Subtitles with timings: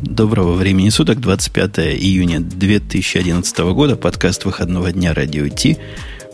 [0.00, 5.76] Доброго времени суток, 25 июня 2011 года, подкаст выходного дня Радио Ти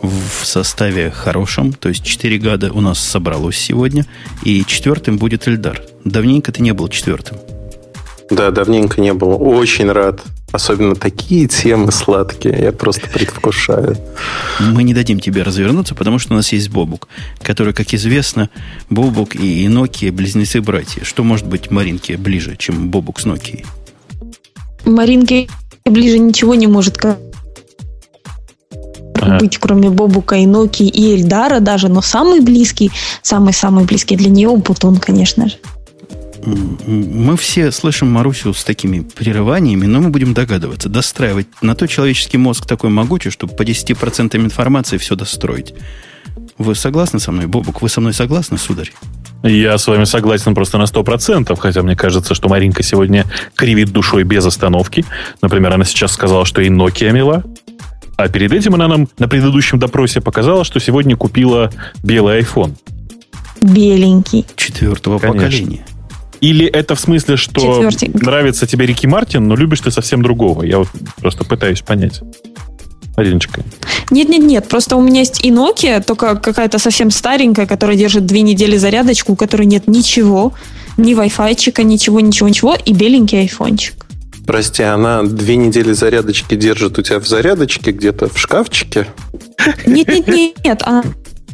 [0.03, 4.05] в составе хорошем, то есть 4 года у нас собралось сегодня,
[4.43, 5.81] и четвертым будет Эльдар.
[6.03, 7.37] Давненько ты не был четвертым.
[8.29, 9.41] Да, давненько не был.
[9.41, 10.21] Очень рад.
[10.51, 12.57] Особенно такие темы сладкие.
[12.59, 13.97] Я просто предвкушаю.
[14.59, 17.07] Мы не дадим тебе развернуться, потому что у нас есть Бобук,
[17.41, 18.49] который, как известно,
[18.89, 21.03] Бобук и Nokia близнецы-братья.
[21.03, 23.65] Что может быть Маринке ближе, чем Бобук с Nokia?
[24.85, 25.49] Маринке
[25.85, 26.97] ближе ничего не может
[29.39, 34.55] быть, кроме Бобука и Ноки и Эльдара даже, но самый близкий, самый-самый близкий для нее
[34.55, 35.57] Бутон, конечно же.
[36.45, 41.47] Мы все слышим Марусю с такими прерываниями, но мы будем догадываться, достраивать.
[41.61, 45.73] На то человеческий мозг такой могучий, чтобы по 10% информации все достроить.
[46.57, 47.81] Вы согласны со мной, Бобук?
[47.81, 48.91] Вы со мной согласны, сударь?
[49.43, 54.23] Я с вами согласен просто на 100%, хотя мне кажется, что Маринка сегодня кривит душой
[54.23, 55.05] без остановки.
[55.41, 57.43] Например, она сейчас сказала, что и Nokia мила.
[58.17, 62.75] А перед этим она нам на предыдущем допросе показала, что сегодня купила белый iPhone.
[63.61, 64.45] Беленький.
[64.55, 65.43] Четвертого Конечно.
[65.43, 65.85] поколения.
[66.41, 68.11] Или это в смысле, что Четвертый.
[68.13, 70.63] нравится тебе Рики Мартин, но любишь ты совсем другого?
[70.63, 70.87] Я вот
[71.19, 72.21] просто пытаюсь понять.
[73.15, 73.61] Мариночка.
[74.11, 78.77] Нет-нет-нет, просто у меня есть и Nokia, только какая-то совсем старенькая, которая держит две недели
[78.77, 80.53] зарядочку, у которой нет ничего,
[80.97, 84.05] ни Wi-Fi, ничего, ничего, ничего, и беленький айфончик.
[84.45, 89.07] Прости, она две недели зарядочки держит у тебя в зарядочке где-то в шкафчике?
[89.87, 91.03] Нет-нет-нет, она,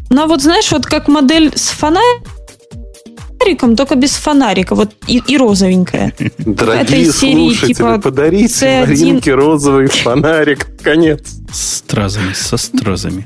[0.09, 2.25] она вот, знаешь, вот как модель с фонариком,
[3.41, 6.13] фонариком, только без фонарика, вот и, и розовенькая.
[6.37, 8.87] Дорогие Этой слушатели, типа, подарите C1...
[8.87, 11.21] Маринке розовый фонарик, конец.
[11.51, 13.25] Стразами, со стразами.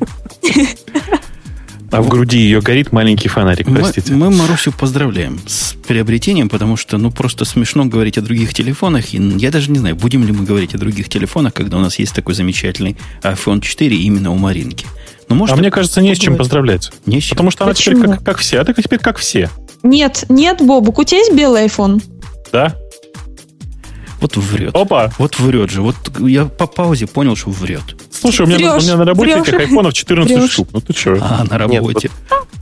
[1.91, 4.11] А в груди ее горит маленький фонарик, простите.
[4.11, 9.13] Мы, мы Марусю поздравляем с приобретением, потому что, ну, просто смешно говорить о других телефонах.
[9.13, 11.97] И я даже не знаю, будем ли мы говорить о других телефонах, когда у нас
[11.99, 14.85] есть такой замечательный iPhone 4 именно у Маринки.
[15.29, 16.91] Но, может, а мне кажется, не с чем поздравлять.
[17.05, 17.37] Не с чем.
[17.37, 17.97] Потому что она Почему?
[17.97, 19.49] теперь как, как все, а ты теперь как все.
[19.85, 22.01] Нет, нет, Бобук, у тебя есть белый iPhone?
[22.51, 22.75] Да.
[24.19, 24.75] Вот врет.
[24.75, 25.11] Опа!
[25.19, 25.83] Вот врет же.
[25.83, 27.83] Вот я по паузе понял, что врет.
[28.09, 29.47] Слушай, у меня, врешь, у меня на работе врешь.
[29.47, 30.51] этих айфонов 14 врешь.
[30.51, 30.69] штук.
[30.71, 31.19] Ну ты что?
[31.21, 32.09] А, на работе.
[32.09, 32.11] Нет,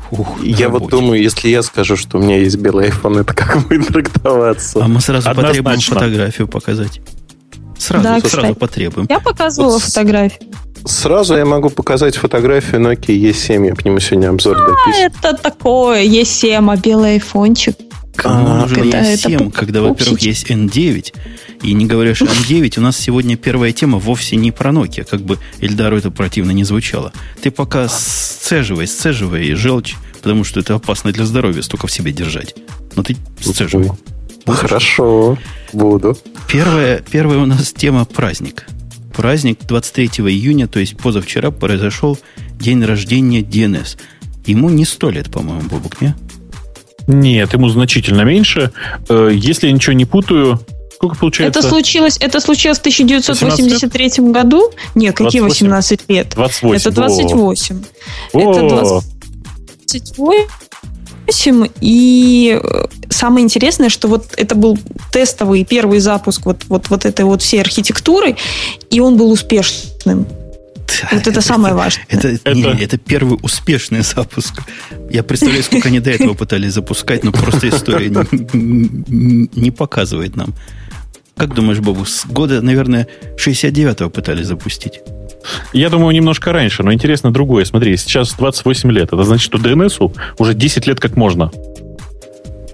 [0.10, 3.22] вот, Ух, я на вот думаю, если я скажу, что у меня есть белый iPhone,
[3.22, 4.84] это как будет трактоваться?
[4.84, 5.64] А мы сразу Однозначно.
[5.64, 7.00] потребуем фотографию показать.
[7.78, 9.08] Сразу, да, сразу потребуем.
[9.10, 10.50] Я показывала вот фотографию.
[10.86, 13.68] Сразу я могу показать фотографию Nokia E7.
[13.68, 15.12] Я по нему сегодня обзор а, дописываю.
[15.12, 17.76] Это такое E7, а белый айфончик.
[18.16, 21.14] Кому а, нужен это, E7, это когда, во-первых, есть N9,
[21.64, 25.22] и не говоря что N9, у нас сегодня первая тема вовсе не про Nokia, как
[25.22, 27.12] бы Эльдару это противно не звучало.
[27.42, 32.56] Ты пока сцеживай, сцеживай желчь, потому что это опасно для здоровья, столько в себе держать.
[32.96, 33.92] Но ты сцеживай.
[34.46, 35.38] Хорошо,
[35.72, 36.18] буду.
[36.48, 38.68] Первая, первая у нас тема праздник
[39.14, 42.18] праздник 23 июня, то есть позавчера, произошел
[42.60, 43.98] день рождения DNS.
[44.46, 46.16] Ему не сто лет, по-моему, Бобук, не?
[47.08, 48.72] Нет, ему значительно меньше.
[49.10, 50.60] Э, если я ничего не путаю,
[50.96, 51.60] сколько получается?
[51.60, 54.20] Это случилось, это случилось в 1983 лет?
[54.32, 54.72] году?
[54.96, 55.68] Нет, какие 28?
[55.68, 56.30] 18 лет?
[56.36, 56.76] 28.
[56.76, 57.84] Это 28.
[58.34, 58.40] О.
[58.40, 60.48] Это 28.
[61.28, 61.68] 8.
[61.82, 64.78] И э, самое интересное, что вот это был
[65.12, 68.36] тестовый первый запуск вот, вот, вот этой вот всей архитектуры,
[68.90, 70.28] и он был успешным.
[71.12, 72.06] Вот это, это самое важное.
[72.10, 72.54] Это, это...
[72.54, 74.62] Не, это первый успешный запуск.
[75.10, 80.54] Я представляю, сколько они до этого пытались запускать, но просто история не, не показывает нам.
[81.36, 83.08] Как думаешь, Бобу, с года, наверное,
[83.44, 85.02] 69-го пытались запустить?
[85.74, 87.66] Я думаю, немножко раньше, но интересно другое.
[87.66, 89.14] Смотри, сейчас 28 лет.
[89.14, 91.52] Это значит, что DNS уже 10 лет как можно.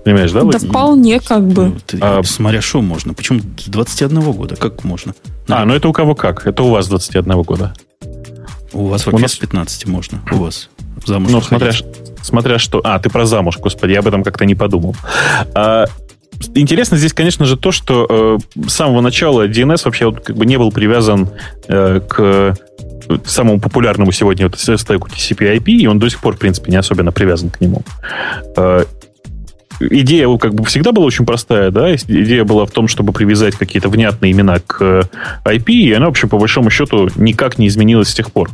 [0.03, 0.44] Понимаешь, да?
[0.44, 1.68] Да вполне как бы.
[1.68, 3.13] Ну, ты, а, смотря что можно.
[3.13, 4.56] Почему с 21 года?
[4.56, 5.13] Как можно?
[5.47, 6.47] А, ну это у кого как.
[6.47, 7.74] Это у вас 21 года.
[8.74, 9.34] У вас вообще у нас...
[9.34, 10.22] с 15 можно.
[10.31, 10.69] У вас
[11.06, 11.72] замуж Ну, смотря,
[12.22, 12.81] смотря что...
[12.84, 14.96] А, ты про замуж, господи, я об этом как-то не подумал.
[15.53, 15.86] А,
[16.56, 20.45] Интересно здесь, конечно же, то, что э, с самого начала DNS вообще вот, как бы
[20.45, 21.30] не был привязан
[21.68, 22.56] э, к
[23.25, 27.12] самому популярному сегодня вот, стеку TCP/IP, и он до сих пор, в принципе, не особенно
[27.12, 27.81] привязан к нему.
[28.56, 28.86] Э,
[29.80, 33.89] идея как бы всегда была очень простая, да, идея была в том, чтобы привязать какие-то
[33.89, 35.09] внятные имена к
[35.45, 38.50] IP, и она вообще, по большому счету, никак не изменилась с тех пор.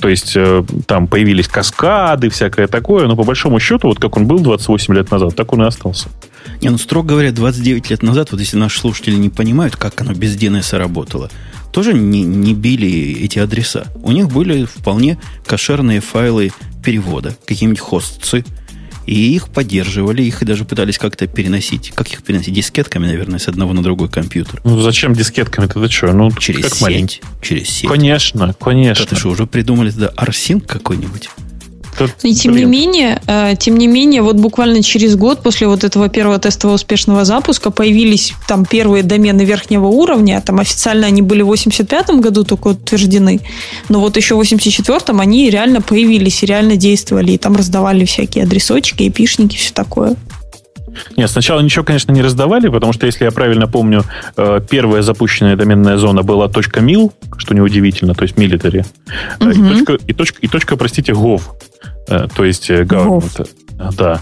[0.00, 4.26] То есть э, там появились каскады, всякое такое, но по большому счету, вот как он
[4.26, 6.08] был 28 лет назад, так он и остался.
[6.60, 10.12] Не, ну, строго говоря, 29 лет назад, вот если наши слушатели не понимают, как оно
[10.12, 11.30] без DNS работало,
[11.72, 13.86] тоже не, не били эти адреса.
[14.02, 16.50] У них были вполне кошерные файлы
[16.82, 18.44] перевода, какие-нибудь хостцы.
[19.06, 21.92] И их поддерживали, их даже пытались как-то переносить.
[21.94, 22.52] Как их переносить?
[22.52, 24.60] Дискетками, наверное, с одного на другой компьютер.
[24.64, 25.66] Ну, зачем дискетками?
[25.66, 26.12] Ты что?
[26.12, 26.82] Ну, через как сеть.
[26.82, 27.20] Маленький.
[27.40, 27.88] Через сеть.
[27.88, 29.04] Конечно, конечно.
[29.04, 31.30] Это что, уже придумали да, Арсин какой-нибудь?
[31.96, 32.70] Тут, и тем блин.
[32.70, 36.76] не менее, э, тем не менее, вот буквально через год после вот этого первого тестового
[36.76, 40.42] успешного запуска появились там первые домены верхнего уровня.
[40.44, 43.40] Там официально они были в 85 году только утверждены.
[43.88, 47.32] Но вот еще в 84-м они реально появились и реально действовали.
[47.32, 50.16] И там раздавали всякие адресочки, эпишники, все такое.
[51.16, 54.04] Нет, сначала ничего, конечно, не раздавали, потому что, если я правильно помню,
[54.36, 58.84] э, первая запущенная доменная зона была .mil, что неудивительно, то есть military,
[59.40, 59.50] угу.
[59.50, 61.67] и, точка, и, точка, и точка, простите, gov, э,
[62.08, 63.36] то есть government.
[63.36, 63.67] Gov.
[63.96, 64.20] Да.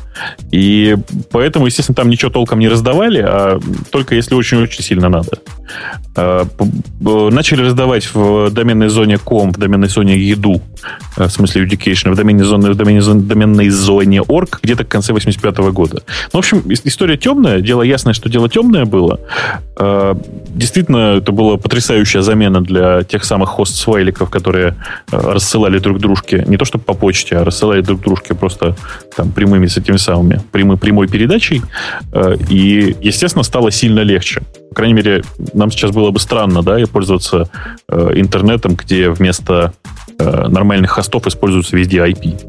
[0.52, 0.96] И
[1.30, 3.58] поэтому, естественно, там ничего толком не раздавали, а
[3.90, 5.38] только если очень-очень сильно надо.
[6.14, 6.46] А,
[7.00, 10.62] начали раздавать в доменной зоне com, в доменной зоне еду,
[11.16, 14.88] э, в смысле education, в доменной зоне, в доменной зоне, доменной зоне org где-то к
[14.88, 16.02] конце 85 -го года.
[16.32, 19.20] Ну, в общем, история темная, дело ясное, что дело темное было.
[19.76, 20.16] А,
[20.48, 24.74] действительно, это была потрясающая замена для тех самых хост-свайликов, которые
[25.12, 28.74] э, рассылали друг дружке, не то чтобы по почте, а рассылали друг дружке просто
[29.16, 31.62] там при прямыми с этими самыми прямой, прямой передачей.
[32.12, 34.42] Э, и, естественно, стало сильно легче.
[34.70, 37.48] По крайней мере, нам сейчас было бы странно, да, и пользоваться
[37.88, 39.72] э, интернетом, где вместо
[40.18, 42.40] э, нормальных хостов используются везде IP.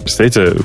[0.00, 0.60] Представляете,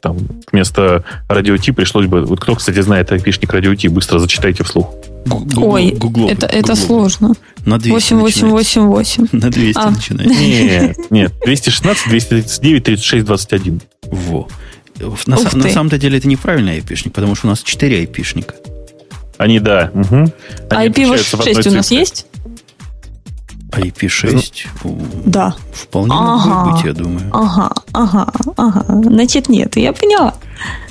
[0.00, 0.16] там
[0.50, 2.22] вместо радио T пришлось бы...
[2.24, 4.94] Вот кто, кстати, знает айпишник радио быстро зачитайте вслух.
[5.26, 7.34] Гугл, Ой, Гуглов, это, это сложно.
[7.64, 9.28] На 200 8888.
[9.40, 9.90] На 200 а.
[9.90, 10.42] начинается.
[10.42, 13.80] Нет, нет, 216, 239, 36, 21.
[14.10, 14.48] Во.
[15.26, 18.54] На, на самом-то деле это неправильный айпишник, потому что у нас 4 айпишника.
[19.38, 19.90] Они, да.
[19.94, 20.32] Угу.
[20.70, 22.26] Они IP6 у нас есть?
[23.70, 24.66] IP6?
[25.24, 25.54] Да.
[25.72, 27.30] Вполне ага, может быть, я думаю.
[27.32, 28.84] Ага, ага, ага.
[29.02, 30.34] Значит, нет, я поняла.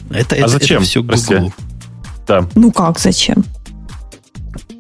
[0.10, 0.78] Это, а это, зачем?
[0.78, 1.54] Это все Google.
[2.28, 2.48] Да.
[2.56, 3.46] Ну как, зачем?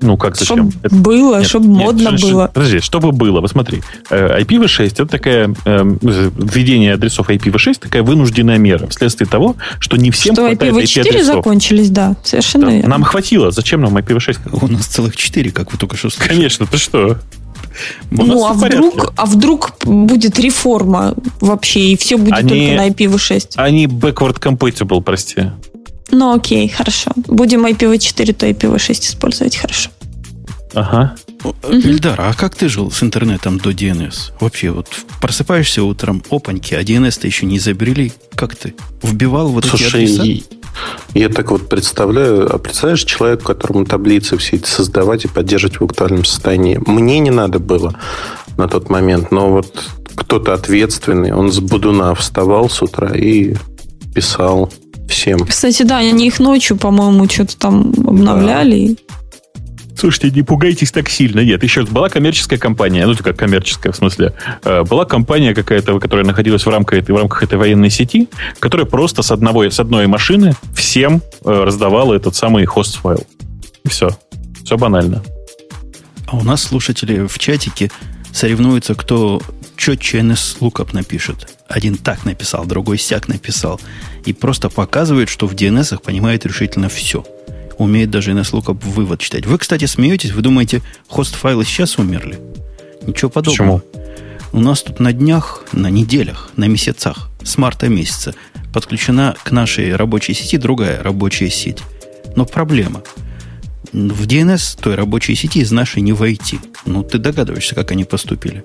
[0.01, 0.71] Ну, как зачем?
[0.71, 0.95] Чтобы это...
[0.95, 2.51] было, нет, чтобы нет, модно нет, было.
[2.53, 3.41] Подожди, чтобы было.
[3.41, 3.81] Посмотри.
[4.09, 10.11] Э, IPv6 это такая э, введение адресов IPv6 такая вынужденная мера вследствие того, что не
[10.11, 11.25] всем что хватает IPv4 IP-адресов.
[11.25, 12.73] закончились, да, совершенно да.
[12.73, 12.89] верно.
[12.89, 13.51] Нам хватило.
[13.51, 14.59] Зачем нам IPv6?
[14.61, 16.35] У нас целых 4, как вы только что сказали.
[16.35, 17.17] Конечно, ты что?
[18.09, 23.53] Ну, а вдруг, а вдруг будет реформа вообще, и все будет они, только на IPv6?
[23.55, 25.51] Они backward compatible, прости.
[26.11, 27.11] Ну, окей, хорошо.
[27.27, 29.89] Будем IPv4, то IPv6 использовать, хорошо.
[30.73, 31.15] Ага.
[31.67, 34.33] Ильдар, а как ты жил с интернетом до DNS?
[34.39, 34.87] Вообще, вот
[35.19, 38.13] просыпаешься утром, опаньки, а DNS-то еще не изобрели.
[38.35, 38.75] Как ты?
[39.01, 40.43] Вбивал вот Слушай, эти адреса?
[41.13, 45.83] Я так вот представляю, а представляешь человек, которому таблицы все эти создавать и поддерживать в
[45.83, 46.79] актуальном состоянии?
[46.85, 47.95] Мне не надо было
[48.57, 49.83] на тот момент, но вот
[50.15, 53.55] кто-то ответственный, он с будуна вставал с утра и
[54.13, 54.71] писал
[55.11, 55.39] всем.
[55.45, 58.97] Кстати, да, они их ночью, по-моему, что-то там обновляли.
[59.07, 59.15] Да.
[60.01, 61.41] Слушайте, не пугайтесь так сильно.
[61.41, 66.25] Нет, еще была коммерческая компания, ну, как коммерческая, в смысле, э, была компания какая-то, которая
[66.25, 68.27] находилась в рамках, в рамках этой военной сети,
[68.59, 73.27] которая просто с, одного, с одной машины всем э, раздавала этот самый хост-файл.
[73.83, 74.09] И все.
[74.63, 75.21] Все банально.
[76.25, 77.91] А у нас слушатели в чатике
[78.33, 79.39] соревнуются, кто
[79.81, 81.57] четче NS Lookup напишет.
[81.67, 83.81] Один так написал, другой сяк написал.
[84.25, 87.25] И просто показывает, что в DNS понимает решительно все–
[87.81, 89.47] умеет даже NSLookup вывод читать.
[89.47, 92.39] Вы, кстати, смеетесь, вы думаете, хост-файлы сейчас умерли?
[93.07, 93.79] Ничего подобного.
[93.79, 94.03] Почему?
[94.53, 98.35] У нас тут на днях, на неделях, на месяцах, с марта месяца
[98.71, 101.79] подключена к нашей рабочей сети другая рабочая сеть.
[102.35, 103.01] Но проблема.
[103.93, 106.59] В DNS той рабочей сети из нашей не войти.
[106.85, 108.63] Ну, ты догадываешься, как они поступили.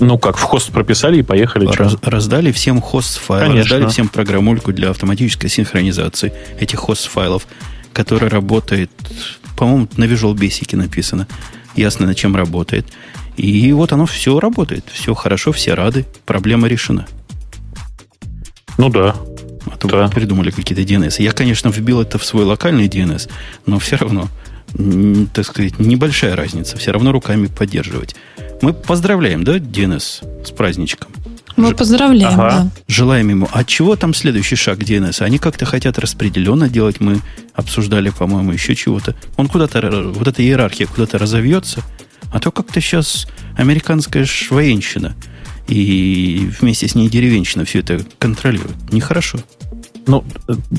[0.00, 1.66] Ну как, в хост прописали и поехали.
[1.66, 7.46] Раз, раздали всем хост файлы, раздали всем программульку для автоматической синхронизации этих хост файлов
[7.94, 8.90] который работает,
[9.56, 11.26] по-моему, на Visual Basic написано.
[11.76, 12.86] Ясно, на чем работает.
[13.36, 14.84] И вот оно все работает.
[14.92, 16.04] Все хорошо, все рады.
[16.26, 17.06] Проблема решена.
[18.76, 19.16] Ну да.
[19.66, 20.08] А то да.
[20.08, 21.22] придумали какие-то DNS.
[21.22, 23.30] Я, конечно, вбил это в свой локальный DNS,
[23.66, 24.28] но все равно,
[25.32, 26.76] так сказать, небольшая разница.
[26.76, 28.16] Все равно руками поддерживать.
[28.62, 31.10] Мы поздравляем, да, DNS с праздничком.
[31.56, 31.76] Мы Ж...
[31.76, 32.50] поздравляем, ага.
[32.50, 32.70] да.
[32.88, 33.48] Желаем ему.
[33.52, 35.22] А чего там следующий шаг DNS?
[35.22, 37.00] Они как-то хотят распределенно делать.
[37.00, 37.20] Мы
[37.54, 39.14] обсуждали, по-моему, еще чего-то.
[39.36, 41.82] Он куда-то, вот эта иерархия куда-то разовьется.
[42.32, 45.14] А то как-то сейчас американская военщина
[45.68, 48.92] и вместе с ней деревенщина все это контролирует.
[48.92, 49.38] Нехорошо.
[50.06, 50.24] Ну,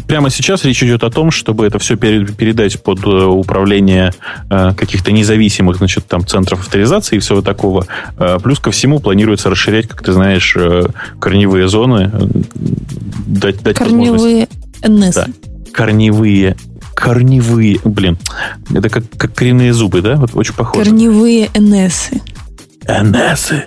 [0.08, 4.14] прямо сейчас речь идет о том, чтобы это все передать под э, управление
[4.50, 7.88] э, каких-то независимых, значит, там, центров авторизации и всего такого.
[8.18, 10.56] Э, плюс ко всему планируется расширять, как ты знаешь,
[11.20, 12.12] корневые зоны
[13.26, 14.48] дать, дать Корневые
[14.84, 15.16] НС.
[15.16, 15.28] Да.
[15.74, 16.56] Корневые
[16.96, 18.18] корневые, блин,
[18.74, 20.16] это как, как коренные зубы, да?
[20.16, 20.86] Вот очень похоже.
[20.86, 22.22] Корневые НСы.
[22.88, 23.66] НСы.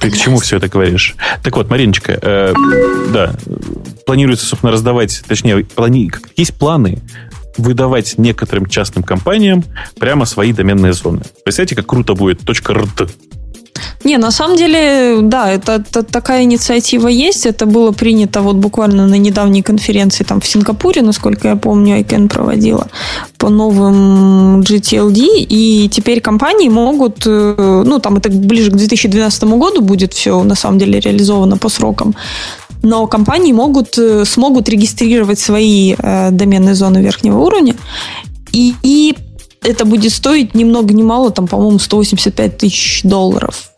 [0.00, 1.16] Ты к чему все это говоришь?
[1.42, 2.54] Так вот, Мариночка, э,
[3.12, 3.34] да,
[4.06, 6.98] планируется, собственно, раздавать, точнее, плани, есть планы
[7.56, 9.64] выдавать некоторым частным компаниям
[9.98, 11.22] прямо свои доменные зоны.
[11.44, 13.10] Представляете, как круто будет .рт
[14.04, 17.46] не, на самом деле, да, это, это такая инициатива есть.
[17.46, 22.28] Это было принято вот буквально на недавней конференции там в Сингапуре, насколько я помню, ICANN
[22.28, 22.86] проводила
[23.38, 25.46] по новым GTLD.
[25.50, 30.54] И теперь компании могут, э, ну, там это ближе к 2012 году будет все на
[30.54, 32.14] самом деле реализовано по срокам.
[32.82, 37.74] Но компании могут, э, смогут регистрировать свои э, доменные зоны верхнего уровня.
[38.52, 39.16] И, и
[39.62, 43.72] это будет стоить ни много ни мало, там, по-моему, 185 тысяч долларов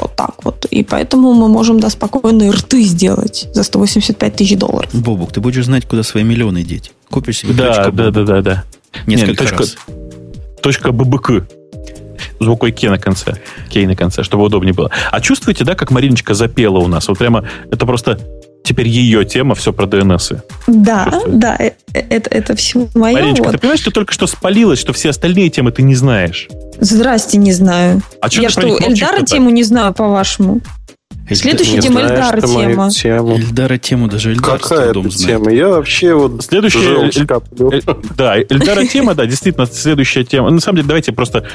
[0.00, 0.66] вот так вот.
[0.66, 4.90] И поэтому мы можем, да, спокойно рты сделать за 185 тысяч долларов.
[4.92, 6.92] Бобук, ты будешь знать, куда свои миллионы деть.
[7.10, 8.64] Купишь себе да, да, да, да, да.
[9.06, 9.76] Несколько Нет, точка, раз.
[10.62, 11.46] Точка ББК.
[12.38, 13.36] С буквой К на конце.
[13.68, 14.90] Кей на конце, чтобы удобнее было.
[15.10, 17.08] А чувствуете, да, как Мариночка запела у нас?
[17.08, 18.18] Вот прямо это просто
[18.70, 20.42] теперь ее тема, все про DNS.
[20.68, 23.14] Да, да, э, э, это, это все мое.
[23.14, 23.52] Мариночка, вот.
[23.52, 26.48] ты понимаешь, что только что спалилась, что все остальные темы ты не знаешь?
[26.78, 28.00] Здрасте, не знаю.
[28.20, 30.60] А Я что, Эльдара тему не знаю, по-вашему?
[31.34, 32.90] Следующая тема Эльдара тема.
[32.90, 33.36] Тему.
[33.36, 35.50] Эльдара тему даже Эльдар Какая это тема?
[35.50, 37.10] Я вообще вот Следующая...
[37.10, 37.82] Эль...
[38.16, 40.50] Да, Эльдара тема, да, действительно, следующая тема.
[40.50, 41.46] На самом деле, давайте просто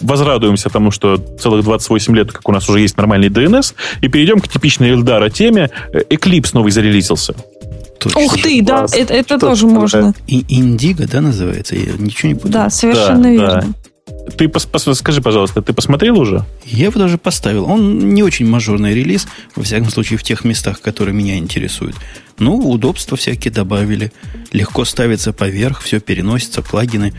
[0.00, 4.40] возрадуемся тому, что целых 28 лет, как у нас уже есть нормальный DNS, и перейдем
[4.40, 5.70] к типичной Эльдара теме.
[5.92, 7.34] Eclipse новый зарелизился.
[7.98, 8.20] Точно.
[8.20, 10.14] Ух ты, да, это, это тоже можно.
[10.26, 11.74] И Индиго, да, называется?
[11.74, 12.48] Я ничего не буду.
[12.48, 13.60] Да, совершенно да, верно.
[13.62, 13.83] Да.
[14.36, 16.44] Ты пос, пос, скажи, пожалуйста, ты посмотрел уже?
[16.64, 17.70] Я его даже поставил.
[17.70, 21.96] Он не очень мажорный релиз, во всяком случае, в тех местах, которые меня интересуют.
[22.38, 24.12] Ну, удобства всякие добавили.
[24.52, 27.12] Легко ставится поверх, все переносится, плагины.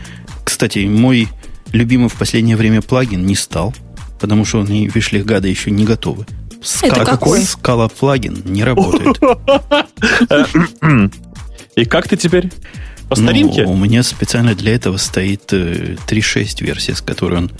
[0.44, 1.28] Кстати, мой
[1.72, 3.74] любимый в последнее время плагин не стал,
[4.20, 6.26] потому что он и вишлихгада еще не готовы.
[6.62, 7.42] Скала, Это какой?
[7.42, 9.18] Скала плагин не работает.
[11.76, 12.50] И как ты теперь?
[13.08, 13.64] По старинке?
[13.64, 17.50] Ну, у меня специально для этого стоит 3.6 э, версия, с которой он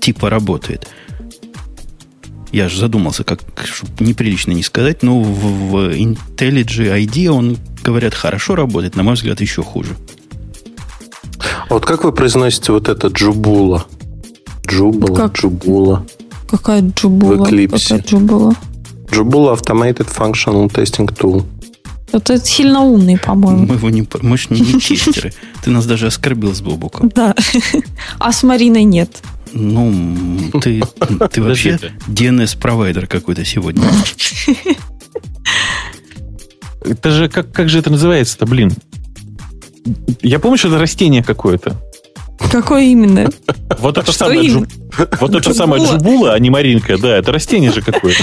[0.00, 0.88] типа работает.
[2.52, 3.40] Я же задумался, как
[3.98, 9.40] неприлично не сказать, но в, в IntelliJ ID он, говорят, хорошо работает, на мой взгляд,
[9.40, 9.96] еще хуже.
[11.68, 13.86] А вот как вы произносите вот это джубула?
[14.68, 15.32] Джубула, как?
[15.32, 16.06] джубула.
[16.48, 17.44] Какая джубула?
[17.44, 17.88] В Eclipse.
[17.88, 18.54] Какая джубула?
[19.10, 21.44] Джубула Automated Functional Testing Tool.
[22.14, 23.66] Это сильно умный, по-моему.
[23.66, 25.32] Мы, его не, мы же не, не чистеры.
[25.64, 27.10] Ты нас даже оскорбил с Бобуком.
[27.14, 27.34] Да.
[28.18, 29.10] А с Мариной нет.
[29.52, 30.82] Ну, ты,
[31.30, 33.88] ты вообще DNS-провайдер какой-то сегодня.
[36.80, 38.72] Это же, как, как же это называется-то, блин?
[40.22, 41.80] Я помню, что это растение какое-то.
[42.50, 43.30] Какое именно?
[43.78, 44.66] Вот это самое джу...
[45.20, 48.22] Вот это самое джубула, а не Маринка, да, это растение же какое-то.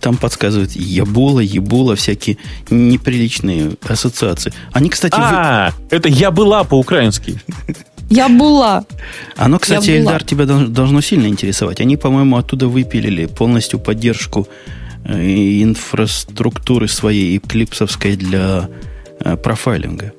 [0.00, 2.38] Там подсказывают ябула, ебула, всякие
[2.70, 4.52] неприличные ассоциации.
[4.72, 5.14] Они, кстати...
[5.16, 5.96] А, вы...
[5.96, 7.40] это я была по-украински.
[8.10, 8.86] Я была.
[9.36, 11.80] Оно, кстати, я Эльдар, тебя должно сильно интересовать.
[11.80, 14.48] Они, по-моему, оттуда выпилили полностью поддержку
[15.04, 18.70] э, инфраструктуры своей клипсовской для
[19.20, 20.14] э, профайлинга.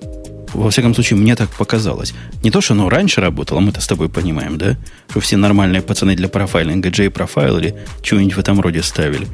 [0.53, 2.13] Во всяком случае, мне так показалось.
[2.43, 4.77] Не то, что оно раньше работало, мы-то с тобой понимаем, да?
[5.09, 9.27] Что все нормальные пацаны для профайлинга J-профайл или чего-нибудь в этом роде ставили.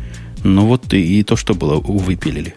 [0.44, 2.56] Но вот и, и то, что было, выпилили.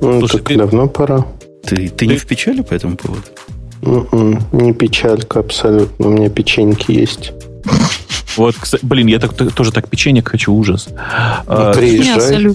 [0.00, 0.56] Ну, Слушай, так ты...
[0.56, 1.26] давно пора.
[1.64, 3.24] Ты, ты, ты не в печали по этому поводу?
[3.82, 6.06] Mm-mm, м-м, не печалька абсолютно.
[6.06, 7.32] У меня печеньки есть.
[8.36, 10.88] Вот, блин, я так, тоже так печенек хочу, ужас.
[10.88, 10.94] Ну,
[11.46, 12.54] а, приезжай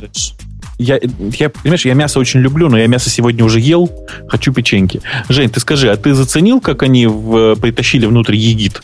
[0.79, 1.00] я,
[1.38, 3.91] я, понимаешь, я мясо очень люблю, но я мясо сегодня уже ел,
[4.29, 5.01] хочу печеньки.
[5.27, 8.81] Жень, ты скажи, а ты заценил, как они в, притащили внутрь егит?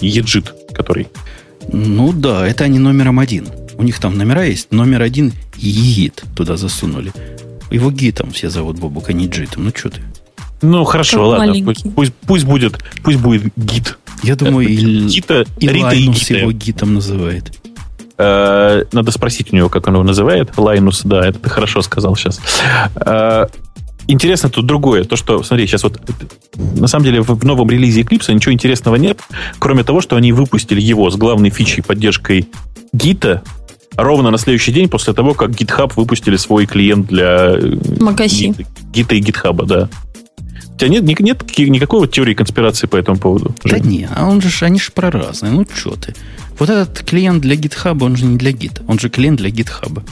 [0.00, 1.08] Еджит, который.
[1.72, 3.48] Ну да, это они номером один.
[3.78, 4.72] У них там номера есть.
[4.72, 7.12] Номер один егит туда засунули.
[7.70, 9.64] Его гитом все зовут Бобука, не джитом.
[9.64, 10.02] Ну что ты?
[10.60, 11.64] Ну хорошо, как ладно.
[11.64, 13.98] Пусть, пусть, пусть будет, пусть будет гид.
[14.22, 17.52] Я думаю, и, Гита, и Рита и его гитом называет.
[18.18, 20.56] Э, надо спросить у него, как он его называет.
[20.56, 22.40] Лайнус, да, это ты хорошо сказал сейчас.
[22.96, 23.46] Э,
[24.06, 25.04] интересно тут другое.
[25.04, 26.00] То, что, смотри, сейчас вот
[26.54, 29.20] на самом деле в новом релизе Eclipse ничего интересного нет,
[29.58, 32.48] кроме того, что они выпустили его с главной фичей поддержкой
[32.92, 33.42] гита
[33.96, 38.54] ровно на следующий день после того, как GitHub выпустили свой клиент для э, Магаси.
[38.92, 39.88] гита и гитхаба, да.
[40.74, 43.54] У тебя нет, нет, нет никакой вот теории конспирации по этому поводу?
[43.64, 45.52] Да не, а он же, они же про разные.
[45.52, 46.14] Ну, что ты.
[46.58, 48.82] Вот этот клиент для GitHub, он же не для Git.
[48.88, 50.02] Он же клиент для GitHub.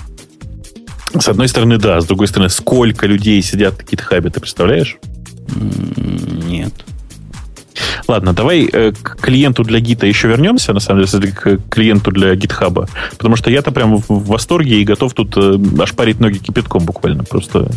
[1.18, 2.00] С одной стороны, да.
[2.00, 4.96] С другой стороны, сколько людей сидят на GitHub, ты представляешь?
[6.48, 6.72] Нет.
[8.06, 12.34] Ладно, давай э, к клиенту для гита еще вернемся, на самом деле, к клиенту для
[12.34, 12.88] гитхаба.
[13.16, 17.24] Потому что я-то прям в восторге и готов тут э, ошпарить ноги кипятком буквально.
[17.24, 17.70] Просто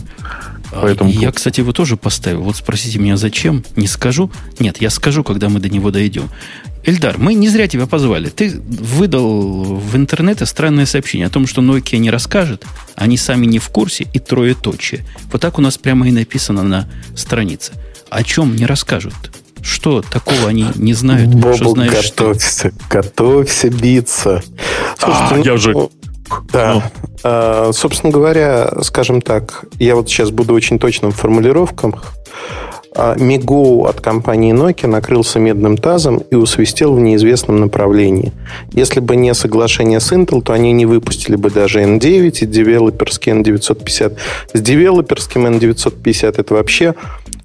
[0.72, 1.10] а, Поэтому...
[1.10, 2.42] Я, кстати, его тоже поставил.
[2.42, 3.64] Вот спросите меня, зачем?
[3.76, 4.30] Не скажу.
[4.60, 6.30] Нет, я скажу, когда мы до него дойдем.
[6.88, 8.30] Эльдар, мы не зря тебя позвали.
[8.30, 12.64] Ты выдал в интернете странное сообщение о том, что Nokia не расскажет,
[12.96, 15.06] они сами не в курсе и троеточие.
[15.30, 17.74] Вот так у нас прямо и написано на странице.
[18.10, 19.14] О чем не расскажут?
[19.62, 21.28] Что такого они не знают?
[21.28, 22.88] Бобу, что знаешь готовься, что?
[22.90, 24.42] готовься биться.
[24.98, 25.74] Слушайте, а, ну, я уже...
[26.54, 26.74] Да.
[26.74, 26.84] Ну.
[27.24, 32.14] А, собственно говоря, скажем так, я вот сейчас буду очень точным в формулировках.
[33.18, 38.34] Мигу от компании Nokia накрылся медным тазом и усвистел в неизвестном направлении.
[38.72, 43.32] Если бы не соглашение с Intel, то они не выпустили бы даже N9 и девелоперский
[43.34, 44.18] N950.
[44.54, 46.96] С девелоперским N950 это вообще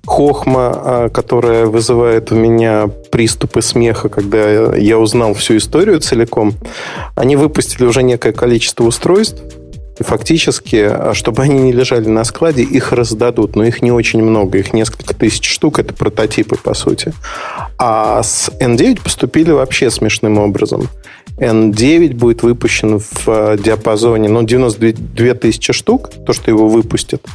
[0.06, 6.54] хохма, а, которая вызывает у меня приступы смеха, когда я узнал всю историю целиком.
[7.14, 9.42] Они выпустили уже некое количество устройств,
[10.02, 14.58] фактически, а, чтобы они не лежали на складе, их раздадут, но их не очень много,
[14.58, 17.12] их несколько тысяч штук, это прототипы, по сути.
[17.78, 20.88] А с N9 поступили вообще смешным образом.
[21.38, 27.26] N9 будет выпущен в а, диапазоне ну, 92 тысячи штук, то, что его выпустят.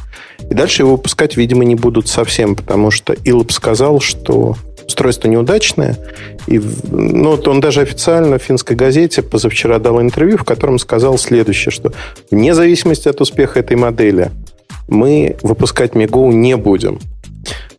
[0.50, 5.98] И дальше его выпускать, видимо, не будут совсем, потому что Илоп сказал, что устройство неудачное.
[6.46, 11.18] И, ну, вот он даже официально в финской газете позавчера дал интервью, в котором сказал
[11.18, 11.92] следующее, что
[12.30, 14.30] вне зависимости от успеха этой модели
[14.88, 16.98] мы выпускать Мигоу не будем.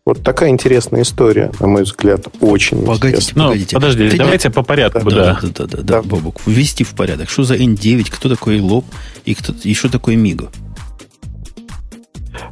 [0.06, 3.46] Вот такая интересная история, на мой взгляд, очень погодите, интересная.
[3.46, 4.54] Погодите, ну, подожди, Ты давайте не...
[4.54, 5.16] по порядку, да.
[5.16, 6.02] Да, да, да, да, да, да.
[6.02, 7.28] Бобок, ввести в порядок.
[7.28, 8.86] Что за N9, кто такой Лоб
[9.24, 10.50] и, кто, и что такое Миго?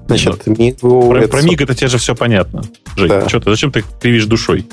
[0.06, 1.10] Значит, Мигу...
[1.10, 1.28] Про, это...
[1.28, 2.62] про Миг это тебе же все понятно.
[2.96, 3.28] Жень, да.
[3.28, 4.66] что ты, зачем ты кривишь душой?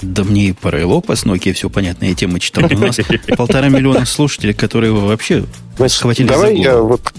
[0.00, 2.64] Да мне и про Элопа с Nokia все понятные темы читал.
[2.64, 2.98] У нас
[3.36, 5.44] полтора миллиона слушателей, которые вообще
[5.88, 7.12] схватили давай за я вот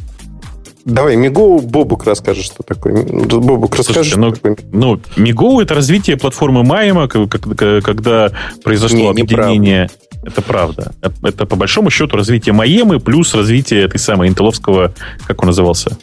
[0.86, 3.04] Давай, Мигоу, Бобук расскажет, что такое.
[3.04, 4.58] Бобук, расскажи, ну, что такое.
[4.72, 8.32] Ну, Мигоу— это развитие платформы Майма, когда
[8.64, 9.90] произошло не, объединение.
[10.24, 10.94] Это правда.
[11.22, 14.94] Это, по большому счету, развитие Майемы плюс развитие этой самой интеловского,
[15.28, 15.98] как он назывался?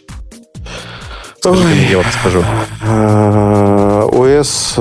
[1.47, 1.89] Ой.
[1.91, 2.43] Я вот скажу.
[4.13, 4.75] ОС,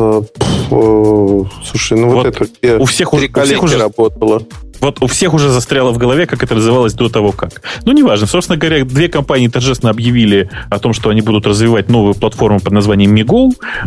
[1.64, 4.42] слушай, ну вот, вот это у всех, уже, у всех уже работало.
[4.82, 7.62] Вот у всех уже застряло в голове, как это называлось до того, как.
[7.86, 8.28] Ну, неважно.
[8.28, 12.74] Собственно говоря, две компании торжественно объявили о том, что они будут развивать новую платформу под
[12.74, 13.16] названием.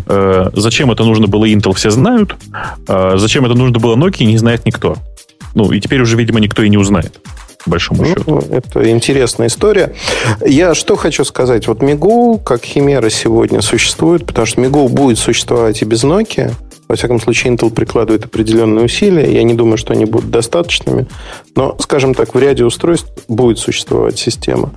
[0.06, 2.36] Э, зачем это нужно было Intel, все знают.
[2.86, 4.96] Э, зачем это нужно было Nokia, не знает никто.
[5.54, 7.20] Ну, и теперь уже, видимо, никто и не узнает
[7.68, 8.42] большому ну, счету.
[8.50, 9.92] Это интересная история.
[10.44, 11.68] Я что хочу сказать.
[11.68, 16.52] Вот Мигу, как химера сегодня существует, потому что Мигу будет существовать и без Nokia.
[16.88, 19.30] Во всяком случае, Intel прикладывает определенные усилия.
[19.30, 21.06] Я не думаю, что они будут достаточными.
[21.54, 24.72] Но, скажем так, в ряде устройств будет существовать система.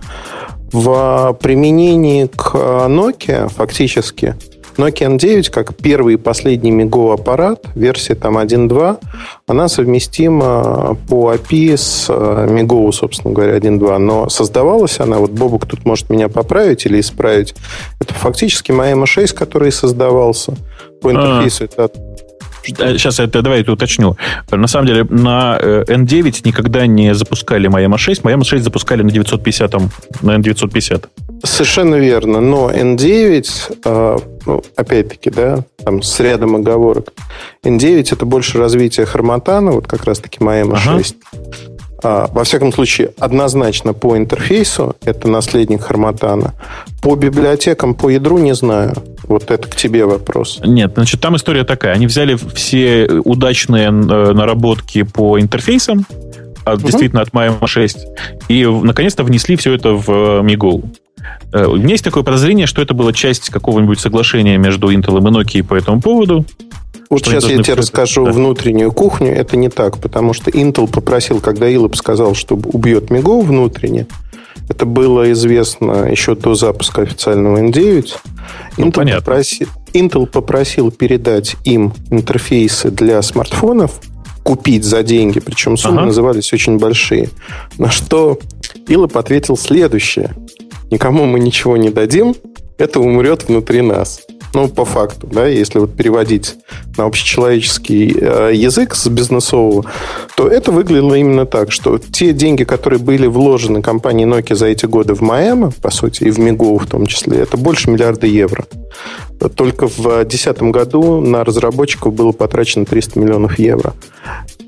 [0.73, 4.35] В применении к Nokia фактически
[4.77, 8.97] Nokia N9, как первый и последний Migo аппарат, версия там 1.2,
[9.47, 13.97] она совместима по API с Migo, э, собственно говоря, 1.2.
[13.97, 17.55] Но создавалась она, вот Бобук тут может меня поправить или исправить,
[17.99, 20.53] это фактически моя M6, который создавался.
[21.01, 21.13] По а.
[21.13, 21.65] интерфейсу а.
[21.65, 21.91] это
[22.63, 24.17] Сейчас я давай это уточню.
[24.51, 28.23] На самом деле на N9 э, никогда не запускали Майама 6.
[28.23, 29.73] Майама 6 запускали на 950,
[30.21, 31.05] на N950.
[31.43, 32.41] Совершенно верно.
[32.41, 33.45] Но N9,
[33.83, 37.13] э, ну, опять-таки, да, там с рядом оговорок.
[37.63, 40.97] N9 это больше развитие Харматана, вот как раз-таки Майама ага.
[40.97, 41.15] 6.
[41.33, 41.35] А,
[42.03, 46.53] во всяком случае, однозначно по интерфейсу это наследник Харматана.
[47.01, 48.93] По библиотекам, по ядру не знаю.
[49.23, 50.59] Вот это к тебе вопрос.
[50.63, 51.93] Нет, значит, там история такая.
[51.93, 56.05] Они взяли все удачные э, наработки по интерфейсам,
[56.65, 56.77] угу.
[56.77, 58.07] действительно от Maya 6,
[58.49, 60.09] и наконец-то внесли все это в
[60.41, 60.83] Migol.
[61.53, 65.21] Э, у меня есть такое подозрение, что это была часть какого-нибудь соглашения между Intel и
[65.21, 66.45] Nokia по этому поводу.
[67.11, 68.31] Вот сейчас я тебе расскажу да.
[68.31, 69.33] внутреннюю кухню.
[69.33, 74.07] Это не так, потому что Intel попросил, когда Илоп сказал, что убьет Миго внутренне,
[74.69, 78.13] это было известно еще до запуска официального N9.
[78.77, 79.19] Ну, Intel, понятно.
[79.19, 83.99] попросил, Intel попросил передать им интерфейсы для смартфонов,
[84.43, 86.05] купить за деньги, причем суммы ага.
[86.05, 87.29] назывались очень большие.
[87.77, 88.39] На что
[88.87, 90.33] Илоп ответил следующее.
[90.89, 92.35] Никому мы ничего не дадим,
[92.77, 94.21] это умрет внутри нас.
[94.53, 96.55] Ну, по факту, да, если вот переводить
[96.97, 99.85] на общечеловеческий э, язык с бизнесового,
[100.35, 104.85] то это выглядело именно так, что те деньги, которые были вложены компанией Nokia за эти
[104.85, 108.65] годы в Майами, по сути, и в Мигу в том числе, это больше миллиарда евро.
[109.55, 113.93] Только в 2010 году на разработчиков было потрачено 300 миллионов евро.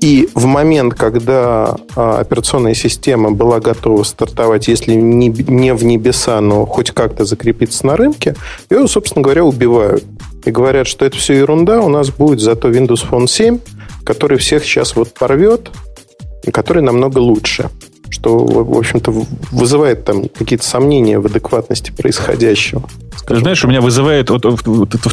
[0.04, 6.42] И в момент, когда а, операционная система была готова стартовать, если не, не в небеса,
[6.42, 8.36] но хоть как-то закрепиться на рынке,
[8.68, 10.04] ее, собственно говоря, убивают.
[10.44, 13.60] И говорят, что это все ерунда, у нас будет зато Windows Phone 7,
[14.04, 15.70] который всех сейчас вот порвет,
[16.42, 17.70] и который намного лучше
[18.10, 19.10] что, в общем-то,
[19.50, 22.88] вызывает там какие-то сомнения в адекватности происходящего.
[23.16, 23.42] Скажем.
[23.42, 24.30] Знаешь, у меня вызывает...
[24.30, 24.44] Вот,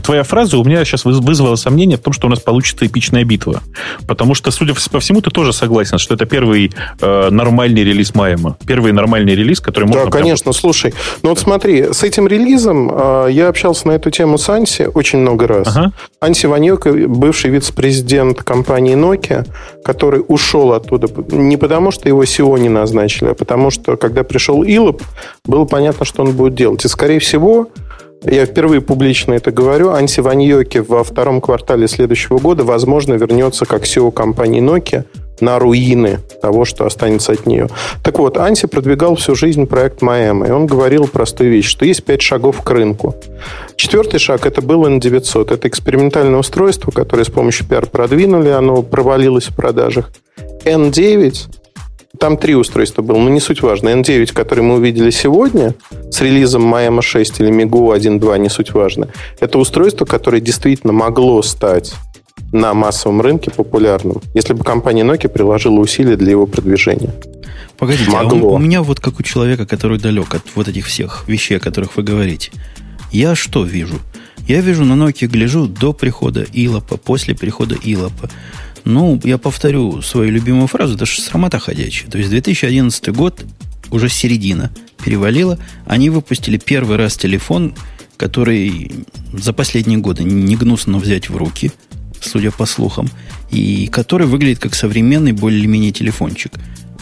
[0.03, 3.61] твоя фраза у меня сейчас вызвала сомнение в том, что у нас получится эпичная битва.
[4.07, 8.57] Потому что, судя по всему, ты тоже согласен, что это первый э, нормальный релиз Майема.
[8.65, 10.05] Первый нормальный релиз, который можно...
[10.05, 10.53] Да, конечно, прям...
[10.53, 10.93] слушай.
[11.23, 15.19] Ну вот смотри, с этим релизом э, я общался на эту тему с Анси очень
[15.19, 15.67] много раз.
[15.67, 15.93] Ага.
[16.19, 19.47] Анси Ваньок, бывший вице-президент компании Nokia,
[19.83, 24.63] который ушел оттуда не потому, что его SEO не назначили, а потому что, когда пришел
[24.63, 25.01] Илоп,
[25.45, 26.85] было понятно, что он будет делать.
[26.85, 27.69] И, скорее всего,
[28.23, 33.83] я впервые публично это говорю, Анси Ваньоки во втором квартале следующего года, возможно, вернется как
[33.83, 35.05] SEO компании Nokia
[35.39, 37.67] на руины того, что останется от нее.
[38.03, 42.03] Так вот, Анси продвигал всю жизнь проект Майами, и он говорил простую вещь, что есть
[42.03, 43.15] пять шагов к рынку.
[43.75, 45.53] Четвертый шаг– это был N900.
[45.53, 50.11] Это экспериментальное устройство, которое с помощью PR продвинули, оно провалилось в продажах.
[50.63, 51.60] N9
[52.19, 53.89] там три устройства было, но не суть важно.
[53.89, 55.73] N9, который мы увидели сегодня,
[56.09, 59.07] с релизом Майама 6 или Migo 1.2, не суть важно.
[59.39, 61.93] Это устройство, которое действительно могло стать
[62.51, 67.13] на массовом рынке популярным, если бы компания Nokia приложила усилия для его продвижения.
[67.77, 68.37] Погодите, Могло.
[68.37, 71.57] а у, у меня вот как у человека, который далек от вот этих всех вещей,
[71.57, 72.51] о которых вы говорите,
[73.11, 73.95] я что вижу?
[74.47, 78.29] Я вижу на Nokia, гляжу до прихода Илопа, после прихода Илопа.
[78.83, 82.09] Ну, я повторю свою любимую фразу, это же срамота ходячая.
[82.09, 83.43] То есть 2011 год,
[83.91, 84.71] уже середина
[85.03, 87.75] перевалила, они выпустили первый раз телефон,
[88.17, 88.91] который
[89.33, 91.71] за последние годы не гнусно взять в руки,
[92.21, 93.09] судя по слухам,
[93.49, 96.53] и который выглядит как современный более-менее телефончик.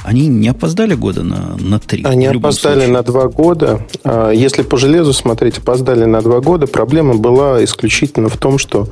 [0.03, 2.03] Они не опоздали года на, на три?
[2.03, 2.93] Они опоздали случае.
[2.93, 3.85] на два года.
[4.03, 6.67] А, если по железу смотреть, опоздали на два года.
[6.67, 8.87] Проблема была исключительно в том, что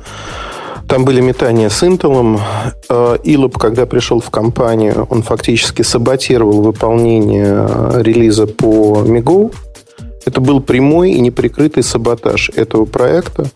[0.88, 2.40] там были метания с Intel.
[3.22, 9.54] Илоп, когда пришел в компанию, он фактически саботировал выполнение э, релиза по Migo.
[10.24, 13.50] Это был прямой и неприкрытый саботаж этого проекта.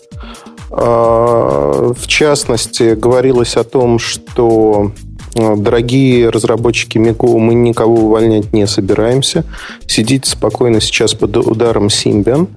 [0.70, 4.92] А, в частности, говорилось о том, что
[5.34, 9.44] э, дорогие разработчики Migo, мы никого увольнять не собираемся.
[9.86, 12.48] Сидите спокойно сейчас под ударом Symbian.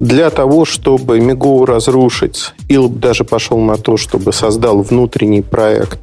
[0.00, 6.00] Для того, чтобы Мигоу разрушить, Илб даже пошел на то, чтобы создал внутренний проект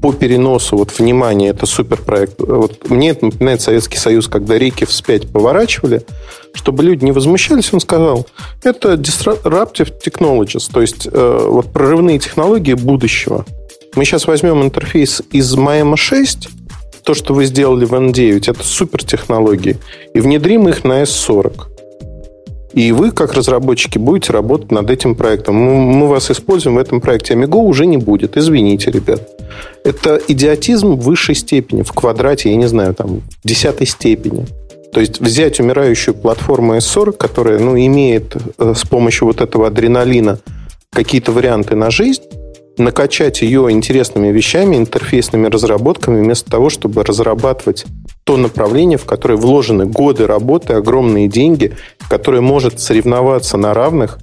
[0.00, 2.34] по переносу, вот, внимание, это суперпроект.
[2.38, 6.02] Вот мне это напоминает Советский Союз, когда реки вспять поворачивали,
[6.52, 8.26] чтобы люди не возмущались, он сказал,
[8.62, 13.44] это disruptive technologies, то есть э, вот прорывные технологии будущего.
[13.96, 16.50] Мы сейчас возьмем интерфейс из Майама 6,
[17.02, 19.78] то, что вы сделали в N9, это супертехнологии,
[20.12, 21.73] и внедрим их на S40.
[22.74, 25.54] И вы, как разработчики, будете работать над этим проектом.
[25.54, 27.34] Мы, вас используем в этом проекте.
[27.34, 28.36] Amigo уже не будет.
[28.36, 29.28] Извините, ребят.
[29.84, 34.46] Это идиотизм высшей степени, в квадрате, я не знаю, там, десятой степени.
[34.92, 40.40] То есть взять умирающую платформу S40, которая ну, имеет э, с помощью вот этого адреналина
[40.90, 42.22] какие-то варианты на жизнь,
[42.78, 47.84] накачать ее интересными вещами, интерфейсными разработками, вместо того, чтобы разрабатывать
[48.24, 51.76] то направление, в которое вложены годы работы, огромные деньги,
[52.08, 54.18] которое может соревноваться на равных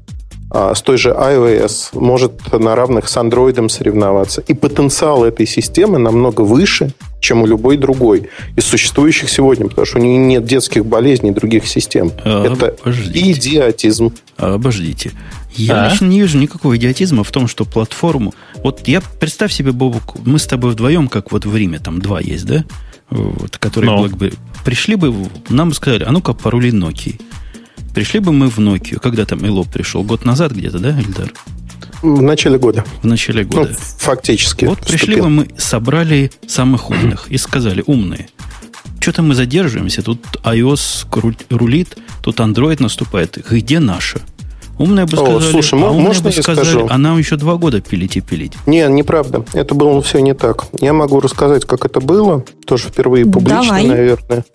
[0.53, 4.41] а, с той же iOS, может на равных с Android соревноваться.
[4.41, 9.99] И потенциал этой системы намного выше, чем у любой другой из существующих сегодня, потому что
[9.99, 12.11] у нее нет детских болезней других систем.
[12.25, 13.31] А, Это обождите.
[13.31, 14.13] идиотизм.
[14.37, 15.11] А, обождите.
[15.55, 15.89] Я а?
[15.89, 18.33] лично не вижу никакого идиотизма в том, что платформу...
[18.63, 22.19] Вот я, представь себе, Бобук, мы с тобой вдвоем, как вот в Риме, там два
[22.19, 22.65] есть, да?
[23.11, 24.05] Вот, которые Но.
[24.05, 24.37] BlackBerry.
[24.63, 25.13] Пришли бы,
[25.49, 27.21] нам бы сказали, а ну-ка порули Nokia.
[27.93, 28.99] Пришли бы мы в Nokia.
[28.99, 30.03] Когда там Элоп пришел?
[30.03, 31.33] Год назад где-то, да, Эльдар?
[32.01, 32.83] В начале года.
[33.03, 33.69] В начале года.
[33.69, 34.65] Ну, фактически.
[34.65, 34.97] Вот вступил.
[34.97, 38.27] пришли бы мы, собрали самых умных и сказали, умные,
[38.99, 41.07] что-то мы задерживаемся, тут iOS
[41.49, 43.37] рулит, тут Android наступает.
[43.49, 44.19] Где наша?
[44.77, 46.87] Умные бы сказали, О, слушай, а можно бы сказали, скажу?
[46.89, 48.53] а нам еще два года пилить и пилить.
[48.65, 49.43] Не, неправда.
[49.53, 50.65] Это было все не так.
[50.79, 52.43] Я могу рассказать, как это было.
[52.65, 53.85] Тоже впервые публично, Давай.
[53.85, 54.45] наверное.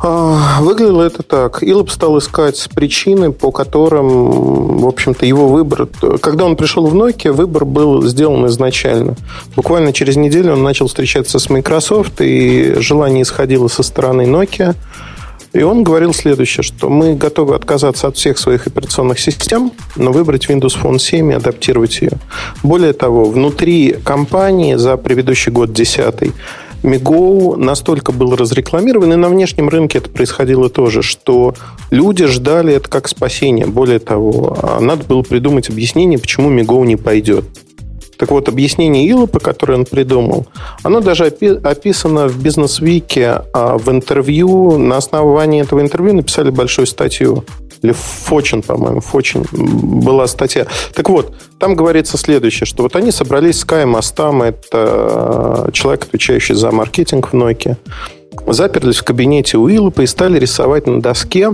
[0.00, 1.62] А, выглядело это так.
[1.62, 5.88] Илоп стал искать причины, по которым, в общем-то, его выбор...
[6.20, 9.16] Когда он пришел в Nokia, выбор был сделан изначально.
[9.56, 14.76] Буквально через неделю он начал встречаться с Microsoft, и желание исходило со стороны Nokia.
[15.52, 20.46] И он говорил следующее, что мы готовы отказаться от всех своих операционных систем, но выбрать
[20.46, 22.12] Windows Phone 7 и адаптировать ее.
[22.62, 26.32] Более того, внутри компании за предыдущий год 10
[26.82, 31.54] Мигоу настолько был разрекламирован, и на внешнем рынке это происходило тоже, что
[31.90, 33.66] люди ждали это как спасение.
[33.66, 37.44] Более того, а надо было придумать объяснение, почему Мигоу не пойдет.
[38.18, 40.46] Так вот, объяснение Илопа, которое он придумал,
[40.82, 44.76] оно даже описано в бизнес-вике, а в интервью.
[44.76, 47.44] На основании этого интервью написали большую статью.
[47.82, 50.66] Или Фочин, по-моему, Фочин была статья.
[50.94, 56.02] Так вот, там говорится следующее, что вот они собрались с Каем Астам, это э, человек,
[56.04, 57.76] отвечающий за маркетинг в Nokia,
[58.46, 61.52] заперлись в кабинете у Илопа и стали рисовать на доске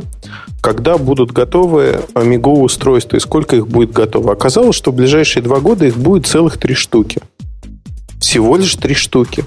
[0.64, 4.32] когда будут готовы Amigo устройства и сколько их будет готово.
[4.32, 7.20] Оказалось, что в ближайшие два года их будет целых три штуки.
[8.18, 9.44] Всего лишь три штуки.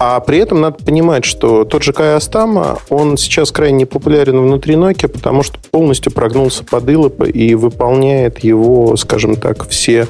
[0.00, 4.74] А при этом надо понимать, что тот же Кай Астама, он сейчас крайне популярен внутри
[4.74, 10.08] Nokia, потому что полностью прогнулся под Илопа и выполняет его, скажем так, все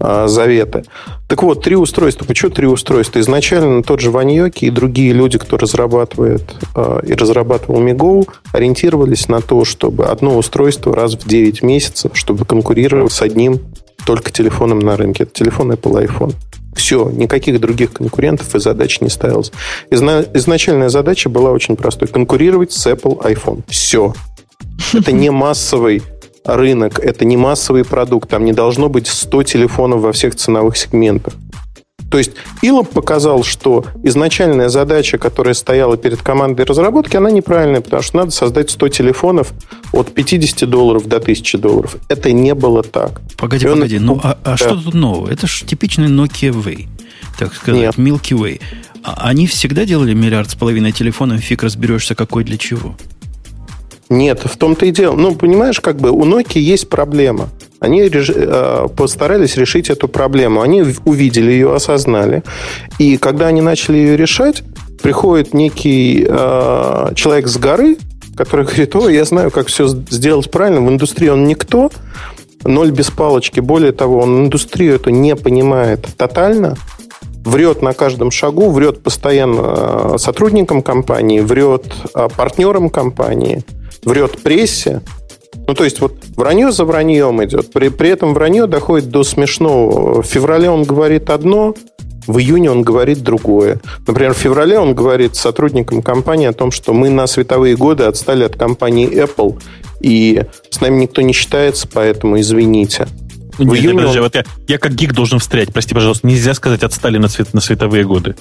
[0.00, 0.84] заветы.
[1.28, 2.24] Так вот, три устройства.
[2.24, 3.20] Почему три устройства?
[3.20, 6.42] Изначально тот же Ваньоки и другие люди, кто разрабатывает
[6.74, 12.44] э, и разрабатывал Мигоу, ориентировались на то, чтобы одно устройство раз в 9 месяцев, чтобы
[12.44, 13.60] конкурировать с одним
[14.06, 15.24] только телефоном на рынке.
[15.24, 16.34] Это телефон Apple iPhone.
[16.74, 19.52] Все, никаких других конкурентов и задач не ставилось.
[19.90, 22.08] Изна- изначальная задача была очень простой.
[22.08, 23.62] Конкурировать с Apple iPhone.
[23.68, 24.12] Все.
[24.92, 26.02] Это не массовый
[26.44, 31.34] рынок, это не массовый продукт, там не должно быть 100 телефонов во всех ценовых сегментах.
[32.10, 38.02] То есть Илоп показал, что изначальная задача, которая стояла перед командой разработки, она неправильная, потому
[38.02, 39.52] что надо создать 100 телефонов
[39.92, 41.96] от 50 долларов до 1000 долларов.
[42.08, 43.20] Это не было так.
[43.36, 43.78] Погоди, он...
[43.78, 44.56] погоди, ну а, а да.
[44.56, 45.28] что тут нового?
[45.28, 46.86] Это же типичный Nokia Way,
[47.36, 47.94] так сказать, Нет.
[47.96, 48.60] Milky Way.
[49.02, 52.96] А они всегда делали миллиард с половиной телефонов, фиг разберешься, какой для чего.
[54.08, 55.16] Нет, в том-то и дело.
[55.16, 57.48] Ну, понимаешь, как бы у Nokia есть проблема.
[57.80, 58.10] Они.
[58.12, 60.60] Э, постарались решить эту проблему.
[60.60, 62.42] Они увидели ее, осознали.
[62.98, 64.62] И когда они начали ее решать,
[65.02, 67.96] приходит некий э, человек с горы,
[68.36, 70.80] который говорит, о, я знаю, как все сделать правильно.
[70.80, 71.90] В индустрии он никто,
[72.64, 73.60] ноль без палочки.
[73.60, 76.76] Более того, он индустрию эту не понимает тотально,
[77.44, 83.64] врет на каждом шагу, врет постоянно э, сотрудникам компании, врет э, партнерам компании–
[84.04, 85.02] врет прессе,
[85.66, 87.72] ну, то есть, вот вранье за враньем идет.
[87.72, 90.22] При, при этом вранье доходит до смешного.
[90.22, 91.74] В феврале он говорит одно,
[92.26, 93.80] в июне он говорит другое.
[94.06, 98.44] Например, в феврале он говорит сотрудникам компании о том, что мы на световые годы отстали
[98.44, 99.60] от компании Apple,
[100.00, 103.06] и с нами никто не считается, поэтому извините.
[103.58, 104.24] Нет, в июне подожди, он...
[104.24, 105.72] вот я, я как гик должен встрять.
[105.72, 108.34] Прости, пожалуйста, нельзя сказать отстали на, свет, на световые годы.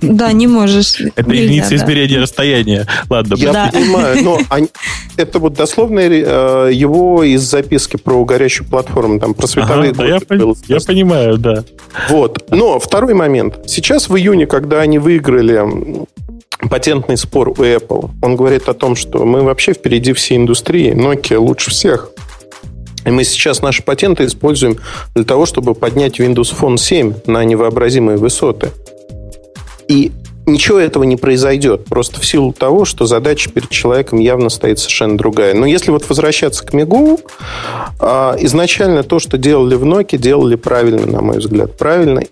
[0.00, 1.00] Да, не можешь.
[1.14, 2.86] Это единица измерения расстояния.
[3.08, 3.34] Ладно.
[3.34, 4.40] Я понимаю, но
[5.16, 10.18] это вот дословно э, его из записки про горящую платформу, там, про световые годы.
[10.68, 11.64] Я понимаю, да.
[12.08, 12.46] Вот.
[12.50, 13.58] Но второй момент.
[13.66, 15.62] Сейчас в июне, когда они выиграли
[16.68, 21.38] патентный спор у Apple, он говорит о том, что мы вообще впереди всей индустрии, Nokia
[21.38, 22.10] лучше всех.
[23.04, 24.78] И мы сейчас наши патенты используем
[25.14, 28.70] для того, чтобы поднять Windows Phone 7 на невообразимые высоты.
[29.88, 30.12] И
[30.46, 31.84] ничего этого не произойдет.
[31.86, 35.54] Просто в силу того, что задача перед человеком явно стоит совершенно другая.
[35.54, 37.20] Но если вот возвращаться к Мигу,
[37.98, 41.76] а, изначально то, что делали в Nokia, делали правильно, на мой взгляд.
[41.76, 42.22] Правильно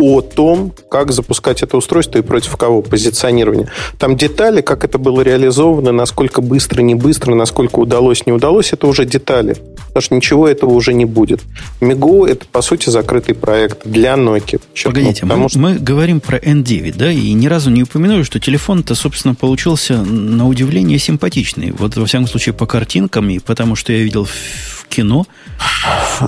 [0.00, 3.68] о том, как запускать это устройство и против кого позиционирование.
[3.98, 8.86] Там детали, как это было реализовано, насколько быстро, не быстро, насколько удалось, не удалось, это
[8.86, 9.56] уже детали.
[9.88, 11.40] Потому что ничего этого уже не будет.
[11.80, 14.60] Миго это, по сути, закрытый проект для Nokia.
[14.84, 15.58] Погодите, мы, что...
[15.58, 20.48] мы говорим про N9, да, и ни разу не упомянули, что телефон-то, собственно, получился на
[20.48, 21.72] удивление симпатичный.
[21.72, 25.26] Вот, во всяком случае, по картинкам и потому, что я видел в кино.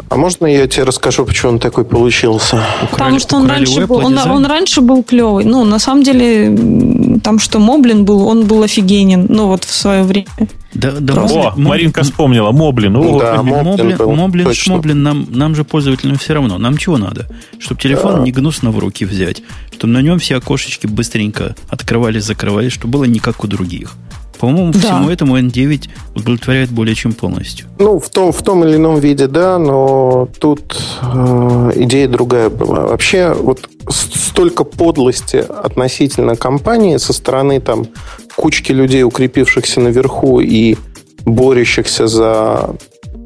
[0.08, 2.64] А можно я тебе расскажу, почему он такой получился?
[2.90, 5.44] Потому что он раньше, был, он, он раньше был клевый.
[5.44, 9.26] Ну, на самом деле, там что Моблин был, он был офигенен.
[9.28, 10.26] Ну, вот в свое время.
[10.74, 11.38] Да, да, Просто...
[11.38, 12.50] О, Моблин, Маринка вспомнила.
[12.52, 12.96] Моблин.
[12.96, 16.56] О, да, Моблин, был, Моблин, Шмоблин нам, нам же пользователям все равно.
[16.56, 17.28] Нам чего надо?
[17.58, 18.22] Чтобы телефон да.
[18.22, 19.42] не гнусно в руки взять.
[19.72, 23.96] Чтобы на нем все окошечки быстренько открывались, закрывались, чтобы было не как у других.
[24.42, 24.80] По-моему, да.
[24.80, 27.68] всему этому N9 удовлетворяет более чем полностью.
[27.78, 32.88] Ну, в том, в том или ином виде, да, но тут э, идея другая была.
[32.88, 37.86] Вообще, вот столько подлости относительно компании со стороны там
[38.34, 40.76] кучки людей, укрепившихся наверху и
[41.24, 42.74] борющихся за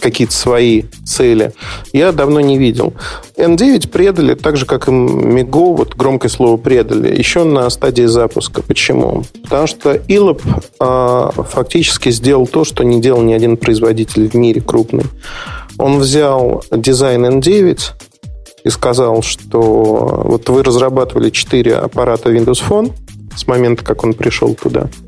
[0.00, 1.52] какие-то свои цели,
[1.92, 2.94] я давно не видел.
[3.36, 8.62] N9 предали, так же, как и Migo, вот громкое слово предали, еще на стадии запуска.
[8.62, 9.24] Почему?
[9.42, 10.42] Потому что Ilop
[10.80, 15.04] э, фактически сделал то, что не делал ни один производитель в мире крупный.
[15.78, 17.80] Он взял дизайн N9
[18.64, 19.60] и сказал, что
[20.24, 22.92] вот вы разрабатывали 4 аппарата Windows Phone
[23.36, 24.88] с момента, как он пришел туда–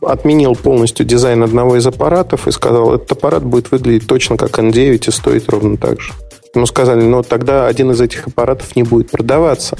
[0.00, 5.08] отменил полностью дизайн одного из аппаратов и сказал, этот аппарат будет выглядеть точно как N9
[5.08, 6.12] и стоить ровно так же.
[6.54, 9.76] Ему сказали, ну тогда один из этих аппаратов не будет продаваться,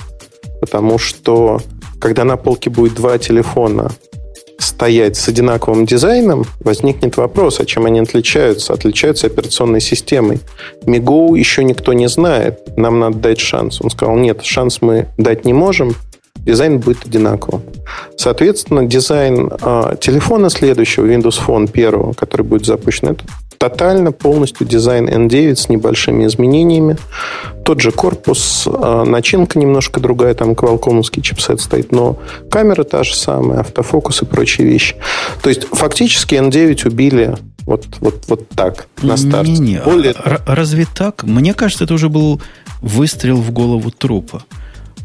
[0.60, 1.60] потому что
[2.00, 3.90] когда на полке будет два телефона
[4.58, 8.72] стоять с одинаковым дизайном, возникнет вопрос, а чем они отличаются?
[8.72, 10.40] Отличаются операционной системой.
[10.84, 13.80] MeeGo еще никто не знает, нам надо дать шанс.
[13.80, 15.94] Он сказал, нет, шанс мы дать не можем–
[16.44, 17.62] дизайн будет одинаковым.
[18.16, 23.24] Соответственно, дизайн э, телефона следующего, Windows Phone первого, который будет запущен, это
[23.58, 26.96] тотально полностью дизайн N9 с небольшими изменениями.
[27.62, 32.18] Тот же корпус, э, начинка немножко другая, там квалкомовский чипсет стоит, но
[32.50, 34.96] камера та же самая, автофокус и прочие вещи.
[35.42, 39.52] То есть фактически N9 убили вот, вот, вот так, на старте.
[39.52, 40.14] Не, не, Более...
[40.46, 41.24] разве так?
[41.24, 42.40] Мне кажется, это уже был
[42.80, 44.42] выстрел в голову трупа.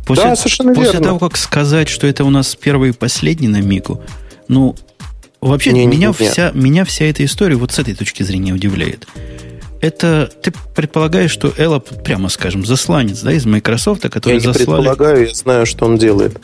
[0.05, 1.07] После, да, совершенно после верно.
[1.07, 4.01] того, как сказать, что это у нас первый и последний на Мику,
[4.47, 4.75] ну,
[5.41, 6.29] вообще не, меня, не, не.
[6.29, 9.07] Вся, меня вся эта история вот с этой точки зрения удивляет.
[9.81, 15.27] Это ты предполагаешь, что Элла, прямо скажем, засланец да, из Microsoft, который я не предполагаю,
[15.27, 16.39] я знаю, что он делает.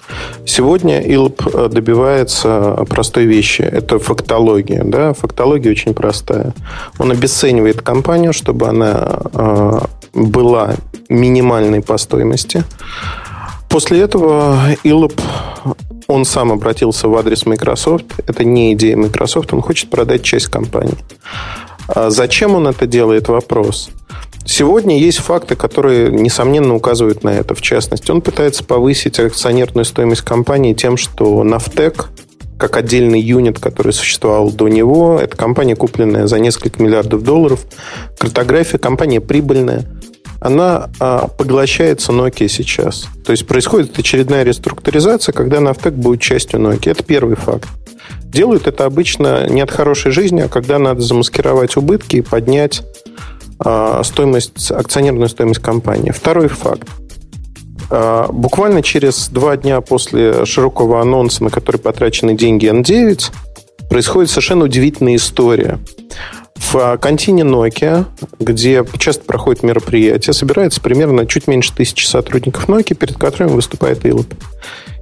[0.45, 3.61] Сегодня Илп э, добивается простой вещи.
[3.61, 4.83] Это фактология.
[4.83, 5.13] Да?
[5.13, 6.53] Фактология очень простая.
[6.99, 9.79] Он обесценивает компанию, чтобы она э,
[10.13, 10.75] была
[11.09, 12.63] минимальной по стоимости.
[13.71, 15.13] После этого Илоп,
[16.07, 18.05] он сам обратился в адрес Microsoft.
[18.27, 20.97] Это не идея Microsoft, он хочет продать часть компании.
[21.87, 23.29] А зачем он это делает?
[23.29, 23.89] Вопрос.
[24.43, 27.55] Сегодня есть факты, которые, несомненно, указывают на это.
[27.55, 32.09] В частности, он пытается повысить акционерную стоимость компании тем, что Нафтек,
[32.57, 37.61] как отдельный юнит, который существовал до него, это компания, купленная за несколько миллиардов долларов.
[38.17, 39.85] Картография, компания прибыльная–
[40.41, 43.05] она а, поглощается Nokia сейчас.
[43.23, 46.91] То есть происходит очередная реструктуризация, когда Нафтек будет частью Nokia.
[46.91, 47.69] Это первый факт.
[48.23, 52.81] Делают это обычно не от хорошей жизни, а когда надо замаскировать убытки и поднять
[53.59, 56.09] а, стоимость, акционерную стоимость компании.
[56.09, 56.89] Второй факт.
[57.91, 63.31] А, буквально через два дня после широкого анонса, на который потрачены деньги N9,
[63.91, 65.77] происходит совершенно удивительная история.
[66.61, 68.05] В контине Nokia,
[68.39, 74.27] где часто проходят мероприятия, собирается примерно чуть меньше тысячи сотрудников Nokia, перед которыми выступает Илоп.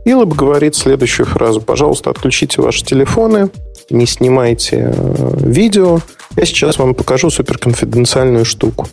[0.06, 1.62] Илоп говорит следующую фразу.
[1.62, 3.50] Пожалуйста, отключите ваши телефоны,
[3.90, 6.00] не снимайте э, видео.
[6.36, 8.88] Я сейчас вам покажу суперконфиденциальную штуку.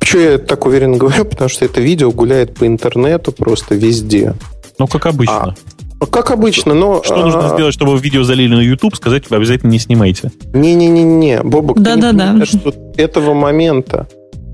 [0.00, 1.24] Почему я так уверенно говорю?
[1.24, 4.34] Потому что это видео гуляет по интернету просто везде.
[4.78, 5.36] Ну, как обычно.
[5.36, 5.54] А,
[6.06, 7.02] как обычно, но...
[7.02, 8.96] Что нужно а, сделать, чтобы видео залили на YouTube?
[8.96, 10.32] Сказать, обязательно не снимайте.
[10.52, 12.46] Не-не-не-не, Бобок, да, ты да, не да.
[12.46, 14.08] что этого момента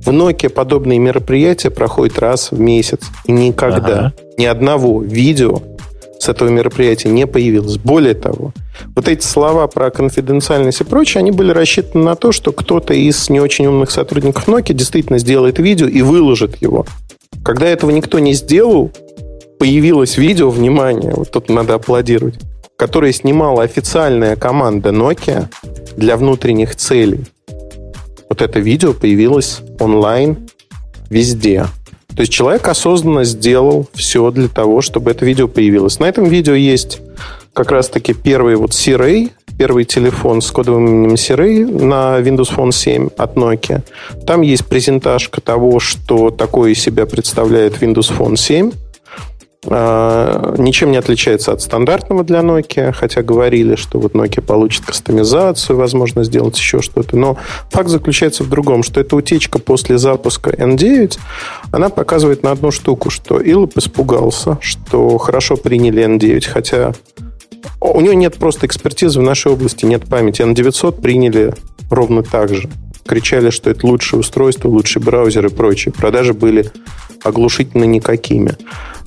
[0.05, 3.01] в Nokia подобные мероприятия проходят раз в месяц.
[3.27, 4.13] И никогда ага.
[4.39, 5.63] ни одного видео
[6.19, 7.79] с этого мероприятия не появилось.
[7.79, 8.53] Более того,
[8.95, 13.31] вот эти слова про конфиденциальность и прочее, они были рассчитаны на то, что кто-то из
[13.31, 16.87] не очень умных сотрудников Nokia действительно сделает видео и выложит его.
[17.43, 18.93] Когда этого никто не сделал,
[19.61, 22.37] появилось видео, внимание, вот тут надо аплодировать,
[22.77, 25.49] которое снимала официальная команда Nokia
[25.99, 27.27] для внутренних целей.
[28.31, 30.49] Вот это видео появилось онлайн
[31.11, 31.67] везде.
[32.17, 35.99] То есть человек осознанно сделал все для того, чтобы это видео появилось.
[35.99, 37.01] На этом видео есть
[37.53, 43.11] как раз-таки первый вот C-Ray, первый телефон с кодовым именем C-Ray на Windows Phone 7
[43.19, 43.83] от Nokia.
[44.27, 48.90] Там есть презентажка того, что такое из себя представляет Windows Phone 7– а,
[49.63, 56.25] ничем не отличается от стандартного для Nokia, хотя говорили, что вот Nokia получит кастомизацию, возможно,
[56.25, 57.17] сделать еще что-то.
[57.17, 57.37] Но
[57.69, 61.19] факт заключается в другом, что эта утечка после запуска N9,
[61.73, 66.95] она показывает на одну штуку, что Илоп испугался, что хорошо приняли N9, хотя
[67.81, 70.43] у него нет просто экспертизы в нашей области, нет памяти.
[70.43, 71.55] N900 приняли
[71.91, 72.69] ровно так же.
[73.07, 75.93] Кричали, что это лучшее устройство, лучший браузер и прочее.
[75.93, 76.71] Продажи были
[77.23, 78.57] оглушительно никакими.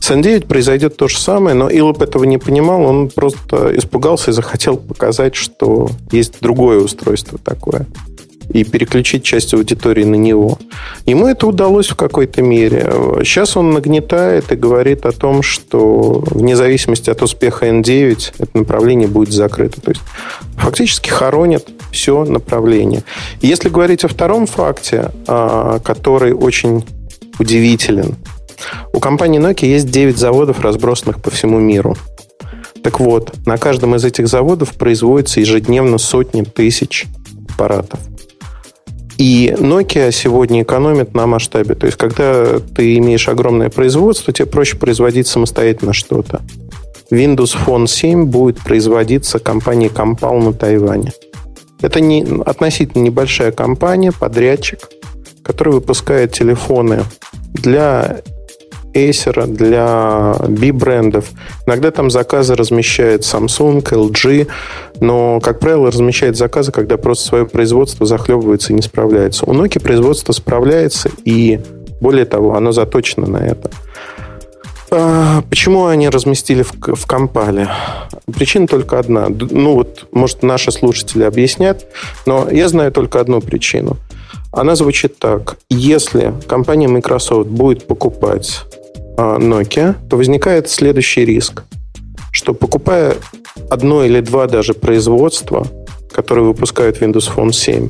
[0.03, 4.33] С N9 произойдет то же самое, но Илоп этого не понимал, он просто испугался и
[4.33, 7.85] захотел показать, что есть другое устройство такое
[8.49, 10.57] и переключить часть аудитории на него.
[11.05, 12.91] Ему это удалось в какой-то мере.
[13.23, 19.07] Сейчас он нагнетает и говорит о том, что вне зависимости от успеха N9 это направление
[19.07, 19.79] будет закрыто.
[19.79, 20.01] То есть
[20.57, 23.03] фактически хоронит все направление.
[23.39, 26.83] Если говорить о втором факте, а, который очень
[27.39, 28.17] удивителен,
[28.93, 31.95] у компании Nokia есть 9 заводов, разбросанных по всему миру.
[32.83, 37.05] Так вот, на каждом из этих заводов производится ежедневно сотни тысяч
[37.49, 37.99] аппаратов.
[39.17, 41.75] И Nokia сегодня экономит на масштабе.
[41.75, 46.41] То есть, когда ты имеешь огромное производство, тебе проще производить самостоятельно что-то.
[47.11, 51.11] Windows Phone 7 будет производиться компанией Compal на Тайване.
[51.81, 54.79] Это не, относительно небольшая компания, подрядчик,
[55.43, 57.03] который выпускает телефоны
[57.53, 58.21] для
[58.93, 61.31] Acer, для B-брендов.
[61.65, 64.47] Иногда там заказы размещает Samsung, LG,
[64.99, 69.45] но, как правило, размещает заказы, когда просто свое производство захлебывается и не справляется.
[69.45, 71.59] У Nokia производство справляется, и
[72.01, 73.71] более того, оно заточено на это.
[74.95, 77.67] А, почему они разместили в, в Компале?
[78.31, 79.27] Причина только одна.
[79.29, 81.85] Ну вот, может, наши слушатели объяснят,
[82.27, 83.97] но я знаю только одну причину.
[84.51, 85.57] Она звучит так.
[85.69, 88.65] Если компания Microsoft будет покупать
[89.17, 91.63] Nokia, то возникает следующий риск,
[92.31, 93.15] что покупая
[93.69, 95.67] одно или два даже производства,
[96.11, 97.89] которые выпускают Windows Phone 7,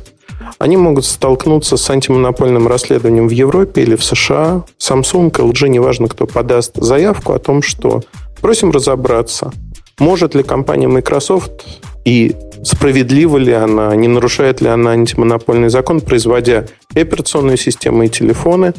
[0.58, 4.64] они могут столкнуться с антимонопольным расследованием в Европе или в США.
[4.78, 8.02] Samsung, LG, неважно кто, подаст заявку о том, что
[8.40, 9.52] просим разобраться,
[9.98, 11.64] может ли компания Microsoft
[12.04, 18.08] и справедлива ли она, не нарушает ли она антимонопольный закон, производя и операционные системы, и
[18.08, 18.74] телефоны,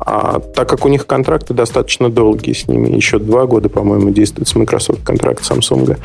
[0.00, 4.48] а так как у них контракты достаточно долгие с ними, еще два года, по-моему, действует
[4.48, 5.98] с Microsoft контракт Samsung,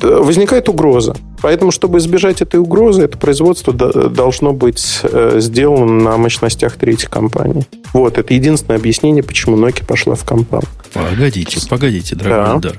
[0.00, 1.14] возникает угроза.
[1.42, 7.66] Поэтому, чтобы избежать этой угрозы, это производство должно быть э, сделано на мощностях третьей компании.
[7.92, 10.68] Вот, это единственное объяснение, почему Nokia пошла в компанию.
[10.94, 12.72] Погодите, погодите, дорогой да.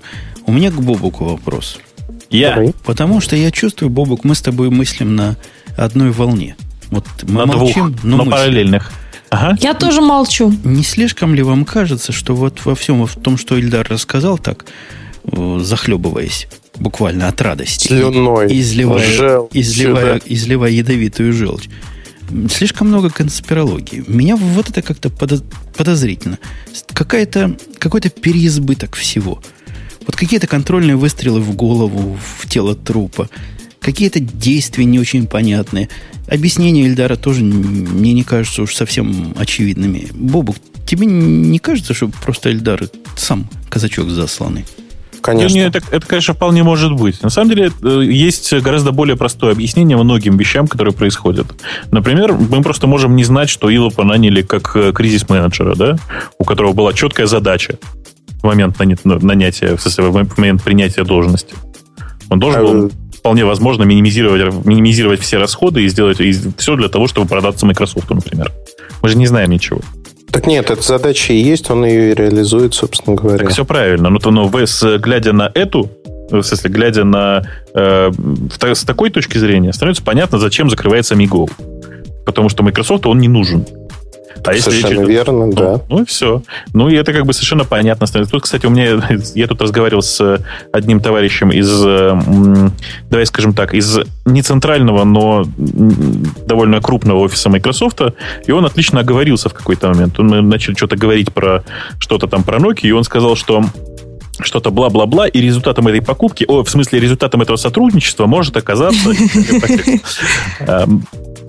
[0.47, 1.79] У меня к Бобуку вопрос.
[2.31, 2.55] Я.
[2.55, 2.73] Давай.
[2.83, 5.37] Потому что я чувствую, Бобук, мы с тобой мыслим на
[5.77, 6.55] одной волне.
[6.89, 8.91] Вот мы на молчим, двух, но, но параллельных.
[9.29, 9.57] Ага.
[9.61, 10.53] Я тоже молчу.
[10.63, 14.65] Не слишком ли вам кажется, что вот во всем в том, что Ильдар рассказал, так
[15.23, 21.69] захлебываясь буквально от радости, Слюной, изливая, жел, изливая, изливая ядовитую желчь,
[22.49, 24.03] слишком много конспирологии.
[24.07, 26.39] Меня вот это как-то подозрительно.
[26.93, 29.41] Какая-то, какой-то переизбыток всего.
[30.05, 33.29] Вот какие-то контрольные выстрелы в голову, в тело трупа,
[33.79, 35.89] какие-то действия не очень понятные.
[36.27, 40.07] Объяснения Эльдара тоже мне не кажутся уж совсем очевидными.
[40.13, 42.83] Бобук, тебе не кажется, что просто Эльдар
[43.15, 44.65] сам казачок засланный?
[45.21, 45.55] Конечно.
[45.55, 47.21] Нет, это, это, конечно, вполне может быть.
[47.21, 51.47] На самом деле, э, есть гораздо более простое объяснение многим вещам, которые происходят.
[51.91, 55.97] Например, мы просто можем не знать, что Илопа наняли как э, кризис-менеджера, да,
[56.39, 57.77] у которого была четкая задача
[58.41, 61.55] в момент нанятия, в смысле, в момент принятия должности.
[62.29, 66.87] Он должен был а, вполне возможно минимизировать, минимизировать все расходы и сделать и все для
[66.87, 68.51] того, чтобы продаться Microsoft, например.
[69.01, 69.81] Мы же не знаем ничего.
[70.31, 73.39] Так нет, эта задача и есть, он ее и реализует, собственно говоря.
[73.39, 74.09] Так все правильно.
[74.09, 74.65] Но, то, но вы,
[74.99, 75.89] глядя на эту,
[76.31, 77.43] в смысле, глядя на...
[77.75, 78.11] Э,
[78.61, 81.49] с такой точки зрения, становится понятно, зачем закрывается Мигол.
[82.25, 83.65] Потому что Microsoft он не нужен.
[84.43, 85.81] А совершенно если, верно, ну, да.
[85.89, 86.41] Ну и все.
[86.73, 88.07] Ну и это как бы совершенно понятно.
[88.07, 89.01] Тут, кстати, у меня...
[89.35, 90.39] Я тут разговаривал с
[90.71, 91.69] одним товарищем из...
[93.09, 95.45] Давай скажем так, из не центрального, но
[96.45, 98.01] довольно крупного офиса Microsoft,
[98.45, 100.17] и он отлично оговорился в какой-то момент.
[100.17, 101.63] Мы начали что-то говорить про
[101.99, 103.63] что-то там про Nokia, и он сказал, что
[104.39, 109.11] что-то бла-бла-бла, и результатом этой покупки, о, в смысле, результатом этого сотрудничества может оказаться...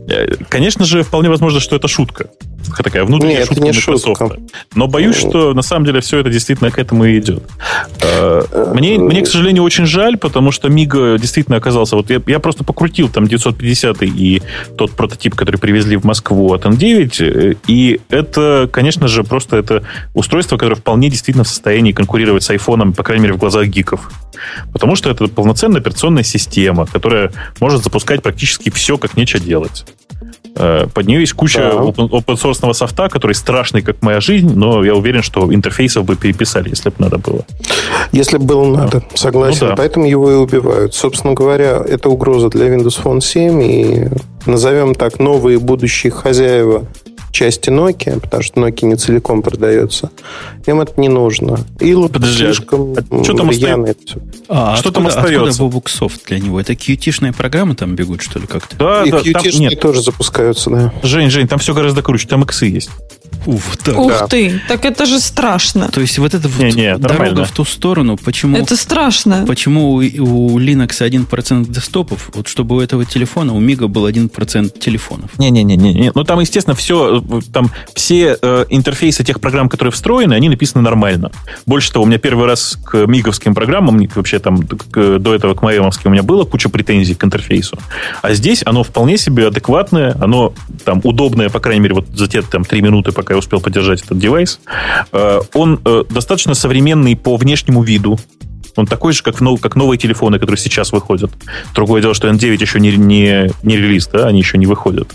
[0.09, 2.27] Э, конечно же, вполне возможно, что это шутка
[2.83, 4.19] такая внутренняя Нет, шутка не Microsoft.
[4.19, 4.41] Шутка.
[4.75, 7.43] Но боюсь, что на самом деле все это действительно к этому и идет.
[8.01, 8.43] Э,
[8.75, 11.97] мне, мне, к сожалению, очень жаль, потому что Мига действительно оказался...
[11.97, 14.43] Вот я, я просто покрутил там 950 и
[14.77, 19.85] тот прототип, который привезли в Москву от N9, э, и это, конечно же, просто это
[20.15, 24.11] устройство, которое вполне действительно в состоянии конкурировать с айфоном, по крайней мере, в глазах гиков.
[24.73, 29.85] Потому что это полноценная операционная система, которая может запускать практически все, как нечего делать.
[30.55, 32.73] Э, под нее есть куча да.
[32.75, 36.97] софта, который страшный, как моя жизнь, но я уверен, что интерфейсов бы переписали, если бы
[36.99, 37.45] надо было.
[38.13, 39.67] Если бы было надо, согласен.
[39.67, 39.77] Ну, да.
[39.77, 40.95] Поэтому его и убивают.
[40.95, 44.09] Собственно говоря, это угроза для Windows Phone 7, и
[44.47, 46.87] назовем так, новые будущие хозяева
[47.33, 50.11] части Nokia, потому что Nokia не целиком продается.
[50.67, 51.59] Им это не нужно.
[51.81, 54.21] И Подожди, а слишком а что там остается?
[54.49, 55.49] А, что откуда, там остается?
[55.65, 56.61] Откуда Bobuk для него?
[56.61, 58.77] Это qt программы там бегут, что ли, как-то?
[58.77, 60.93] Да, И да, qt тоже запускаются, да.
[61.03, 62.91] Жень, Жень, там все гораздо круче, там иксы есть.
[63.47, 63.99] Уф, так.
[63.99, 64.27] Ух да.
[64.27, 65.89] ты, так это же страшно.
[65.89, 67.45] То есть вот эта не, не, дорога нормально.
[67.45, 68.57] в ту сторону, почему...
[68.57, 69.45] Это страшно.
[69.47, 74.79] Почему у, у Linux 1% десктопов, вот чтобы у этого телефона, у Мига был 1%
[74.79, 75.31] телефонов?
[75.39, 77.23] Не-не-не, не, ну там, естественно, все,
[77.53, 81.31] там все э, интерфейсы тех программ, которые встроены, они написаны нормально.
[81.67, 85.63] Больше того, у меня первый раз к миговским программам, вообще там к, до этого к
[85.63, 87.79] маемовским у меня было куча претензий к интерфейсу.
[88.23, 90.53] А здесь оно вполне себе адекватное, оно
[90.85, 94.03] там удобное, по крайней мере, вот за те там три минуты, пока я успел поддержать
[94.03, 94.59] этот девайс.
[95.13, 98.19] Э, он э, достаточно современный по внешнему виду.
[98.75, 101.31] Он такой же, как, нов, как новые телефоны, которые сейчас выходят.
[101.73, 105.09] Другое дело, что N9 еще не, не, не релиз, да, они еще не выходят.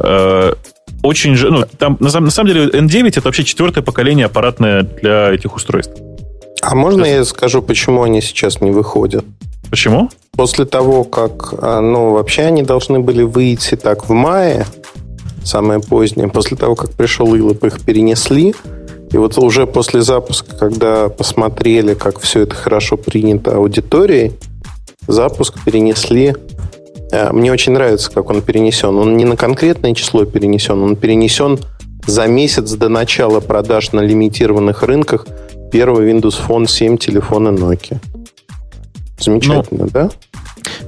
[0.00, 0.54] Э,
[1.04, 4.82] очень же, ну, там, на, самом, на самом деле, N9 это вообще четвертое поколение аппаратное
[4.82, 5.92] для этих устройств.
[6.60, 9.24] А можно я скажу, почему они сейчас не выходят?
[9.70, 10.10] Почему?
[10.32, 14.66] После того, как, ну, вообще они должны были выйти так в мае,
[15.48, 16.28] самое позднее.
[16.28, 18.54] После того, как пришел Илоп, их перенесли.
[19.10, 24.32] И вот уже после запуска, когда посмотрели, как все это хорошо принято аудиторией,
[25.06, 26.34] запуск перенесли.
[27.10, 28.96] Э, мне очень нравится, как он перенесен.
[28.96, 31.58] Он не на конкретное число перенесен, он перенесен
[32.06, 35.26] за месяц до начала продаж на лимитированных рынках
[35.72, 37.98] первого Windows Phone 7 телефона Nokia.
[39.18, 40.10] Замечательно, ну, да?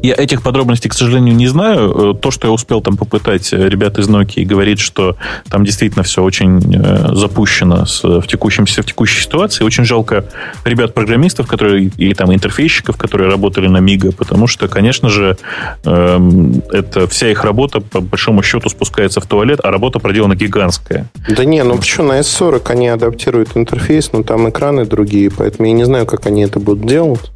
[0.03, 2.13] Я этих подробностей, к сожалению, не знаю.
[2.13, 5.17] Э, то, что я успел там попытать э, ребят из Nokia, говорит, что
[5.51, 9.63] там действительно все очень э, запущено в, текущем, в текущей ситуации.
[9.63, 10.25] Очень жалко
[10.65, 15.37] ребят-программистов, которые или там интерфейщиков, которые работали на Мига, потому что, конечно же,
[15.85, 21.11] эм, это вся их работа, по большому счету, спускается в туалет, а работа проделана гигантская.
[21.29, 25.75] Да не, ну почему на S40 они адаптируют интерфейс, но там экраны другие, поэтому я
[25.75, 27.31] не знаю, как они это будут делать.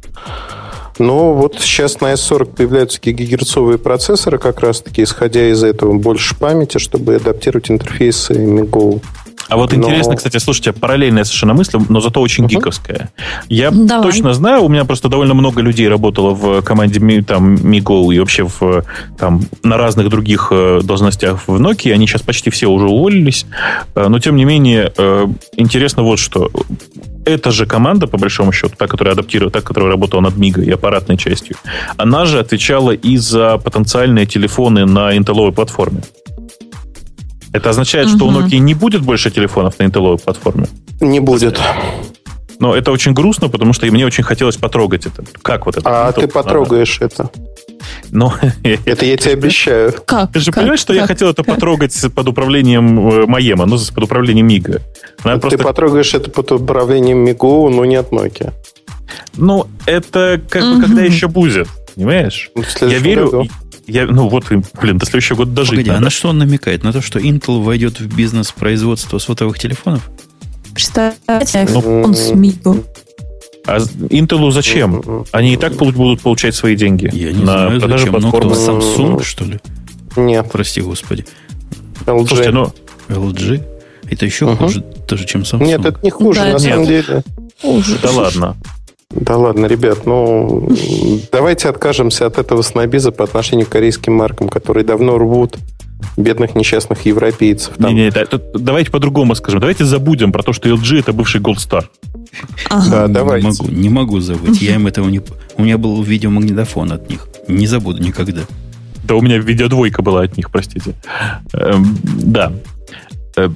[0.97, 6.77] Но вот сейчас на S40 появляются гигагерцовые процессоры, как раз-таки исходя из этого больше памяти,
[6.77, 9.01] чтобы адаптировать интерфейсы MiGo.
[9.47, 9.77] А вот но...
[9.77, 12.49] интересно, кстати, слушайте, параллельная совершенно мысль, но зато очень uh-huh.
[12.49, 13.11] гиковская.
[13.47, 14.09] Я Давай.
[14.09, 18.45] точно знаю, у меня просто довольно много людей работало в команде там, MiGo и вообще
[18.47, 18.83] в,
[19.17, 21.93] там, на разных других э, должностях в Nokia.
[21.93, 23.45] Они сейчас почти все уже уволились.
[23.93, 25.27] Э, но, тем не менее, э,
[25.57, 26.49] интересно вот что.
[27.25, 30.69] Эта же команда, по большому счету, та, которая адаптировала, та, которая работала над Миго и
[30.69, 31.55] аппаратной частью,
[31.97, 36.01] она же отвечала и за потенциальные телефоны на интелловой платформе.
[37.51, 38.15] Это означает, угу.
[38.15, 40.67] что у Nokia не будет больше телефонов на интелловой платформе?
[41.01, 41.59] Не будет.
[42.59, 45.23] Но это очень грустно, потому что мне очень хотелось потрогать это.
[45.41, 46.07] Как вот это?
[46.07, 47.29] А ты потрогаешь а, это.
[48.11, 48.33] Но...
[48.63, 49.93] Это я тебе обещаю.
[50.05, 50.31] Как?
[50.31, 50.63] Ты же как?
[50.63, 51.01] понимаешь, что как?
[51.01, 54.81] я хотел это потрогать под управлением э, Маема, ну, под управлением Мига.
[55.23, 55.57] Ты просто...
[55.57, 58.53] потрогаешь это под управлением Мигу, но не от Nokia.
[59.37, 62.51] Ну, это как бы когда еще будет, понимаешь?
[62.81, 63.49] Я верю, году.
[63.87, 64.45] Я, ну вот,
[64.81, 65.99] блин, до следующего года дожить Погоди, надо.
[65.99, 66.83] а на что он намекает?
[66.83, 70.09] На то, что Intel войдет в бизнес производства сотовых телефонов?
[70.73, 72.83] Представьте, ну, он с Мигу.
[73.67, 75.25] А Intel зачем?
[75.31, 77.09] Они и так будут получать свои деньги.
[77.13, 78.11] Я не на знаю, зачем.
[78.11, 78.55] Платформы.
[78.55, 79.59] Ну, Samsung, что ли?
[80.15, 80.49] Нет.
[80.51, 81.25] Прости, господи.
[82.05, 82.27] LG.
[82.27, 82.71] Слушайте, ну...
[83.09, 83.63] LG?
[84.09, 84.57] Это еще угу.
[84.57, 85.63] хуже даже, чем Samsung.
[85.63, 86.61] Нет, это не хуже, да, на нет.
[86.61, 87.23] самом деле.
[87.61, 87.97] Хуже.
[88.01, 88.55] Да ладно.
[89.11, 90.67] Да ладно, ребят, ну
[91.31, 95.57] давайте откажемся от этого снобиза по отношению к корейским маркам, которые давно рвут
[96.17, 97.75] бедных несчастных европейцев.
[97.77, 97.93] Там.
[97.93, 99.59] Не, не, да, давайте по-другому скажем.
[99.59, 101.85] Давайте забудем про то, что LG это бывший Gold Star.
[102.69, 102.89] Ага.
[102.89, 103.47] Да, давайте.
[103.47, 104.61] Не могу, не могу забыть.
[104.61, 105.21] Я им этого не...
[105.57, 107.27] У меня был видеомагнитофон от них.
[107.47, 108.41] Не забуду никогда.
[109.03, 110.95] Да у меня видеодвойка была от них, простите.
[111.53, 112.51] Эм, да.
[113.37, 113.49] Э,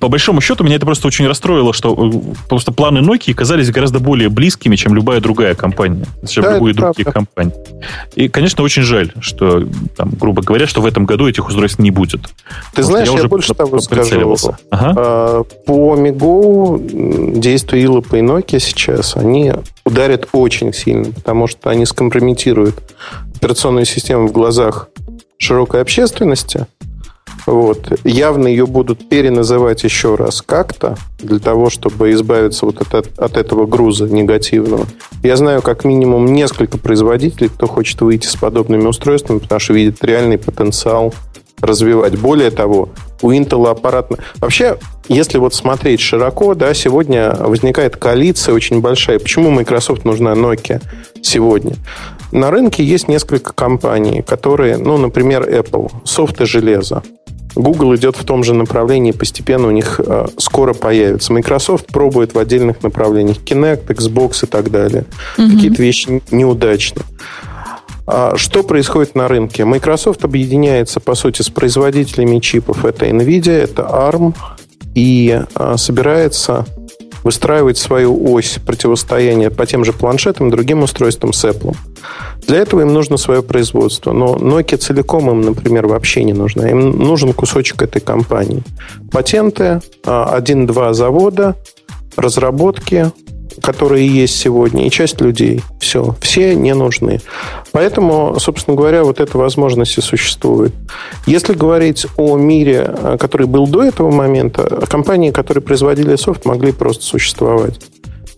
[0.00, 3.98] по большому счету, меня это просто очень расстроило, что э, просто планы Nokia казались гораздо
[4.00, 7.12] более близкими, чем любая другая компания, чем да, любые другие правда.
[7.12, 7.54] компании.
[8.14, 9.64] И, конечно, очень жаль, что,
[9.96, 12.20] там, грубо говоря, что в этом году этих устройств не будет.
[12.74, 14.36] Ты знаешь, я, я уже больше того скажу.
[14.70, 14.94] Ага.
[14.96, 19.52] А, по MiGo действия Илопа и Nokia сейчас, они
[19.84, 22.76] ударят очень сильно, потому что они скомпрометируют
[23.36, 24.88] операционную систему в глазах
[25.38, 26.66] широкой общественности,
[27.46, 28.00] вот.
[28.04, 33.66] Явно ее будут переназывать еще раз как-то, для того, чтобы избавиться вот от, от этого
[33.66, 34.86] груза негативного.
[35.22, 40.02] Я знаю как минимум несколько производителей, кто хочет выйти с подобными устройствами, потому что видит
[40.04, 41.14] реальный потенциал
[41.60, 42.18] развивать.
[42.18, 42.90] Более того,
[43.22, 44.18] у Intel аппаратно...
[44.36, 44.76] Вообще,
[45.08, 49.18] если вот смотреть широко, да, сегодня возникает коалиция очень большая.
[49.18, 50.82] Почему Microsoft нужна Nokia
[51.22, 51.76] сегодня?
[52.32, 57.02] На рынке есть несколько компаний, которые, ну, например, Apple, софт и железо.
[57.56, 61.32] Google идет в том же направлении, постепенно у них э, скоро появится.
[61.32, 63.38] Microsoft пробует в отдельных направлениях.
[63.38, 65.04] Kinect, Xbox и так далее.
[65.38, 65.48] Угу.
[65.48, 67.02] Какие-то вещи неудачны.
[68.06, 69.64] А что происходит на рынке?
[69.64, 72.84] Microsoft объединяется, по сути, с производителями чипов.
[72.84, 74.34] Это NVIDIA, это ARM.
[74.94, 76.64] И а, собирается
[77.26, 81.76] выстраивать свою ось противостояния по тем же планшетам, другим устройствам с Apple.
[82.46, 84.12] Для этого им нужно свое производство.
[84.12, 86.70] Но Nokia целиком им, например, вообще не нужна.
[86.70, 88.62] Им нужен кусочек этой компании.
[89.10, 91.56] Патенты, а, один-два завода,
[92.16, 93.10] разработки,
[93.62, 95.62] которые есть сегодня, и часть людей.
[95.80, 96.14] Все.
[96.20, 97.20] Все не нужны.
[97.72, 100.72] Поэтому, собственно говоря, вот эта возможность и существует.
[101.26, 106.72] Если говорить о мире, э, который был до этого момента, компании, которые производили софт, могли
[106.72, 107.80] просто существовать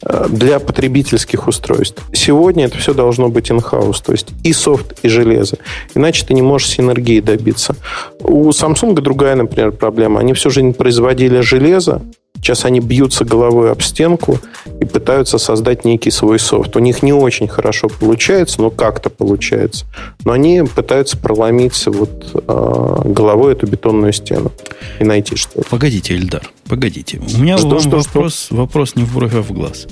[0.02, 2.02] э, для потребительских устройств.
[2.12, 5.58] Сегодня это все должно быть in-house, то есть и софт, и железо.
[5.94, 7.76] Иначе ты не можешь синергии добиться.
[8.20, 10.20] У Samsung другая, например, проблема.
[10.20, 12.02] Они всю жизнь производили железо,
[12.36, 14.38] Сейчас они бьются головой об стенку
[14.80, 16.76] и пытаются создать некий свой софт.
[16.76, 19.86] У них не очень хорошо получается, но как-то получается.
[20.24, 24.52] Но они пытаются проломить вот э, головой эту бетонную стену
[25.00, 25.68] и найти что-то.
[25.68, 27.18] Погодите, Эльдар, погодите.
[27.18, 28.54] У меня что, что, вопрос, что?
[28.54, 29.86] вопрос не в бровь, а в глаз.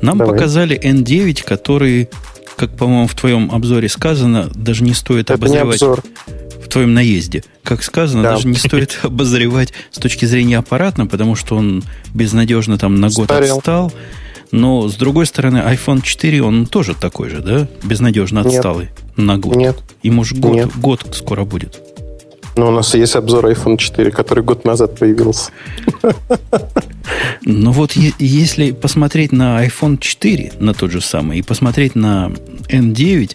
[0.00, 0.34] Нам Давай.
[0.34, 2.08] показали N9, который,
[2.56, 5.80] как, по-моему, в твоем обзоре сказано, даже не стоит Это обозревать.
[5.80, 6.02] Не обзор
[6.64, 7.44] в твоем наезде.
[7.62, 8.32] Как сказано, да.
[8.32, 11.84] даже не стоит обозревать с точки зрения аппаратно, потому что он
[12.14, 13.58] безнадежно там на год Старел.
[13.58, 13.92] отстал.
[14.50, 17.66] Но, с другой стороны, iPhone 4, он тоже такой же, да?
[17.82, 19.16] Безнадежно отсталый Нет.
[19.16, 19.56] на год.
[19.56, 19.76] Нет.
[20.02, 20.70] Ему же год, Нет.
[20.76, 21.80] год скоро будет.
[22.56, 25.50] Ну, у нас есть обзор iPhone 4, который год назад появился.
[27.42, 32.32] Ну вот, если посмотреть на iPhone 4, на тот же самый, и посмотреть на
[32.68, 33.32] N9,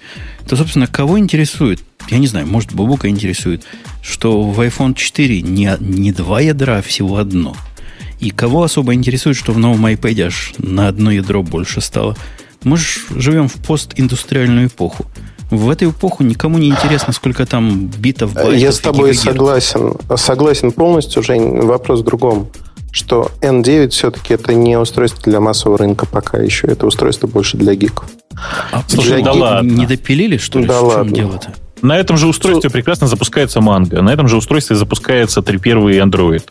[0.50, 1.80] то, собственно, кого интересует?
[2.10, 3.64] Я не знаю, может, Бабука интересует,
[4.02, 7.56] что в iPhone 4 не, не два ядра, а всего одно.
[8.20, 12.18] И кого особо интересует, что в новом iPad аж на одно ядро больше стало?
[12.64, 15.06] Мы же живем в постиндустриальную эпоху.
[15.52, 19.94] В эту эпоху никому не интересно, сколько там битов, байтов Я с тобой согласен.
[20.16, 21.62] Согласен полностью, Жень.
[21.62, 22.50] Вопрос в другом
[22.92, 26.68] что N9 все-таки это не устройство для массового рынка пока еще.
[26.68, 28.10] Это устройство больше для гиков.
[28.72, 29.70] А, слушай, да ладно.
[29.70, 30.66] Не допилили, что ли?
[30.66, 31.06] Да в ладно.
[31.06, 31.54] чем дело-то?
[31.82, 34.02] На этом же устройстве прекрасно запускается манго.
[34.02, 36.44] На этом же устройстве запускается первый Android.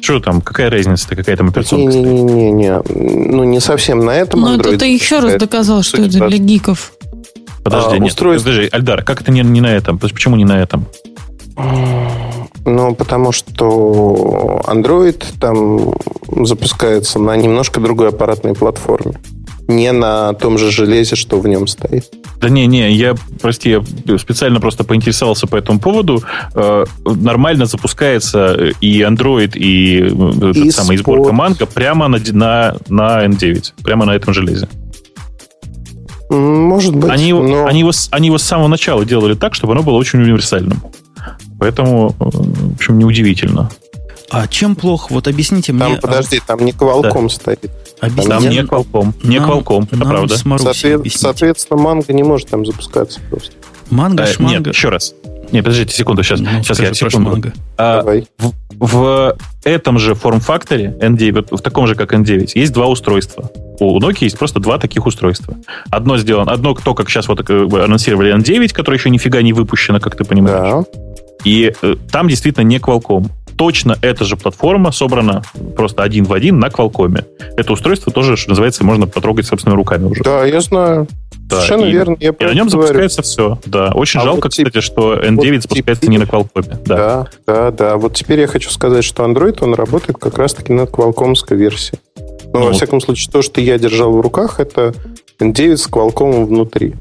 [0.00, 0.40] Что там?
[0.40, 1.16] Какая разница-то?
[1.16, 2.80] Какая там операционка Не-не-не.
[2.88, 6.92] Ну, не совсем на этом Но это ты еще раз доказал, что это для гиков.
[7.62, 8.50] Подожди, а, нет, устройство...
[8.50, 9.98] подожди, Альдар, как это не, не на этом?
[9.98, 10.86] Почему не на этом?
[12.64, 15.94] Ну, потому что Android там
[16.46, 19.14] запускается на немножко другой аппаратной платформе.
[19.66, 22.04] Не на том же железе, что в нем стоит.
[22.40, 26.22] Да не, не, я, прости, я специально просто поинтересовался по этому поводу.
[26.54, 33.26] Э, нормально запускается и Android, и, и этот самый сборка Манго прямо на, на, на
[33.26, 34.68] N9, прямо на этом железе.
[36.30, 37.10] Может быть.
[37.10, 37.66] Они, но...
[37.66, 40.80] они, его, они его с самого начала делали так, чтобы оно было очень универсальным.
[41.60, 43.70] Поэтому, э, в общем, неудивительно.
[44.30, 45.08] А чем плохо?
[45.10, 45.98] Вот объясните там, мне.
[45.98, 47.28] А подожди, там не Qualcomm да.
[47.28, 47.70] стоит.
[48.00, 48.28] Объясните.
[48.28, 49.14] Там не Qualcomm.
[49.24, 50.36] Не нам, Qualcomm, это нам правда.
[50.36, 53.52] Соответ, соответственно, манго не может там запускаться просто.
[53.90, 54.58] Манго, а, шманго.
[54.58, 55.14] Нет, еще раз.
[55.52, 57.52] Нет, подождите секунду, сейчас, ну, сейчас я секунду.
[57.76, 58.28] А, Давай.
[58.38, 63.50] В, в этом же форм-факторе N9, в таком же, как N9, есть два устройства.
[63.80, 65.56] У Nokia есть просто два таких устройства.
[65.90, 69.98] Одно сделано, одно то, как сейчас вот э, анонсировали N9, которое еще нифига не выпущено,
[69.98, 70.84] как ты понимаешь.
[70.92, 71.00] Да.
[71.44, 73.30] И э, там действительно не Qualcomm.
[73.56, 75.42] Точно эта же платформа собрана
[75.76, 77.24] просто один в один на Qualcomm.
[77.56, 80.22] Это устройство тоже, что называется, можно потрогать собственными руками уже.
[80.22, 81.06] Да, я знаю.
[81.50, 82.16] Да, Совершенно и, верно.
[82.20, 82.70] Я и на нем говорю.
[82.70, 83.58] запускается все.
[83.66, 86.10] Да, очень а жалко, вот кстати, что N9 вот запускается теперь...
[86.10, 86.78] не на Qualcomm.
[86.86, 86.96] Да.
[86.96, 87.96] да, да, да.
[87.96, 91.98] Вот теперь я хочу сказать, что Android, он работает как раз-таки на Qualcommской версии.
[92.52, 94.94] Но, ну, во всяком случае, то, что я держал в руках, это
[95.40, 96.94] N9 с Qualcomm внутри.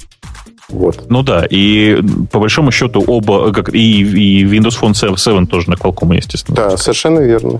[0.70, 1.10] Вот.
[1.10, 2.02] Ну да, и
[2.32, 6.56] по большому счету оба, как и, и Windows Phone 7, 7 тоже на Qualcomm, естественно.
[6.56, 7.60] Да, совершенно верно.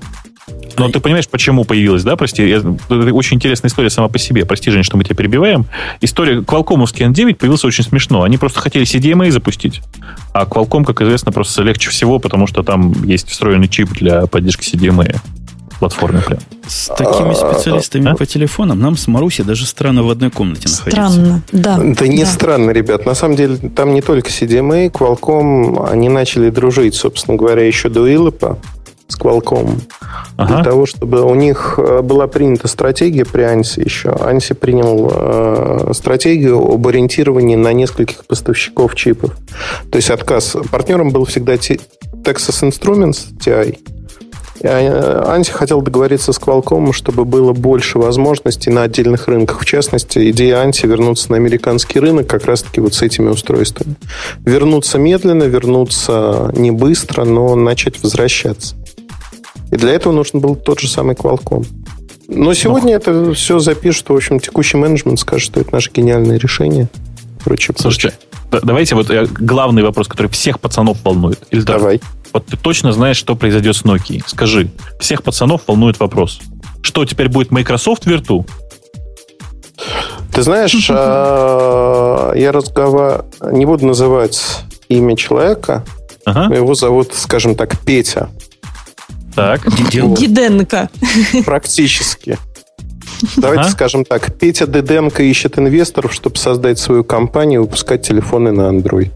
[0.78, 2.16] Но ты понимаешь, почему появилась, да?
[2.16, 4.46] Прости, я, это очень интересная история сама по себе.
[4.46, 5.66] Прости, Жень, что мы тебя перебиваем.
[6.02, 8.24] История Qualcomm'овский N9 появился очень смешно.
[8.24, 9.82] Они просто хотели CDMA запустить,
[10.34, 14.64] а Qualcomm, как известно, просто легче всего, потому что там есть встроенный чип для поддержки
[14.64, 15.18] CDMA
[15.80, 16.40] платформе прям.
[16.68, 18.16] С такими специалистами а?
[18.16, 20.92] по телефонам нам с Маруси даже странно в одной комнате находиться.
[20.92, 21.78] Странно, да.
[21.78, 22.30] Да не да.
[22.30, 23.06] странно, ребят.
[23.06, 28.08] На самом деле там не только CDMA, Qualcomm, они начали дружить, собственно говоря, еще до
[28.08, 28.60] Илопа
[29.10, 29.82] с Qualcomm.
[30.38, 30.56] Ага.
[30.56, 34.10] Для того, чтобы у них э, была принята стратегия при Ансе еще.
[34.10, 39.36] Анси принял э, стратегию об ориентировании на нескольких поставщиков чипов.
[39.92, 40.56] То есть отказ.
[40.72, 43.80] Партнером был всегда Texas Instruments TI.
[44.64, 49.62] Анти хотел договориться с Qualcomm, чтобы было больше возможностей на отдельных рынках.
[49.62, 53.96] В частности, идея Анти вернуться на американский рынок как раз-таки вот с этими устройствами.
[54.46, 58.76] Вернуться медленно, вернуться не быстро, но начать возвращаться.
[59.72, 61.66] И для этого нужен был тот же самый Qualcomm.
[62.28, 63.02] Но сегодня Ох.
[63.02, 64.10] это все запишут.
[64.10, 66.88] В общем, текущий менеджмент скажет, что это наше гениальное решение.
[67.44, 68.18] Прочее, Слушайте,
[68.50, 68.68] прочее.
[68.68, 71.40] давайте вот э, главный вопрос, который всех пацанов волнует.
[71.52, 72.02] Ильдар, Давай.
[72.34, 74.24] Вот ты точно знаешь, что произойдет с Nokia.
[74.26, 74.70] Скажи,
[75.00, 76.40] всех пацанов волнует вопрос.
[76.82, 78.48] Что, теперь будет Microsoft Virtu?
[80.34, 83.26] Ты знаешь, а, я разговариваю...
[83.52, 84.42] Не буду называть
[84.88, 85.86] имя человека.
[86.26, 88.30] Его зовут, скажем так, Петя.
[89.36, 89.62] Так.
[89.92, 90.90] Диденко.
[91.46, 92.38] Практически.
[93.38, 93.72] Давайте ага.
[93.72, 94.38] скажем так.
[94.38, 99.12] Петя Диденко ищет инвесторов, чтобы создать свою компанию и выпускать телефоны на Android.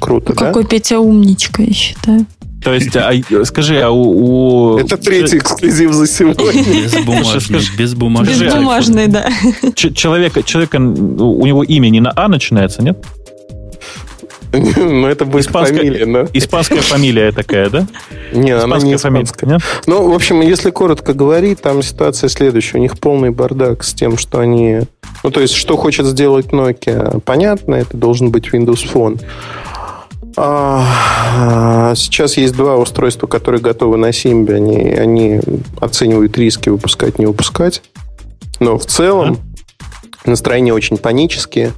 [0.00, 0.46] Круто, ну, да?
[0.46, 2.26] Какой Петя умничка, я считаю.
[2.66, 3.12] То есть, а,
[3.44, 4.78] скажи, а у, у...
[4.78, 6.64] Это третий эксклюзив за сегодня.
[6.64, 7.60] Безбумажный.
[7.78, 9.30] Безбумажный, Безбумажный да.
[9.72, 12.98] Человека, человека, у него имя не на А начинается, нет?
[14.52, 16.26] Ну, это будет испанская, фамилия, да?
[16.32, 17.86] Испанская фамилия такая, да?
[18.32, 19.48] Не, она не испанская.
[19.48, 19.62] Нет?
[19.86, 22.78] Ну, в общем, если коротко говорить, там ситуация следующая.
[22.78, 24.80] У них полный бардак с тем, что они...
[25.22, 29.20] Ну, то есть, что хочет сделать Nokia, понятно, это должен быть Windows Phone.
[30.36, 34.56] А, сейчас есть два устройства, которые готовы на Symbian.
[34.56, 35.40] Они, они
[35.80, 37.82] оценивают риски выпускать, не выпускать.
[38.60, 39.38] Но в целом
[40.24, 41.72] настроения очень панические.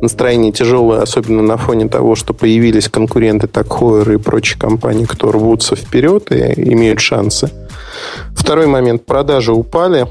[0.00, 5.76] Настроение тяжелое, особенно на фоне того, что появились конкуренты Такхойер и прочие компании, кто рвутся
[5.76, 7.50] вперед и имеют шансы.
[8.34, 9.04] Второй момент.
[9.04, 10.06] Продажи упали.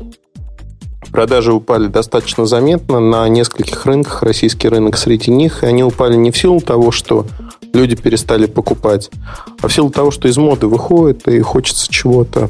[1.11, 4.21] Продажи упали достаточно заметно на нескольких рынках.
[4.21, 5.63] Российский рынок среди них.
[5.63, 7.25] И они упали не в силу того, что
[7.73, 9.09] люди перестали покупать,
[9.61, 12.49] а в силу того, что из моды выходит и хочется чего-то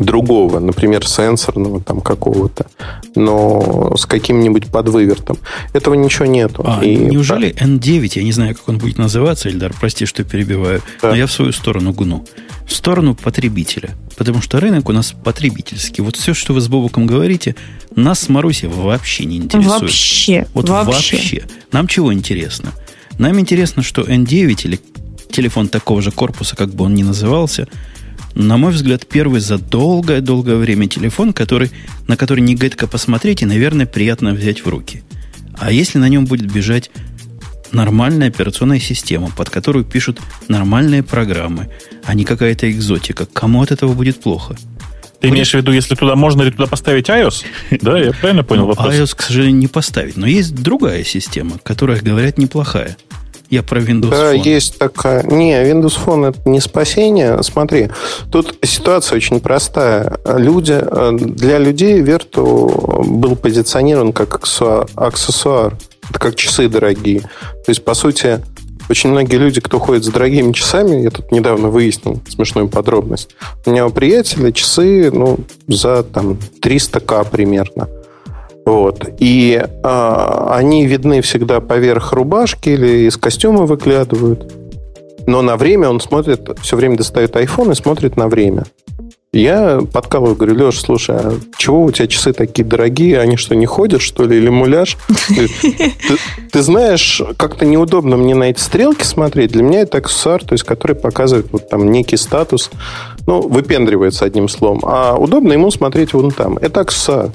[0.00, 2.66] другого, например, сенсорного там какого-то,
[3.14, 5.38] но с каким-нибудь подвывертом.
[5.72, 6.62] Этого ничего нету.
[6.66, 10.82] А, и неужели N9, я не знаю, как он будет называться, Эльдар, прости, что перебиваю,
[11.00, 11.10] да.
[11.10, 12.24] но я в свою сторону гну.
[12.66, 13.96] В сторону потребителя.
[14.16, 16.02] Потому что рынок у нас потребительский.
[16.02, 17.56] Вот все, что вы с Бобуком говорите,
[17.96, 19.80] нас с Марусей вообще не интересует.
[19.82, 20.46] Вообще.
[20.52, 21.16] Вот вообще.
[21.16, 21.44] вообще.
[21.72, 22.72] Нам чего интересно?
[23.18, 24.80] Нам интересно, что N9 или
[25.30, 27.68] телефон такого же корпуса, как бы он ни назывался,
[28.34, 31.72] на мой взгляд, первый за долгое-долгое время телефон, который,
[32.06, 35.02] на который не гадко посмотреть и, наверное, приятно взять в руки.
[35.58, 36.90] А если на нем будет бежать
[37.72, 41.68] нормальная операционная система, под которую пишут нормальные программы,
[42.04, 44.56] а не какая-то экзотика, кому от этого будет плохо?
[45.20, 47.44] Ты имеешь в виду, если туда можно ли туда поставить iOS?
[47.80, 48.94] Да, я правильно понял ну, вопрос?
[48.94, 50.16] iOS, к сожалению, не поставить.
[50.16, 52.96] Но есть другая система, которая, говорят, неплохая.
[53.50, 54.44] Я про Windows да, Phone.
[54.44, 55.22] есть такая.
[55.22, 57.42] Не, Windows Phone это не спасение.
[57.42, 57.88] Смотри,
[58.30, 60.18] тут ситуация очень простая.
[60.26, 65.76] Люди, э, для людей Верту был позиционирован как аксессуар.
[66.10, 67.20] Это как часы дорогие.
[67.20, 68.42] То есть, по сути,
[68.88, 73.34] очень многие люди, кто ходит с дорогими часами, я тут недавно выяснил смешную подробность.
[73.66, 77.88] У меня у приятеля часы ну, за там, 300к примерно.
[78.64, 79.08] Вот.
[79.18, 84.52] И а, они видны всегда поверх рубашки или из костюма выглядывают.
[85.26, 88.64] Но на время он смотрит, все время достает iPhone и смотрит на время.
[89.32, 93.20] Я подкалываю, говорю, Леш, слушай, а чего у тебя часы такие дорогие?
[93.20, 94.96] Они что, не ходят, что ли, или муляж?
[95.28, 95.48] Ты,
[96.50, 99.52] ты, знаешь, как-то неудобно мне на эти стрелки смотреть.
[99.52, 102.70] Для меня это аксессуар, то есть, который показывает вот там некий статус,
[103.26, 104.80] ну, выпендривается одним словом.
[104.84, 106.56] А удобно ему смотреть вон там.
[106.56, 107.30] Это аксессуар.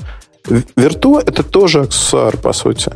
[0.75, 2.91] Вирту– это тоже аксессуар, по сути.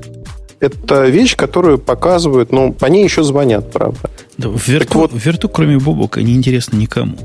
[0.60, 4.10] Это вещь, которую показывают, ну, по ней еще звонят, правда.
[4.39, 7.16] Да, в Вирту, вот, в Вирту кроме Бобука, не интересно никому.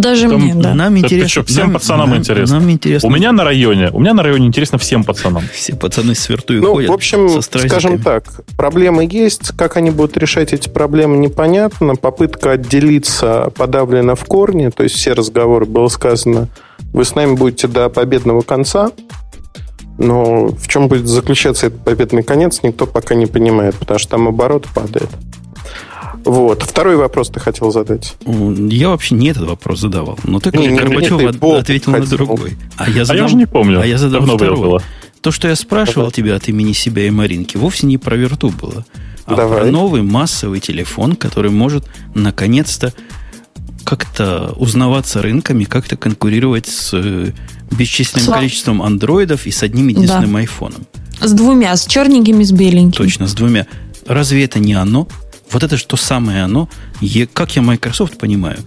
[0.00, 0.74] Даже Там, мне, да.
[0.74, 1.28] Нам интересно.
[1.28, 2.58] Что, всем нам, пацанам нам, интересно.
[2.58, 3.08] Нам интересно.
[3.08, 5.42] У меня на районе, у меня на районе интересно всем пацанам.
[5.52, 6.90] Все пацаны с верту ну, ходят.
[6.90, 8.24] В общем, скажем так,
[8.56, 9.52] проблемы есть.
[9.56, 11.96] Как они будут решать эти проблемы, непонятно.
[11.96, 14.70] Попытка отделиться подавлена в корне.
[14.70, 16.48] То есть все разговоры было сказано,
[16.92, 18.90] вы с нами будете до победного конца.
[19.96, 24.26] Но в чем будет заключаться этот победный конец, никто пока не понимает, потому что там
[24.26, 25.08] оборот падает.
[26.24, 26.62] Вот.
[26.62, 28.14] Второй вопрос ты хотел задать.
[28.24, 30.18] Я вообще не этот вопрос задавал.
[30.24, 32.56] Но ты, не, Горбачев, не, ты ответил на другой.
[32.76, 33.80] А я, задам, а я уже не помню.
[33.80, 34.58] А я задал Давно второй.
[34.58, 34.82] Было.
[35.20, 36.12] То, что я спрашивал Давай.
[36.12, 38.84] тебя от имени себя и Маринки, вовсе не про верту было,
[39.24, 39.60] а Давай.
[39.60, 42.92] про новый массовый телефон, который может наконец-то
[43.84, 47.32] как-то узнаваться рынками, как-то конкурировать с э,
[47.70, 48.38] бесчисленным Слав...
[48.38, 50.38] количеством андроидов и с одним единственным да.
[50.38, 50.86] айфоном.
[51.20, 53.04] С двумя, с черненькими, с беленькими.
[53.04, 53.66] Точно, с двумя.
[54.06, 55.08] Разве это не оно?
[55.50, 56.68] Вот это что самое оно.
[57.32, 58.58] Как я Microsoft понимаю,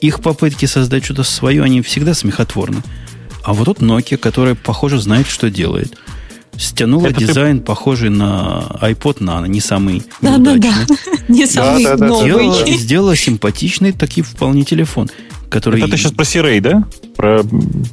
[0.00, 2.82] их попытки создать что-то свое, они всегда смехотворны.
[3.42, 5.96] А вот тут Nokia, которая, похоже, знает, что делает.
[6.58, 7.64] Стянула это дизайн, ты...
[7.64, 10.86] похожий на iPod Nano, не самый да, неудачный.
[10.88, 11.12] Да, да.
[11.28, 12.26] Не самый да, да, новый.
[12.26, 15.08] Сделала, сделала симпатичный таки вполне телефон.
[15.50, 15.80] Который...
[15.80, 16.84] Это ты сейчас про Сирей, да?
[17.14, 17.44] Про,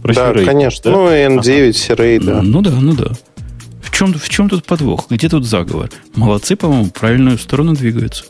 [0.01, 0.91] про да, Сирей, конечно.
[0.91, 0.91] Да?
[0.91, 1.73] Ну, N9 ага.
[1.73, 2.41] Сирей, да.
[2.41, 3.11] Ну да, ну да.
[3.93, 5.05] В чем, в чем тут подвох?
[5.11, 5.91] Где тут заговор?
[6.15, 8.23] Молодцы, по-моему, в правильную сторону двигаются.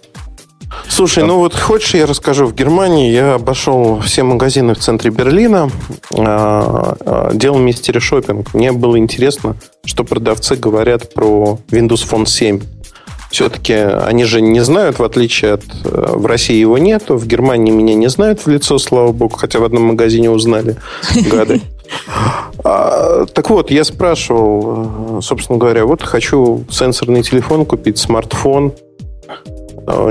[0.90, 1.28] Слушай, да.
[1.28, 2.48] ну вот хочешь, я расскажу.
[2.48, 5.72] В Германии я обошел все магазины в центре Берлина,
[6.18, 8.54] а, а, делал мистери шопинг.
[8.54, 9.56] Мне было интересно,
[9.86, 12.60] что продавцы говорят про Windows Phone 7.
[13.32, 15.64] Все-таки они же не знают, в отличие от...
[15.86, 19.60] Э, в России его нету, в Германии меня не знают в лицо, слава богу, хотя
[19.60, 20.76] в одном магазине узнали,
[21.32, 21.62] гады.
[22.64, 28.74] А, так вот, я спрашивал, э, собственно говоря, вот хочу сенсорный телефон купить, смартфон,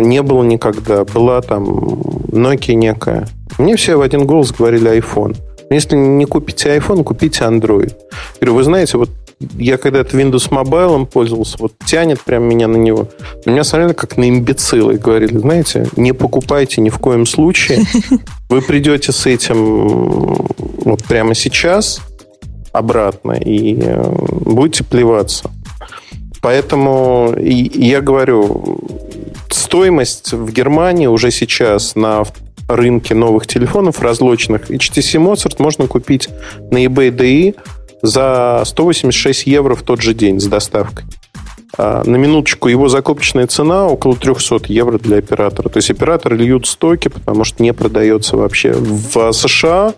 [0.00, 1.04] не было никогда.
[1.04, 1.64] Была там
[2.30, 3.26] Nokia некая.
[3.58, 5.36] Мне все в один голос говорили iPhone.
[5.70, 7.94] Если не купите iPhone, купите Android.
[8.40, 9.08] Говорю, вы знаете, вот
[9.58, 13.08] я когда-то Windows Mobile пользовался, вот тянет прям меня на него.
[13.44, 17.84] На меня смотрели как на имбецила и говорили, знаете, не покупайте ни в коем случае.
[18.48, 20.46] Вы придете с этим
[20.84, 22.00] вот прямо сейчас
[22.72, 24.02] обратно и э,
[24.44, 25.50] будете плеваться.
[26.40, 28.80] Поэтому и, я говорю,
[29.48, 32.24] стоимость в Германии уже сейчас на
[32.68, 36.28] рынке новых телефонов разлоченных HTC Mozart можно купить
[36.70, 37.54] на eBay DI
[38.02, 41.04] за 186 евро в тот же день с доставкой.
[41.78, 45.68] А, на минуточку его закупочная цена около 300 евро для оператора.
[45.68, 48.72] То есть операторы льют стоки, потому что не продается вообще.
[48.72, 49.94] В США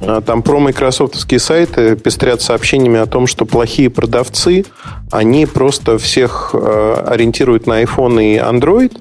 [0.00, 4.64] а, там про майкрософтовские сайты пестрят сообщениями о том, что плохие продавцы,
[5.10, 8.96] они просто всех э, ориентируют на iPhone и Android,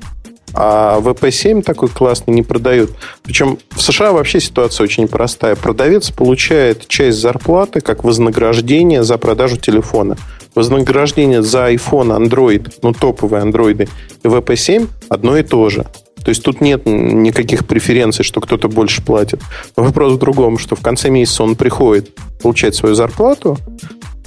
[0.54, 2.92] а VP7 такой классный не продают.
[3.24, 5.56] Причем в США вообще ситуация очень простая.
[5.56, 10.18] Продавец получает часть зарплаты как вознаграждение за продажу телефона.
[10.56, 13.88] Вознаграждение за iPhone, Android, ну топовые андроиды
[14.24, 15.86] и VP7 одно и то же.
[16.24, 19.42] То есть тут нет никаких преференций, что кто-то больше платит.
[19.76, 23.58] Но вопрос в другом, что в конце месяца он приходит получать свою зарплату,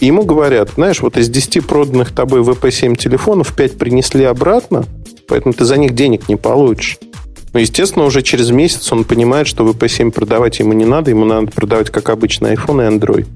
[0.01, 4.85] и ему говорят, знаешь, вот из 10 проданных тобой VP7 телефонов 5 принесли обратно,
[5.29, 6.99] поэтому ты за них денег не получишь.
[7.53, 11.47] Но, естественно, уже через месяц он понимает, что VP7 продавать ему не надо, ему надо
[11.47, 13.27] продавать, как обычно, iPhone и Android.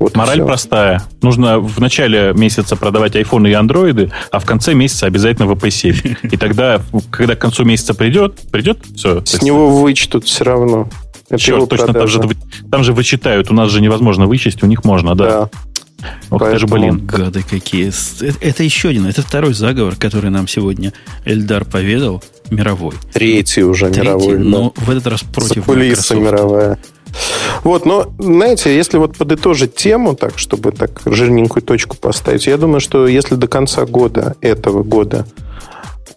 [0.00, 1.02] Вот Мораль простая.
[1.20, 6.30] Нужно в начале месяца продавать айфоны и андроиды, а в конце месяца обязательно VP7.
[6.32, 6.80] И тогда,
[7.10, 9.22] когда к концу месяца придет, придет, все.
[9.24, 10.88] С него вычтут все равно.
[11.28, 12.20] Это Черт, точно, там же,
[12.70, 13.50] там же вычитают.
[13.50, 15.24] У нас же невозможно вычесть, у них можно, да.
[15.24, 15.50] Да.
[16.30, 16.52] Ох Поэтому...
[16.52, 17.06] ты же, блин.
[17.06, 17.88] Гады какие.
[17.88, 20.92] Это, это еще один, это второй заговор, который нам сегодня
[21.24, 22.94] Эльдар поведал, мировой.
[23.12, 24.38] Третий уже Третий, мировой.
[24.38, 24.84] Но да.
[24.84, 26.20] в этот раз против Мicrosoft.
[26.20, 26.78] мировая.
[27.64, 32.80] Вот, но, знаете, если вот подытожить тему, так, чтобы так жирненькую точку поставить, я думаю,
[32.80, 35.26] что если до конца года, этого года,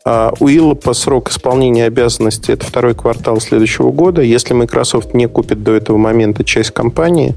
[0.06, 4.22] а у Иллопа срок исполнения обязанностей это второй квартал следующего года.
[4.22, 7.36] Если Microsoft не купит до этого момента часть компании,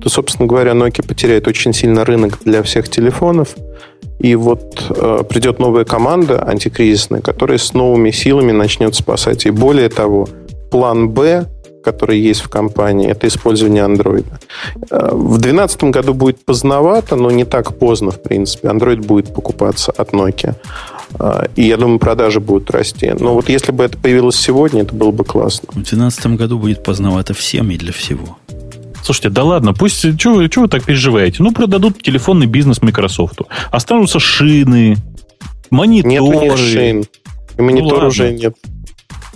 [0.00, 3.54] то, собственно говоря, Nokia потеряет очень сильно рынок для всех телефонов.
[4.18, 9.44] И вот э, придет новая команда антикризисная, которая с новыми силами начнет спасать.
[9.44, 10.26] И более того,
[10.70, 11.46] план Б
[11.86, 14.26] который есть в компании, это использование Android.
[14.90, 18.66] Э, в 2012 году будет поздновато, но не так поздно, в принципе.
[18.66, 20.54] Android будет покупаться от Nokia.
[21.18, 23.12] Э, и я думаю, продажи будут расти.
[23.18, 25.68] Но вот если бы это появилось сегодня, это было бы классно.
[25.70, 28.38] В 2012 году будет поздновато всем и для всего.
[29.02, 30.02] Слушайте, да ладно, пусть...
[30.18, 31.42] Чего вы, вы так переживаете?
[31.42, 33.40] Ну, продадут телефонный бизнес Microsoft.
[33.70, 34.96] Останутся шины,
[35.70, 36.46] мониторы.
[36.46, 37.04] Нет шин.
[37.56, 38.56] И монитор ну, уже нет.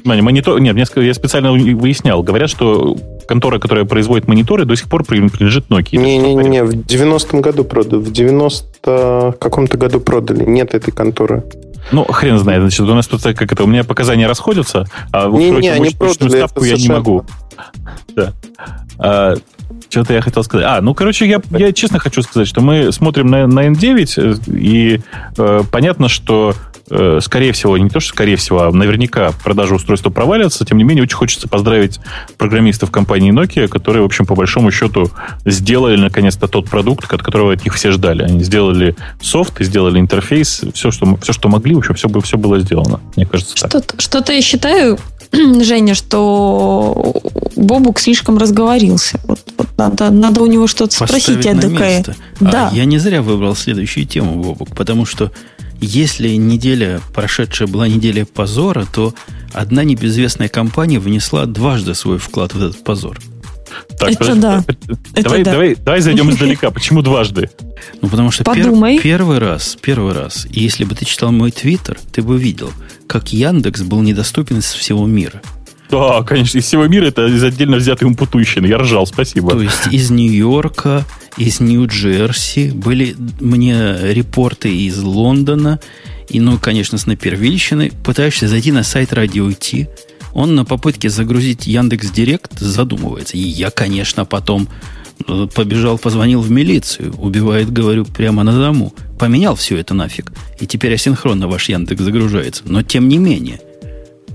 [0.05, 2.23] Монитор, нет, я специально выяснял.
[2.23, 2.97] Говорят, что
[3.27, 5.97] контора, которая производит мониторы, до сих пор принадлежит Nokia.
[5.97, 8.01] Не-не-не, в 90-м году продали.
[8.01, 10.45] В 90 каком-то году продали.
[10.45, 11.45] Нет этой конторы.
[11.93, 12.63] Ну, хрен знает.
[12.63, 16.29] Значит, у нас тут как это, у меня показания расходятся, а не, не, они продали,
[16.29, 17.25] ставку я не могу.
[18.15, 18.33] Да.
[18.99, 19.35] А,
[19.89, 20.67] что-то я хотел сказать.
[20.69, 24.53] А, ну, короче, я, я честно хочу сказать, что мы смотрим на, на N9, э,
[24.53, 25.01] и
[25.37, 26.70] э, понятно, что Э,
[27.21, 30.65] скорее всего, не то, что скорее всего, а наверняка продажа устройства провалится.
[30.65, 32.01] Тем не менее, очень хочется поздравить
[32.37, 35.11] программистов компании Nokia, которые, в общем, по большому счету
[35.45, 38.23] сделали наконец-то тот продукт, от которого от них все ждали.
[38.23, 42.59] Они сделали софт, сделали интерфейс, все, что, все, что могли, в общем, все, все было
[42.59, 43.57] сделано, мне кажется.
[43.57, 44.99] Что-то, что-то я считаю,
[45.33, 47.15] Женя, что
[47.57, 49.21] Бобук слишком разговорился.
[49.25, 52.15] Вот, вот надо, надо у него что-то спросить о ДК.
[52.41, 52.71] Да.
[52.73, 55.31] А я не зря выбрал следующую тему, Бобук, потому что
[55.81, 59.15] Если неделя, прошедшая была неделя позора, то
[59.53, 63.19] одна небезвестная компания внесла дважды свой вклад в этот позор.
[63.99, 64.65] Так, это да.
[65.15, 65.83] Давай, это давай, да.
[65.85, 66.71] давай зайдем издалека.
[66.71, 67.51] Почему дважды?
[68.01, 72.23] Ну, потому что пер, первый раз, первый раз, если бы ты читал мой твиттер, ты
[72.23, 72.73] бы видел,
[73.07, 75.41] как Яндекс был недоступен из всего мира.
[75.91, 78.67] Да, конечно, из всего мира это из отдельно взятой умпутущины.
[78.67, 79.51] Я ржал, спасибо.
[79.51, 81.05] То есть из Нью-Йорка,
[81.37, 85.81] из Нью-Джерси были мне репорты из Лондона,
[86.29, 87.91] и, ну, конечно, с напервильщины.
[88.05, 89.89] Пытаешься зайти на сайт Радио Ти,
[90.33, 93.37] он на попытке загрузить Яндекс Директ задумывается.
[93.37, 94.69] И я, конечно, потом
[95.27, 97.15] э, побежал, позвонил в милицию.
[97.19, 98.95] Убивает, говорю, прямо на дому.
[99.19, 100.33] Поменял все это нафиг.
[100.61, 102.63] И теперь асинхронно ваш Яндекс загружается.
[102.67, 103.61] Но тем не менее.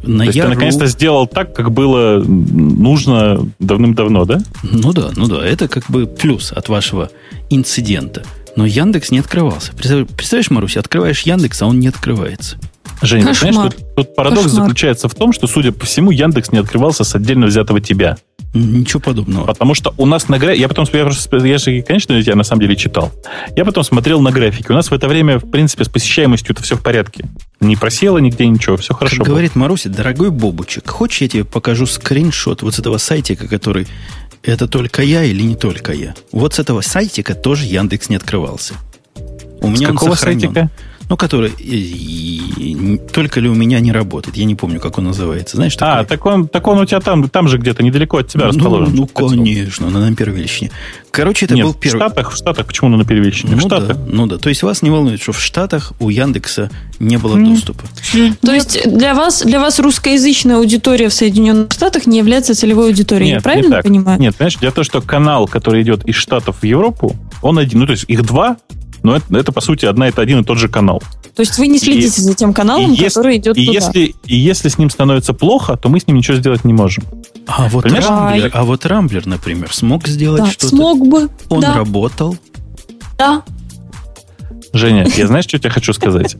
[0.06, 0.49] На То есть Яру...
[0.49, 4.39] ты наконец-то сделал так, как было нужно давным-давно, да?
[4.64, 5.45] Ну да, ну да.
[5.45, 7.10] Это как бы плюс от вашего
[7.49, 8.24] инцидента.
[8.56, 9.74] Но Яндекс не открывался.
[9.74, 12.58] Представляешь, Маруся, открываешь Яндекс, а он не открывается.
[13.01, 13.51] Женя, Кошмар.
[13.51, 14.62] понимаешь, тут, тут парадокс Кошмар.
[14.64, 18.18] заключается в том, что, судя по всему, Яндекс не открывался с отдельно взятого тебя.
[18.56, 19.45] Ничего подобного.
[19.45, 20.62] Потому что у нас на графике...
[20.62, 20.88] Я потом...
[20.93, 23.12] Я, просто, я же, конечно, я на самом деле читал.
[23.56, 24.68] Я потом смотрел на графике.
[24.70, 27.26] У нас в это время, в принципе, с посещаемостью это все в порядке.
[27.60, 29.18] Не просело нигде ничего, все хорошо.
[29.18, 29.34] Как было.
[29.34, 33.88] говорит Маруся, дорогой Бобучек, хочешь я тебе покажу скриншот вот с этого сайтика, который
[34.41, 36.16] это только я или не только я?
[36.32, 38.76] Вот с этого сайтика тоже Яндекс не открывался.
[39.60, 40.53] У меня с какого он сохранен.
[40.53, 40.72] сайтика?
[41.10, 44.38] Ну, который и, и, только ли у меня не работает.
[44.38, 45.58] Я не помню, как он называется.
[45.58, 45.99] Знаешь, такой...
[45.99, 48.51] А, так он, так он у тебя там, там же где-то недалеко от тебя ну,
[48.51, 48.95] расположен.
[48.95, 50.72] Ну, конечно, на, на первичне.
[51.12, 51.99] Короче, это Нет, был первый...
[51.99, 53.51] в Штатах, в Штатах, почему на первичне?
[53.51, 53.97] Ну, в Штатах.
[53.97, 57.38] Да, ну да, то есть вас не волнует, что в Штатах у Яндекса не было
[57.38, 57.49] mm.
[57.49, 57.84] доступа.
[58.41, 63.34] То есть для вас, для вас русскоязычная аудитория в Соединенных Штатах не является целевой аудиторией,
[63.34, 63.84] Нет, правильно не так.
[63.86, 64.20] понимаю?
[64.20, 67.86] Нет, понимаешь, в том, что канал, который идет из Штатов в Европу, он один, ну
[67.86, 68.58] то есть их два,
[69.06, 71.01] но это, это по сути одна это один и тот же канал.
[71.36, 73.80] То есть вы не следите и, за тем каналом, и который идет и туда.
[73.80, 77.03] Если, и если с ним становится плохо, то мы с ним ничего сделать не можем.
[77.45, 80.70] А вот, Рамблер, а вот Рамблер, например, смог сделать да, что-то?
[80.70, 81.30] смог бы.
[81.49, 81.76] Он да.
[81.76, 82.36] работал?
[83.18, 83.43] Да.
[84.74, 86.36] Женя, я знаешь, что я хочу сказать?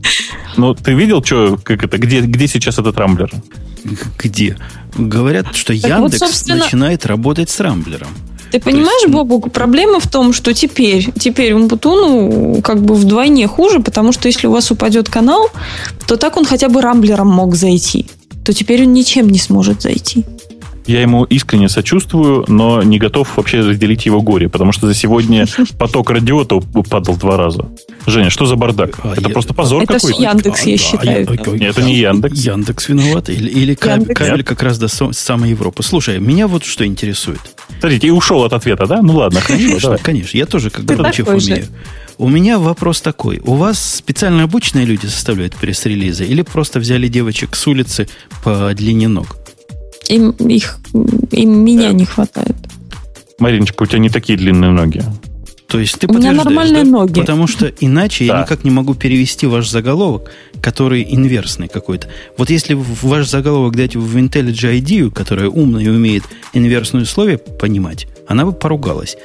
[0.56, 3.30] Ну, ты видел, что, как это, где, где сейчас этот Рамблер?
[4.18, 4.56] Где?
[4.96, 6.64] Говорят, что Яндекс вот, собственно...
[6.64, 8.08] начинает работать с Рамблером.
[8.52, 9.12] Ты понимаешь, есть...
[9.12, 14.46] Бобук, проблема в том, что теперь, теперь Умпутуну как бы вдвойне хуже, потому что если
[14.46, 15.48] у вас упадет канал,
[16.06, 18.06] то так он хотя бы рамблером мог зайти.
[18.44, 20.24] То теперь он ничем не сможет зайти.
[20.86, 25.46] Я ему искренне сочувствую, но не готов вообще разделить его горе, потому что за сегодня
[25.78, 27.68] поток радиота упадал два раза.
[28.06, 29.00] Женя, что за бардак?
[29.02, 30.16] А, это просто позор это какой-то.
[30.16, 31.26] Это Яндекс, я считаю.
[31.28, 32.38] А, а, это не Яндекс.
[32.38, 33.28] Яндекс виноват.
[33.30, 35.82] Или, или кабель, кабель как раз до самой Европы.
[35.82, 37.40] Слушай, меня вот что интересует.
[37.80, 39.02] Смотрите, и ушел от ответа, да?
[39.02, 39.40] Ну ладно.
[39.44, 40.38] Конечно, конечно.
[40.38, 41.66] Я тоже как бы Горбачев умею.
[42.18, 43.40] У меня вопрос такой.
[43.44, 48.08] У вас специально обученные люди составляют пресс-релизы или просто взяли девочек с улицы
[48.42, 49.36] по длине ног?
[50.08, 50.78] Им, их,
[51.32, 52.56] им меня не хватает.
[53.38, 55.02] Мариночка, у тебя не такие длинные ноги.
[55.68, 56.90] То есть ты У меня нормальные да?
[56.90, 57.20] ноги.
[57.20, 58.36] Потому что иначе да.
[58.36, 60.30] я никак не могу перевести ваш заголовок,
[60.60, 62.08] который инверсный какой-то.
[62.38, 68.06] Вот если ваш заголовок дать в IntelliJ IDEA, которая умно и умеет инверсные условия понимать,
[68.28, 69.16] она бы поругалась.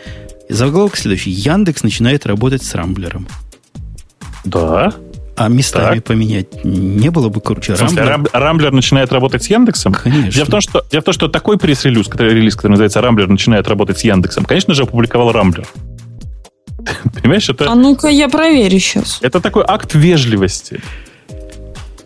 [0.49, 1.31] Заголовок следующий.
[1.31, 3.27] Яндекс начинает работать с Рамблером.
[4.43, 4.93] Да.
[5.45, 6.05] А местами так.
[6.05, 7.73] поменять не было бы круче.
[7.73, 8.29] Рамблер...
[8.31, 9.93] Рамблер начинает работать с Яндексом?
[9.93, 10.31] Конечно.
[10.31, 13.27] Дело в том, что, дело в том, что такой пресс-релиз, который, релиз, который называется «Рамблер
[13.27, 15.67] начинает работать с Яндексом», конечно же, опубликовал Рамблер.
[17.21, 17.71] Понимаешь, это...
[17.71, 19.19] А ну-ка я проверю сейчас.
[19.21, 20.81] Это такой акт вежливости.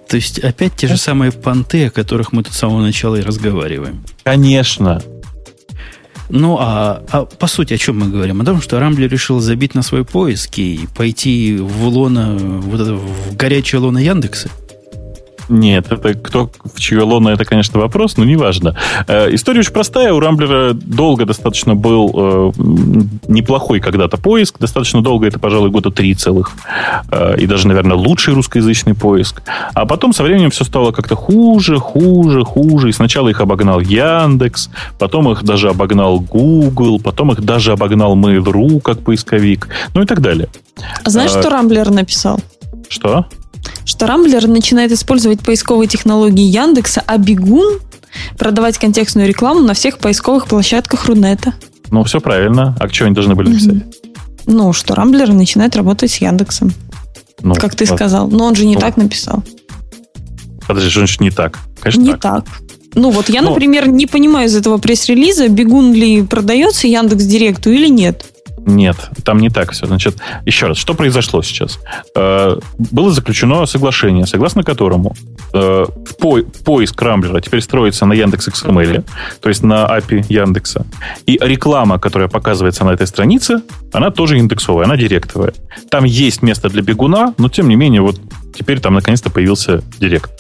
[0.07, 3.21] То есть опять те же самые понты, о которых мы тут с самого начала и
[3.21, 4.03] разговариваем.
[4.23, 5.01] Конечно.
[6.30, 8.41] Ну, а, а по сути, о чем мы говорим?
[8.41, 12.93] О том, что Рамблер решил забить на свой поиск и пойти в лоно, вот это,
[12.95, 14.49] в горячее лоно Яндекса?
[15.49, 18.75] Нет, это кто в чье лоно, это, конечно, вопрос, но неважно.
[19.07, 20.13] Э, история очень простая.
[20.13, 22.51] У Рамблера долго достаточно был э,
[23.27, 24.57] неплохой когда-то поиск.
[24.59, 26.51] Достаточно долго, это, пожалуй, года три целых.
[27.11, 29.43] Э, и даже, наверное, лучший русскоязычный поиск.
[29.73, 32.89] А потом со временем все стало как-то хуже, хуже, хуже.
[32.89, 38.81] И сначала их обогнал Яндекс, потом их даже обогнал Google, потом их даже обогнал Mail.ru
[38.81, 40.49] как поисковик, ну и так далее.
[41.03, 42.39] А знаешь, а, что Рамблер написал?
[42.89, 43.25] Что?
[43.86, 47.80] Что Рамблер начинает использовать поисковые технологии Яндекса, а Бегун
[48.38, 51.53] продавать контекстную рекламу на всех поисковых площадках Рунета.
[51.91, 52.76] Ну, все правильно.
[52.80, 53.84] А что они должны были написать?
[54.45, 56.74] Ну, что Рамблер начинает работать с Яндексом.
[57.41, 57.95] Ну, как ты вот.
[57.95, 58.28] сказал.
[58.28, 58.82] Но он же не ну.
[58.82, 59.43] так написал.
[60.68, 61.59] Подожди, что значит не так?
[61.80, 62.22] Конечно, не так.
[62.22, 62.45] так.
[62.95, 67.72] Ну вот я, ну, например, не понимаю из этого пресс-релиза, бегун ли продается Яндекс Директу
[67.72, 68.26] или нет.
[68.66, 69.86] Нет, там не так все.
[69.86, 71.80] Значит, еще раз, что произошло сейчас?
[72.16, 75.16] Э, было заключено соглашение, согласно которому
[75.53, 75.86] э,
[76.20, 79.03] по, поиск Рамблера теперь строится на Яндекс XML,
[79.39, 80.86] то есть на API Яндекса.
[81.28, 83.61] И реклама, которая показывается на этой странице,
[83.93, 85.53] она тоже индексовая, она директовая.
[85.91, 88.20] Там есть место для бегуна, но тем не менее, вот
[88.57, 90.32] теперь там наконец-то появился директ.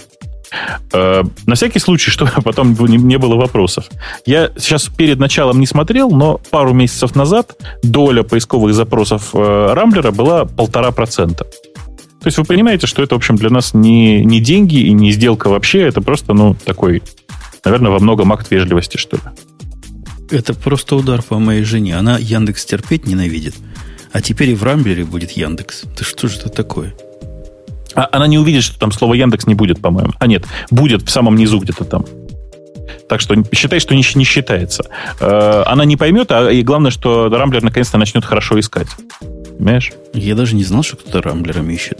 [0.93, 3.85] Э, на всякий случай, чтобы потом не было вопросов.
[4.25, 10.11] Я сейчас перед началом не смотрел, но пару месяцев назад доля поисковых запросов э, Рамблера
[10.11, 11.45] была полтора процента.
[12.25, 15.11] То есть вы понимаете, что это, в общем, для нас не, не деньги и не
[15.11, 17.03] сделка вообще, это просто, ну, такой,
[17.63, 19.23] наверное, во многом акт вежливости, что ли.
[20.31, 21.95] Это просто удар по моей жене.
[21.95, 23.53] Она Яндекс терпеть ненавидит.
[24.11, 25.83] А теперь и в Рамблере будет Яндекс.
[25.97, 26.95] Да что же это такое?
[27.95, 30.13] А, она не увидит, что там слово Яндекс не будет, по-моему.
[30.19, 32.05] А нет, будет в самом низу где-то там.
[33.07, 34.85] Так что считай, что не, не считается.
[35.19, 38.87] Э, она не поймет, а и главное, что Рамблер наконец-то начнет хорошо искать.
[39.57, 39.93] Понимаешь?
[40.13, 41.99] Я даже не знал, что кто-то Рамблером ищет.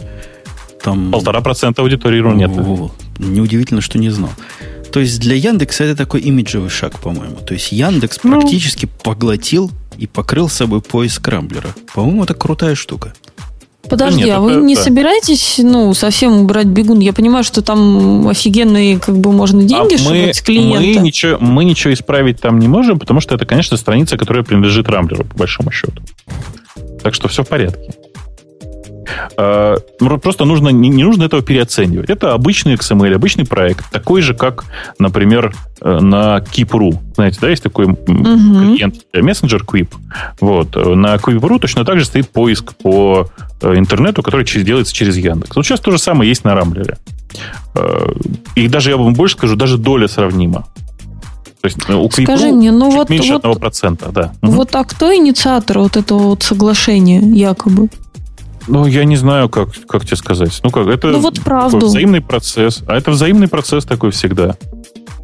[0.82, 1.10] Там...
[1.10, 2.50] Полтора процента аудитории нет.
[3.18, 4.30] Неудивительно, что не знал.
[4.92, 7.36] То есть для Яндекса это такой имиджевый шаг, по-моему.
[7.36, 8.40] То есть Яндекс ну...
[8.40, 11.68] практически поглотил и покрыл собой поиск Рамблера.
[11.94, 13.12] По-моему, это крутая штука.
[13.88, 14.82] Подожди, Нет, а вы это, не да.
[14.82, 17.00] собираетесь, ну, совсем убрать бегун?
[17.00, 20.80] Я понимаю, что там офигенные, как бы, можно деньги а мы, с клиента.
[20.80, 24.88] Мы ничего, мы ничего исправить там не можем, потому что это, конечно, страница, которая принадлежит
[24.88, 26.02] Рамблеру, по большому счету.
[27.02, 27.92] Так что все в порядке.
[29.36, 32.10] А, ну, просто нужно, не, не нужно этого переоценивать.
[32.10, 34.64] Это обычный XML, обычный проект, такой же, как,
[34.98, 36.98] например, э, на Keep.ru.
[37.14, 37.96] Знаете, да, есть такой угу.
[38.06, 39.88] клиент, мессенджер Quip.
[40.40, 40.76] Вот.
[40.76, 45.56] Э, на Quip.ru точно так же стоит поиск по э, интернету, который делается через Яндекс.
[45.56, 46.98] Вот сейчас то же самое есть на Рамблере.
[48.54, 50.66] И даже, я вам больше скажу, даже доля сравнима.
[51.60, 54.32] То есть у Скажи мне, ну вот, меньше вот, 1%, да.
[54.40, 57.88] Вот а кто инициатор вот этого вот соглашения, якобы?
[58.68, 60.60] Ну, я не знаю, как, как тебе сказать.
[60.62, 61.86] Ну, как, это ну, вот правду.
[61.86, 62.82] взаимный процесс.
[62.86, 64.56] А это взаимный процесс такой всегда.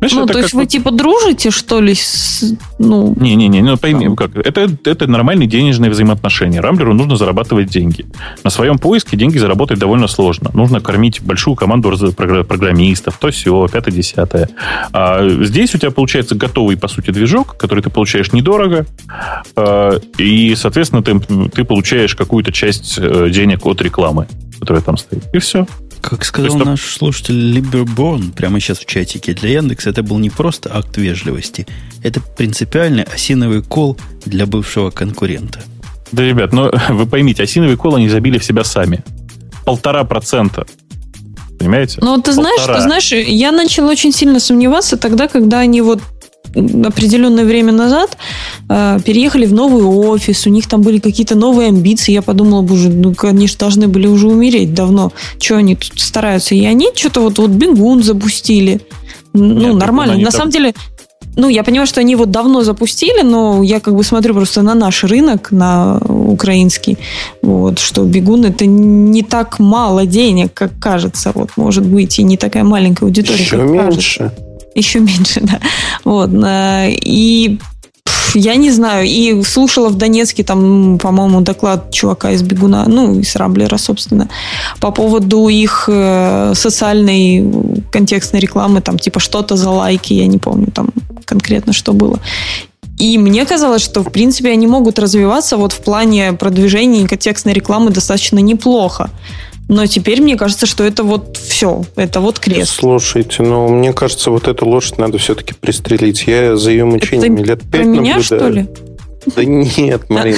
[0.03, 1.94] Знаешь, ну, то есть вы типа дружите, что ли?
[1.94, 3.14] С, ну...
[3.20, 4.16] Не-не-не, ну пойми, да.
[4.16, 4.36] как.
[4.36, 6.61] Это, это нормальные денежные взаимоотношения.
[6.61, 8.07] Рамблеру нужно зарабатывать деньги.
[8.42, 10.50] На своем поиске деньги заработать довольно сложно.
[10.55, 14.48] Нужно кормить большую команду программистов, то все, пятое, десятое.
[14.92, 18.86] А здесь у тебя получается готовый, по сути, движок, который ты получаешь недорого,
[19.55, 24.26] а, и, соответственно, ты, ты получаешь какую-то часть э, денег от рекламы,
[24.59, 25.22] которая там стоит.
[25.32, 25.64] И все.
[26.03, 30.30] Как сказал есть, наш слушатель Либерборн прямо сейчас в чатике, для Яндекса это был не
[30.30, 31.66] просто акт вежливости,
[32.03, 35.61] это принципиальный осиновый кол для бывшего конкурента.
[36.11, 39.05] Да, ребят, но вы поймите, осиновый кол они забили в себя сами.
[39.64, 40.66] Полтора процента.
[41.59, 41.99] Понимаете?
[42.03, 46.01] Ну, ты знаешь, ты знаешь, я начала очень сильно сомневаться тогда, когда они вот
[46.55, 48.16] определенное время назад
[48.68, 52.12] э, переехали в новый офис, у них там были какие-то новые амбиции.
[52.12, 55.12] Я подумала, боже, ну, конечно, должны были уже умереть давно.
[55.40, 56.55] Что они тут стараются?
[56.55, 58.80] И они что-то вот, вот Бенгун запустили.
[59.32, 60.16] Ну, Нет, нормально.
[60.16, 60.32] На там...
[60.32, 60.74] самом деле,
[61.36, 64.74] ну, я понимаю, что они вот давно запустили, но я как бы смотрю просто на
[64.74, 66.98] наш рынок, на украинский,
[67.42, 72.36] вот, что бегун это не так мало денег, как кажется, вот, может быть, и не
[72.36, 73.86] такая маленькая аудитория, Еще как меньше.
[73.86, 74.34] кажется.
[74.74, 75.60] Еще меньше, да.
[76.04, 76.30] Вот.
[76.32, 77.58] Э, и
[78.34, 79.06] я не знаю.
[79.06, 84.28] И слушала в Донецке там, по-моему, доклад чувака из Бегуна, ну, из Рамблера, собственно,
[84.80, 87.44] по поводу их э, социальной
[87.90, 90.90] контекстной рекламы, там, типа, что-то за лайки, я не помню там
[91.24, 92.18] конкретно, что было.
[92.98, 97.90] И мне казалось, что, в принципе, они могут развиваться вот в плане продвижения контекстной рекламы
[97.90, 99.10] достаточно неплохо.
[99.68, 102.74] Но теперь мне кажется, что это вот все, это вот крест.
[102.74, 106.24] Слушайте, ну, мне кажется, вот эту лошадь надо все-таки пристрелить.
[106.26, 108.22] Я за ее мучениями это лет пять меня, наблюдаю.
[108.22, 108.68] что ли?
[109.36, 110.36] Да нет, Марин.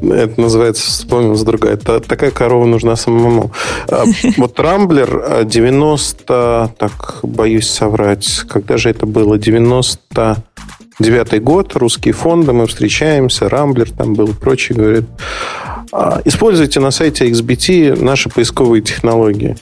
[0.00, 1.74] Это называется, вспомнил с другая.
[1.74, 3.52] Это такая корова нужна самому.
[3.88, 4.04] А,
[4.36, 9.38] вот Рамблер 90, а, так, боюсь соврать, когда же это было?
[9.38, 10.36] 90
[10.98, 15.04] девятый год, русские фонды, мы встречаемся, Рамблер там был и прочее, говорит,
[15.66, 15.75] «А,
[16.24, 19.56] используйте на сайте XBT наши поисковые технологии.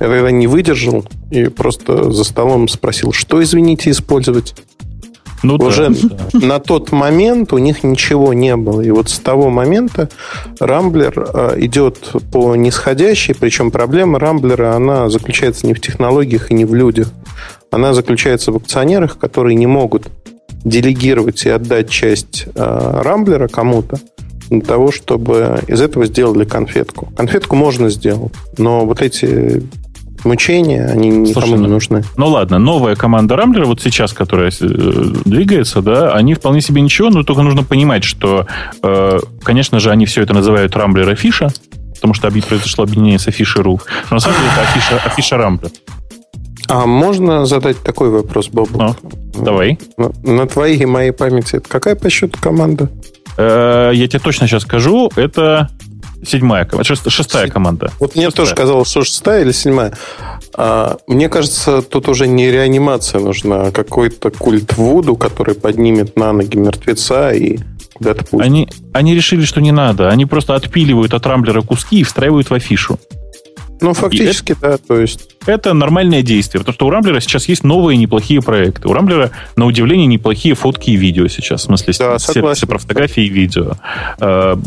[0.00, 4.54] Я тогда не выдержал и просто за столом спросил, что, извините, использовать?
[5.42, 8.80] Ну, Уже да, на тот момент у них ничего не было.
[8.80, 10.08] И вот с того момента
[10.58, 16.64] Рамблер а, идет по нисходящей, причем проблема Рамблера, она заключается не в технологиях и не
[16.64, 17.08] в людях.
[17.70, 20.08] Она заключается в акционерах, которые не могут
[20.64, 24.00] делегировать и отдать часть э, рамблера кому-то
[24.50, 27.12] для того, чтобы из этого сделали конфетку.
[27.16, 29.62] Конфетку можно сделать, но вот эти
[30.24, 32.04] мучения, они никому Слушай, не ну, нужны.
[32.16, 34.64] Ну ладно, новая команда Рамблера, вот сейчас, которая э,
[35.24, 38.46] двигается, да, они вполне себе ничего, но только нужно понимать, что,
[38.82, 41.50] э, конечно же, они все это называют Рамблер Афиша,
[41.94, 43.80] потому что произошло объединение с Афиши.ру.
[44.10, 45.70] Но на самом деле это Афиша, Афиша Рамблер.
[46.68, 48.78] А можно задать такой вопрос, Бобу?
[48.78, 48.94] Ну,
[49.42, 49.78] давай.
[49.96, 52.90] На, на твоей и моей памяти это какая по счету команда?
[53.38, 55.10] Э, я тебе точно сейчас скажу.
[55.16, 55.70] Это
[56.26, 56.94] седьмая команда.
[57.08, 57.92] Шестая команда.
[58.00, 58.46] Вот мне шестая.
[58.46, 59.94] тоже казалось, что шестая или седьмая.
[60.54, 66.32] А, мне кажется, тут уже не реанимация нужна, а какой-то культ Вуду, который поднимет на
[66.32, 67.58] ноги мертвеца и
[67.94, 68.40] куда-то пустит.
[68.40, 70.08] Они, они решили, что не надо.
[70.08, 72.98] Они просто отпиливают от рамблера куски и встраивают в афишу.
[73.80, 75.28] Ну, фактически, это, да, то есть...
[75.46, 78.88] Это нормальное действие, потому что у Рамблера сейчас есть новые неплохие проекты.
[78.88, 83.24] У Рамблера, на удивление, неплохие фотки и видео сейчас, в смысле, да, сервисы про фотографии
[83.24, 83.72] и видео.
[84.20, 84.58] А,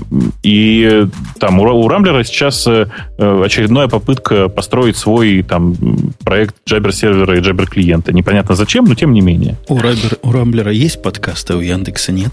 [0.43, 1.07] и
[1.39, 5.75] там у Рамблера сейчас э, очередная попытка построить свой там
[6.23, 8.13] проект Jabber сервера и Jabber клиента.
[8.13, 9.57] Непонятно зачем, но тем не менее.
[9.67, 12.31] У, Рамблера, у Рамблера есть подкасты, а у Яндекса нет?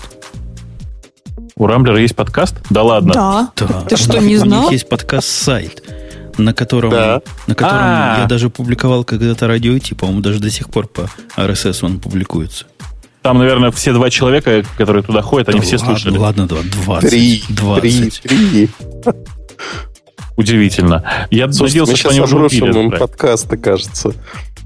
[1.57, 2.55] У Рамблера есть подкаст?
[2.71, 3.13] Да ладно.
[3.15, 3.51] Да.
[3.57, 3.81] да.
[3.89, 4.61] Ты что, не знал?
[4.61, 5.83] У них есть подкаст-сайт
[6.39, 7.23] на котором, да.
[7.47, 8.21] на котором А-а-а.
[8.23, 12.67] я даже публиковал когда-то радио идти, по-моему, даже до сих пор по RSS он публикуется.
[13.23, 16.17] Там, наверное, все два человека, которые туда ходят, они да все ладно, слушали.
[16.17, 17.11] Ладно, два, двадцать.
[17.11, 18.21] Три, 20.
[18.23, 18.71] Три, три.
[20.39, 21.03] Удивительно.
[21.33, 22.97] Я Слушайте, надеялся, что они уже убили.
[22.97, 24.15] подкасты, кажется.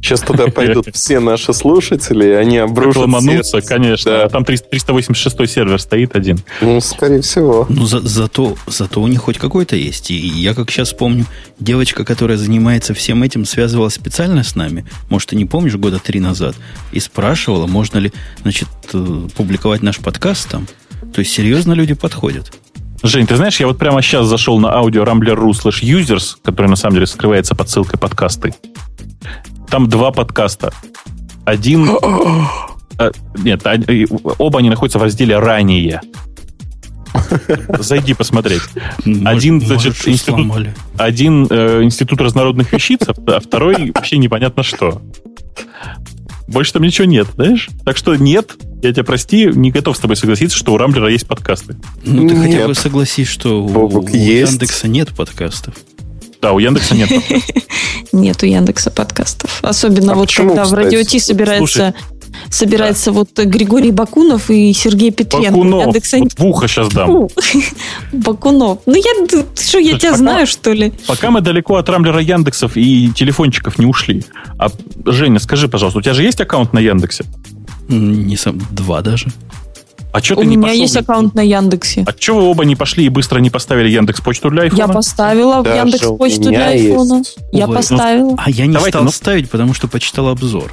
[0.03, 3.01] Сейчас туда пойдут все наши слушатели, и они обрушатся.
[3.01, 4.11] Ломанутся, конечно.
[4.11, 4.29] Да.
[4.29, 6.41] Там 386 сервер стоит один.
[6.61, 7.65] Ну, скорее всего.
[7.71, 10.11] Ну, за, зато, зато у них хоть какой-то есть.
[10.11, 11.25] И я, как сейчас помню,
[11.59, 14.85] девочка, которая занимается всем этим, связывалась специально с нами.
[15.09, 16.55] Может, ты не помнишь, года три назад.
[16.93, 18.13] И спрашивала, можно ли,
[18.43, 20.67] значит, э, публиковать наш подкаст там.
[21.15, 22.53] То есть, серьезно люди подходят.
[23.03, 26.77] Жень, ты знаешь, я вот прямо сейчас зашел на аудио rambler.ru slash users, который на
[26.77, 28.55] самом деле скрывается под ссылкой подкасты.
[29.69, 30.73] Там два подкаста.
[31.45, 31.91] Один...
[32.99, 33.67] э, нет,
[34.39, 36.01] оба они находятся в разделе «Ранее».
[37.79, 38.63] Зайди посмотреть.
[39.25, 45.03] Один, значит, институт, один э, институт разнородных вещиц, а второй вообще непонятно что.
[46.47, 47.69] Больше там ничего нет, знаешь?
[47.85, 51.27] Так что нет, я тебя прости, не готов с тобой согласиться, что у Рамблера есть
[51.27, 51.77] подкасты.
[52.05, 52.53] Ну, ты нет.
[52.53, 55.75] хотя бы согласись, что у, у Яндекса нет подкастов.
[56.41, 57.09] Да, у Яндекса нет
[58.13, 59.61] Нет у Яндекса подкастов.
[59.63, 60.81] Особенно а вот почему, когда кстати?
[60.81, 61.95] в Радио Ти собирается
[62.51, 63.19] собирается да.
[63.19, 65.51] вот Григорий Бакунов и Сергей Петренко.
[65.51, 65.85] Бакунов.
[65.87, 66.19] Яндекса...
[66.19, 67.29] Вот в ухо сейчас дам.
[68.13, 68.81] Бакунов.
[68.87, 70.93] Ну, я, что, я тебя пока, знаю, что ли?
[71.07, 74.25] Пока мы далеко от Рамблера Яндексов и телефончиков не ушли.
[74.59, 74.69] А,
[75.07, 77.25] Женя, скажи, пожалуйста, у тебя же есть аккаунт на Яндексе?
[77.89, 79.29] Не сам, два даже.
[80.13, 82.05] А что У ты не меня есть аккаунт на Яндексе.
[82.07, 84.79] А что вы оба не пошли и быстро не поставили Яндекс Почту для айфона?
[84.79, 87.19] Я поставила Даже Яндекс Почту для айфона.
[87.19, 87.39] Есть.
[87.51, 88.31] Я Ой, поставила.
[88.31, 89.11] Ну, а я не Давайте, стал ну...
[89.11, 90.71] ставить, потому что почитал обзор.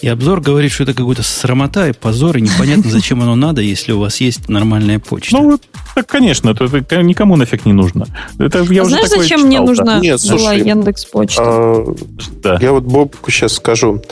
[0.00, 3.92] И обзор говорит, что это какой-то срамота и позор, и непонятно, зачем оно надо, если
[3.92, 5.36] у вас есть нормальная почта.
[5.36, 5.60] Ну,
[5.94, 8.06] так, конечно, это, это никому нафиг не нужно.
[8.38, 10.00] Это я а уже знаешь, зачем читал, мне нужна?
[10.00, 11.42] Нет, была Яндекс Почта?
[11.44, 11.94] А,
[12.42, 12.58] да.
[12.62, 14.02] Я вот Бобку сейчас скажу.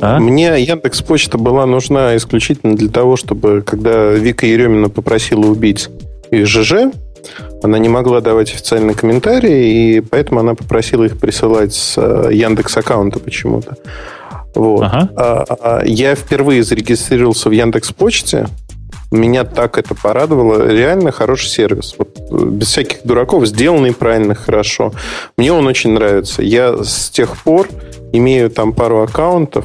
[0.00, 0.18] А?
[0.18, 5.88] Мне Яндекс Почта была нужна исключительно для того, чтобы, когда Вика Еремина попросила убить
[6.30, 6.92] из ЖЖ,
[7.62, 12.76] она не могла давать официальные комментарии, и поэтому она попросила их присылать с э, Яндекс
[12.76, 13.76] аккаунта почему-то.
[14.54, 14.84] Вот.
[14.84, 15.08] Ага.
[15.16, 18.46] А, а, я впервые зарегистрировался в Яндекс Почте.
[19.10, 20.68] Меня так это порадовало.
[20.68, 21.94] Реально хороший сервис.
[21.98, 24.92] Вот, э, без всяких дураков, сделанный правильно, хорошо.
[25.36, 26.42] Мне он очень нравится.
[26.42, 27.68] Я с тех пор
[28.12, 29.64] имею там пару аккаунтов,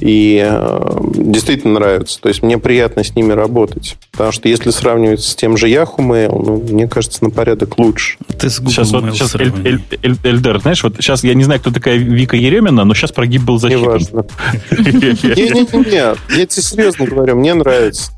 [0.00, 2.20] и э, действительно нравится.
[2.20, 3.96] То есть мне приятно с ними работать.
[4.12, 8.16] Потому что если сравнивать с тем же Yahoo Mail, ну, мне кажется, на порядок лучше.
[8.38, 11.44] Ты с Google сейчас, вот, сейчас Эль, Эль, Эль, Эльдер, знаешь, вот сейчас я не
[11.44, 13.98] знаю, кто такая Вика Еремина, но сейчас прогиб был засчитан.
[14.70, 18.12] Не-не-не, я тебе серьезно говорю, мне нравится.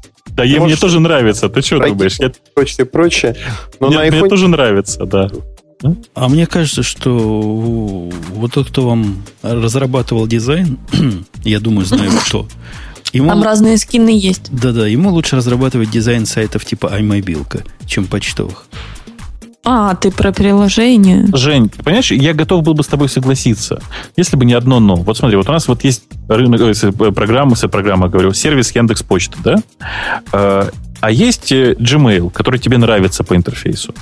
[0.46, 1.48] Да, мне тоже нравится.
[1.48, 2.18] Ты что думаешь?
[2.54, 3.36] Прочее, прочее.
[3.78, 5.30] Мне тоже нравится, да.
[6.14, 10.78] А мне кажется, что вот тот, кто вам разрабатывал дизайн,
[11.44, 12.46] я думаю, знаю кто.
[13.12, 13.28] Ему...
[13.28, 14.52] Там разные скины есть.
[14.52, 18.66] Да-да, ему лучше разрабатывать дизайн сайтов типа iMobile, чем почтовых.
[19.64, 21.26] А, ты про приложение.
[21.34, 23.82] Жень, ты понимаешь, я готов был бы с тобой согласиться,
[24.16, 24.96] если бы не одно но.
[24.96, 29.02] Вот смотри, вот у нас вот есть рынок, э, э, программа, программа, говорю, сервис Яндекс
[29.02, 29.56] Почта, да?
[30.32, 30.70] Э,
[31.00, 33.94] а есть Gmail, который тебе нравится по интерфейсу.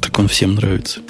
[0.00, 1.00] Так он всем нравится.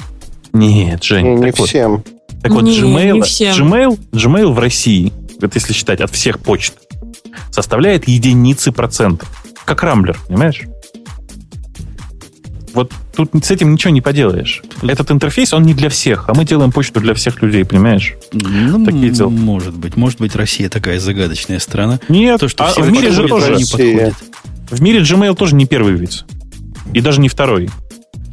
[0.53, 1.27] Нет, Жень.
[1.27, 2.05] Не, не вот, всем.
[2.43, 3.55] Так вот, не, Gmail, не всем.
[3.55, 6.75] Gmail, Gmail в России, вот если считать от всех почт,
[7.51, 9.29] составляет единицы процентов.
[9.65, 10.63] Как Рамблер, понимаешь?
[12.75, 14.63] Вот тут с этим ничего не поделаешь.
[14.83, 18.15] Этот интерфейс, он не для всех, а мы делаем почту для всех людей, понимаешь?
[18.33, 19.29] Ну, Такие дела.
[19.29, 19.97] может быть.
[19.97, 22.01] Может быть, Россия такая загадочная страна.
[22.09, 24.15] Нет, То, что а в мире же тоже не подходит.
[24.71, 26.25] В мире Gmail тоже не первый вид.
[26.93, 27.71] И даже не второй.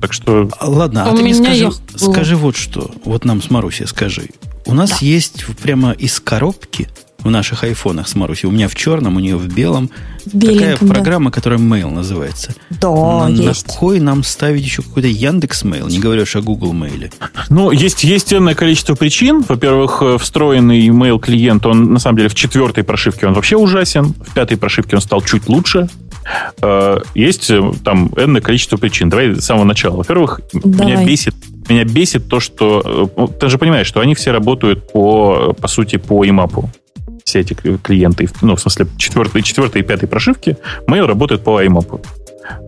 [0.01, 0.49] Так что...
[0.61, 2.91] Ладно, а, а ты мне скажи, скажи вот что.
[3.05, 4.29] Вот нам с Марусей скажи.
[4.65, 4.97] У нас да.
[5.01, 6.89] есть прямо из коробки
[7.25, 8.47] в наших айфонах с Марусей.
[8.47, 9.89] У меня в черном, у нее в белом.
[10.31, 10.87] Такая да.
[10.87, 12.53] программа, которая Mail называется.
[12.69, 13.67] Да, на, есть.
[13.67, 17.11] На кой нам ставить еще какой-то Яндекс Mail, не говоря уж о Google Mail?
[17.49, 19.43] Ну, есть, есть энное количество причин.
[19.47, 24.13] Во-первых, э, встроенный email клиент, он на самом деле в четвертой прошивке он вообще ужасен.
[24.13, 25.89] В пятой прошивке он стал чуть лучше.
[26.61, 29.09] Э, есть э, там энное количество причин.
[29.09, 29.97] Давай с самого начала.
[29.97, 31.33] Во-первых, меня бесит
[31.67, 33.09] меня бесит то, что...
[33.39, 36.69] Ты же понимаешь, что они все работают по, по сути, по имапу
[37.25, 40.57] все эти клиенты, ну, в смысле, четвертой, четвертой и пятой прошивки,
[40.87, 42.05] Mail работает по IMAP.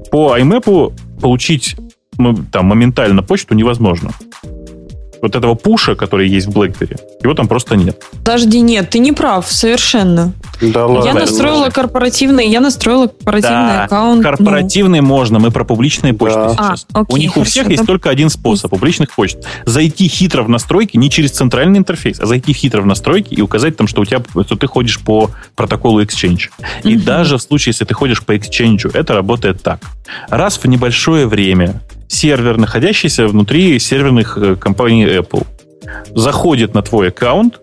[0.10, 1.76] По IMAP получить
[2.52, 4.12] там моментально почту невозможно
[5.22, 8.02] вот этого пуша, который есть в BlackBerry, его там просто нет.
[8.24, 10.34] Подожди, нет, ты не прав, совершенно.
[10.62, 11.08] Да ладно.
[11.08, 14.24] Я настроила корпоративный, я настроила корпоративный да, аккаунт.
[14.24, 14.30] Ну.
[14.30, 15.08] Корпоративный ну.
[15.08, 16.50] можно, мы про публичные почты да.
[16.54, 16.88] сейчас.
[16.94, 17.72] А, окей, у них хорошо, у всех да.
[17.72, 19.38] есть только один способ публичных почт.
[19.66, 23.78] Зайти хитро в настройки, не через центральный интерфейс, а зайти хитро в настройки и указать
[23.78, 26.50] там, что у тебя, что ты ходишь по протоколу Exchange.
[26.84, 27.04] И угу.
[27.04, 29.80] даже в случае, если ты ходишь по Exchange, это работает так.
[30.30, 35.46] Раз в небольшое время сервер, находящийся внутри серверных э, компаний Apple,
[36.14, 37.60] заходит на твой аккаунт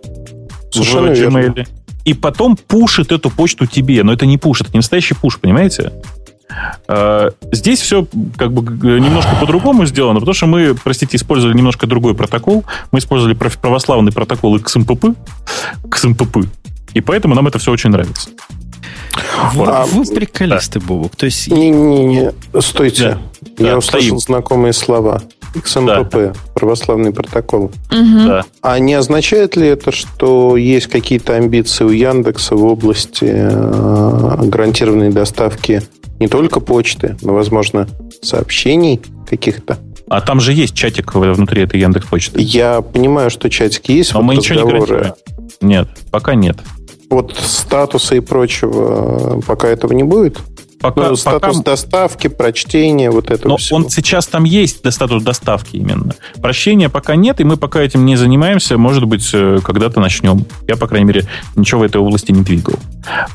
[0.70, 1.66] Совершенно в Gmail верно.
[2.04, 4.02] и потом пушит эту почту тебе.
[4.02, 5.92] Но это не пуш, это не настоящий пуш, понимаете?
[6.86, 8.06] А, здесь все
[8.36, 8.62] как бы
[9.00, 12.64] немножко по-другому сделано, потому что мы, простите, использовали немножко другой протокол.
[12.92, 15.16] Мы использовали православный протокол XMPP,
[15.84, 16.48] XMPP,
[16.94, 18.30] и поэтому нам это все очень нравится.
[19.54, 20.86] Вы, а, вы приколисты, да.
[20.86, 21.16] Бобок.
[21.16, 21.50] То есть...
[21.50, 23.18] Не-не-не, стойте.
[23.42, 23.64] Да.
[23.64, 24.18] Я да, услышал стоим.
[24.18, 25.22] знакомые слова.
[25.54, 26.32] XMPP, да.
[26.54, 27.70] православный протокол.
[27.90, 28.26] Угу.
[28.26, 28.44] Да.
[28.60, 35.10] А не означает ли это, что есть какие-то амбиции у Яндекса в области э, гарантированной
[35.10, 35.82] доставки
[36.18, 37.88] не только почты, но, возможно,
[38.22, 39.78] сообщений каких-то?
[40.08, 42.40] А там же есть чатик внутри этой Яндекс Почты.
[42.40, 44.12] Я понимаю, что чатики есть.
[44.12, 45.14] Но вот мы ничего не гарантируем.
[45.60, 46.58] Нет, пока нет
[47.14, 50.38] вот статуса и прочего пока этого не будет?
[50.80, 51.70] Пока, ну, статус пока...
[51.70, 53.78] доставки, прочтения, вот это Но всего.
[53.78, 56.14] он сейчас там есть, статус доставки именно.
[56.42, 58.76] Прощения пока нет, и мы пока этим не занимаемся.
[58.76, 60.44] Может быть, э, когда-то начнем.
[60.68, 61.26] Я, по крайней мере,
[61.56, 62.74] ничего в этой области не двигал.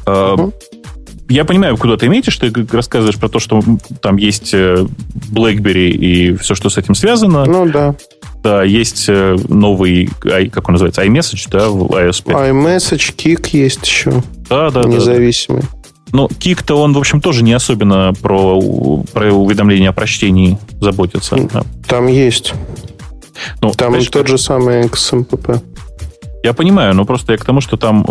[0.06, 0.54] Угу.
[1.30, 3.64] Я понимаю, куда ты имеешь, ты рассказываешь про то, что
[4.00, 4.86] там есть э,
[5.32, 7.46] BlackBerry и все, что с этим связано.
[7.46, 7.96] Ну да.
[8.44, 10.10] Да, есть э, новый,
[10.52, 12.36] как он называется, iMessage, да, в iOS 5.
[12.36, 14.24] iMessage, Kik есть еще.
[14.50, 15.62] Да, да, Независимый.
[15.62, 15.80] Да, да.
[16.12, 18.60] Ну, Kik-то он, в общем, тоже не особенно про,
[19.14, 21.38] про уведомления о прочтении заботится.
[21.88, 22.54] Там есть.
[23.62, 25.62] Ну, там конечно, тот же самый XMPP.
[26.44, 28.06] Я понимаю, но просто я к тому, что там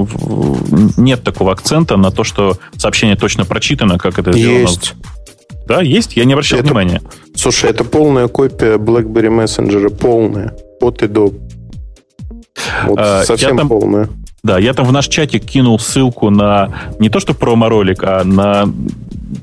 [0.96, 4.68] нет такого акцента на то, что сообщение точно прочитано, как это сделано.
[4.68, 4.94] Есть.
[5.68, 6.16] Да, есть?
[6.16, 7.02] Я не обращал это, внимания.
[7.34, 10.56] Слушай, это полная копия BlackBerry Messenger, полная.
[10.80, 11.34] От и до.
[12.86, 14.08] Вот а, совсем там, полная.
[14.42, 18.66] Да, я там в наш чатик кинул ссылку на не то что промо-ролик, а на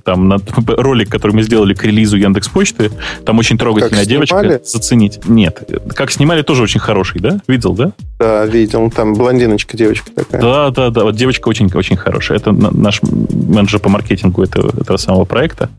[0.03, 0.37] там на
[0.67, 2.91] ролик, который мы сделали к релизу Яндекс Почты.
[3.25, 4.39] Там очень трогательная как девочка.
[4.39, 4.61] Снимали?
[4.63, 5.19] Заценить.
[5.27, 5.69] Нет.
[5.93, 7.39] Как снимали, тоже очень хороший, да?
[7.47, 7.91] Видел, да?
[8.19, 8.89] Да, видел.
[8.91, 10.41] Там блондиночка девочка такая.
[10.41, 11.03] Да, да, да.
[11.03, 12.37] Вот девочка очень, очень хорошая.
[12.37, 15.69] Это наш менеджер по маркетингу этого, этого самого проекта.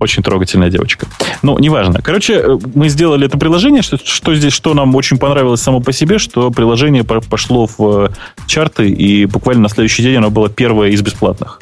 [0.00, 1.06] Очень трогательная девочка.
[1.42, 2.00] Ну, неважно.
[2.02, 3.82] Короче, э, мы сделали это приложение.
[3.82, 8.08] Что, что здесь, что нам очень понравилось само по себе, что приложение пошло в э,
[8.46, 11.60] чарты, и буквально на следующий день оно было первое из бесплатных.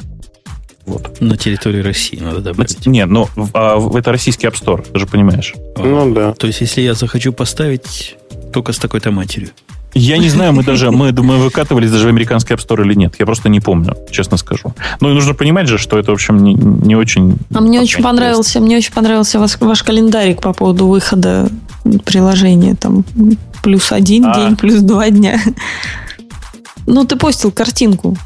[0.85, 1.21] Вот.
[1.21, 2.85] На территории России надо добавить.
[2.85, 5.53] Нет, но ну, а, это российский App Store, ты же понимаешь.
[5.75, 6.33] А, ну да.
[6.33, 8.17] То есть, если я захочу поставить
[8.51, 9.49] только с такой-то матерью.
[9.93, 13.15] Я не знаю, мы даже мы, мы выкатывались даже в американский App Store или нет.
[13.19, 14.73] Я просто не помню, честно скажу.
[14.99, 17.37] Ну и нужно понимать же, что это, в общем, не, не очень.
[17.53, 21.49] А мне очень понравился, мне очень понравился ваш, ваш календарик по поводу выхода
[22.05, 22.75] приложения.
[22.75, 23.03] Там
[23.63, 24.35] плюс один а.
[24.35, 25.39] день, плюс два дня.
[26.87, 28.17] Ну, ты постил картинку.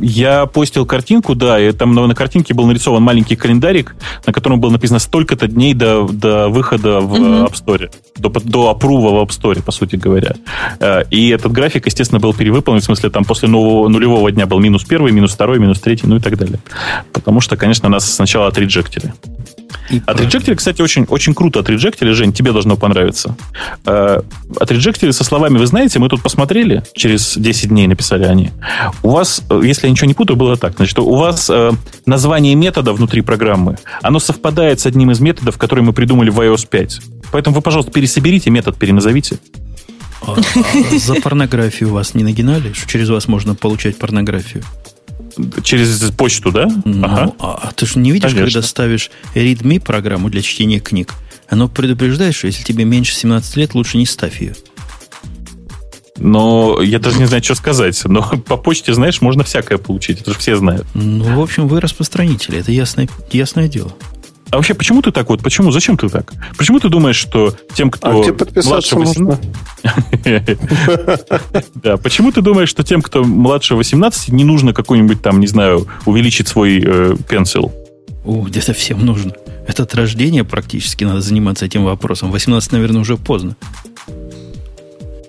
[0.00, 3.96] Я постил картинку, да, и там на, картинке был нарисован маленький календарик,
[4.26, 7.46] на котором было написано столько-то дней до, до выхода в mm-hmm.
[7.48, 10.34] App Store, до, до апрува в App Store, по сути говоря.
[10.78, 14.60] Э, и этот график, естественно, был перевыполнен, в смысле, там после нового, нулевого дня был
[14.60, 16.60] минус первый, минус второй, минус третий, ну и так далее.
[17.12, 19.12] Потому что, конечно, нас сначала отреджектили.
[19.90, 23.36] И отреджектили, кстати, очень, очень круто отреджектили, Жень, тебе должно понравиться.
[23.84, 24.20] Э,
[24.58, 28.50] отреджектили со словами, вы знаете, мы тут посмотрели, через 10 дней написали они.
[29.02, 31.72] У вас, э, если я ничего не путаю, было так, значит, у вас э,
[32.06, 36.68] название метода внутри программы, оно совпадает с одним из методов, который мы придумали в iOS
[36.68, 37.00] 5.
[37.32, 39.38] Поэтому вы, пожалуйста, пересоберите метод, переназовите.
[40.22, 42.72] А, а за порнографию вас не нагинали?
[42.72, 44.62] Что через вас можно получать порнографию?
[45.62, 46.68] Через почту, да?
[46.84, 47.32] Ну, ага.
[47.38, 48.46] а ты же не видишь, Конечно.
[48.46, 51.14] когда ставишь readme программу для чтения книг,
[51.48, 54.54] оно предупреждает, что если тебе меньше 17 лет, лучше не ставь ее.
[56.20, 58.00] Но я даже не знаю, что сказать.
[58.04, 60.20] Но по почте, знаешь, можно всякое получить.
[60.20, 60.86] Это же все знают.
[60.94, 62.58] Ну, в общем, вы распространители.
[62.58, 63.92] Это ясное, ясное дело.
[64.50, 65.42] А вообще, почему ты так вот?
[65.42, 65.70] Почему?
[65.70, 66.32] Зачем ты так?
[66.58, 68.20] Почему ты думаешь, что тем, кто...
[68.20, 69.48] А тебе подписаться младше 18...
[71.82, 75.86] Да, почему ты думаешь, что тем, кто младше 18, не нужно какой-нибудь там, не знаю,
[76.04, 77.72] увеличить свой э, пенсил?
[78.24, 79.32] О, где-то всем нужно.
[79.66, 82.32] Это от рождения практически надо заниматься этим вопросом.
[82.32, 83.56] 18, наверное, уже поздно.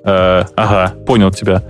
[0.04, 1.64] Э, ага, понял тебя.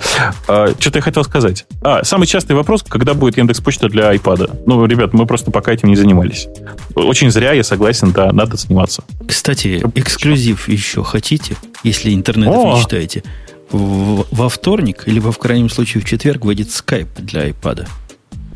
[0.47, 1.65] Э, что-то я хотел сказать.
[1.81, 4.61] А, самый частый вопрос, когда будет Яндекс Почта для iPad?
[4.65, 6.47] Ну, ребят, мы просто пока этим не занимались.
[6.95, 9.03] Очень зря, я согласен, да, надо заниматься.
[9.27, 13.23] Кстати, эксклюзив еще хотите, если интернет не читаете?
[13.71, 17.87] Во вторник, либо в крайнем случае в четверг выйдет Skype для iPad.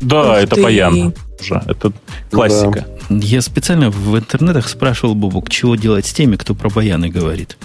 [0.00, 0.62] Да, Ух это ты.
[0.62, 1.62] понятно уже.
[1.66, 1.92] Это
[2.30, 2.86] классика.
[3.08, 3.16] Да.
[3.16, 7.56] Я специально в интернетах спрашивал Бубук, чего делать с теми, кто про баяны говорит.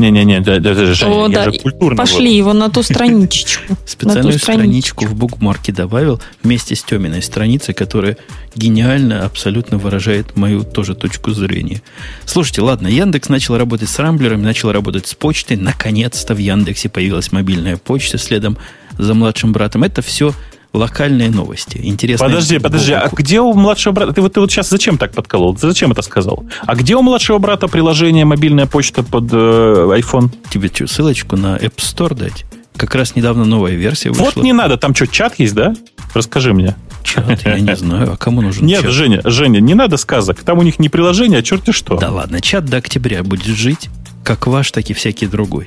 [0.00, 1.44] Не-не-не, да, Женя, О, я да.
[1.52, 1.96] же культурно.
[1.96, 2.36] Пошли вот.
[2.36, 3.76] его на ту страничку.
[3.84, 8.16] Специальную страничку в букмарке добавил вместе с Теминой страницей, которая
[8.54, 11.82] гениально абсолютно выражает мою тоже точку зрения.
[12.24, 15.56] Слушайте, ладно, Яндекс начал работать с рамблерами, начал работать с почтой.
[15.56, 18.56] Наконец-то в Яндексе появилась мобильная почта следом
[18.98, 19.84] за младшим братом.
[19.84, 20.32] Это все
[20.72, 21.80] локальные новости.
[21.82, 22.26] Интересно.
[22.26, 24.12] Подожди, подожди, а где у младшего брата...
[24.12, 25.54] Ты вот, ты вот сейчас зачем так подколол?
[25.54, 26.44] Ты зачем это сказал?
[26.66, 30.30] А где у младшего брата приложение мобильная почта под э, iPhone?
[30.50, 32.44] Тебе что, ссылочку на App Store дать?
[32.76, 34.24] Как раз недавно новая версия вышла.
[34.34, 35.74] Вот не надо, там что, чат есть, да?
[36.14, 36.76] Расскажи мне.
[37.02, 38.92] Чат, я не знаю, а кому нужен Нет, чат?
[38.92, 40.40] Женя, Женя, не надо сказок.
[40.42, 41.96] Там у них не приложение, а черти что.
[41.96, 43.90] Да ладно, чат до октября будет жить,
[44.24, 45.66] как ваш, так и всякий другой.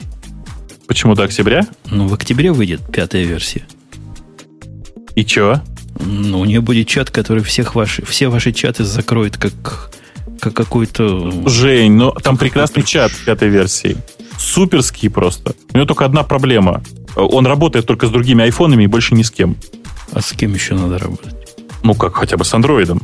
[0.88, 1.68] Почему до октября?
[1.90, 3.66] Ну, в октябре выйдет пятая версия.
[5.16, 5.62] И чё?
[6.00, 9.92] Ну, у нее будет чат, который всех ваши, все ваши чаты закроет как,
[10.40, 11.48] как какой-то...
[11.48, 13.98] Жень, ну там прекрасный чат в пятой версии.
[14.38, 15.54] Суперский просто.
[15.72, 16.84] У него только одна проблема.
[17.16, 19.56] Он работает только с другими айфонами и больше ни с кем.
[20.12, 21.36] А с кем еще надо работать?
[21.84, 23.02] Ну, как хотя бы с андроидом.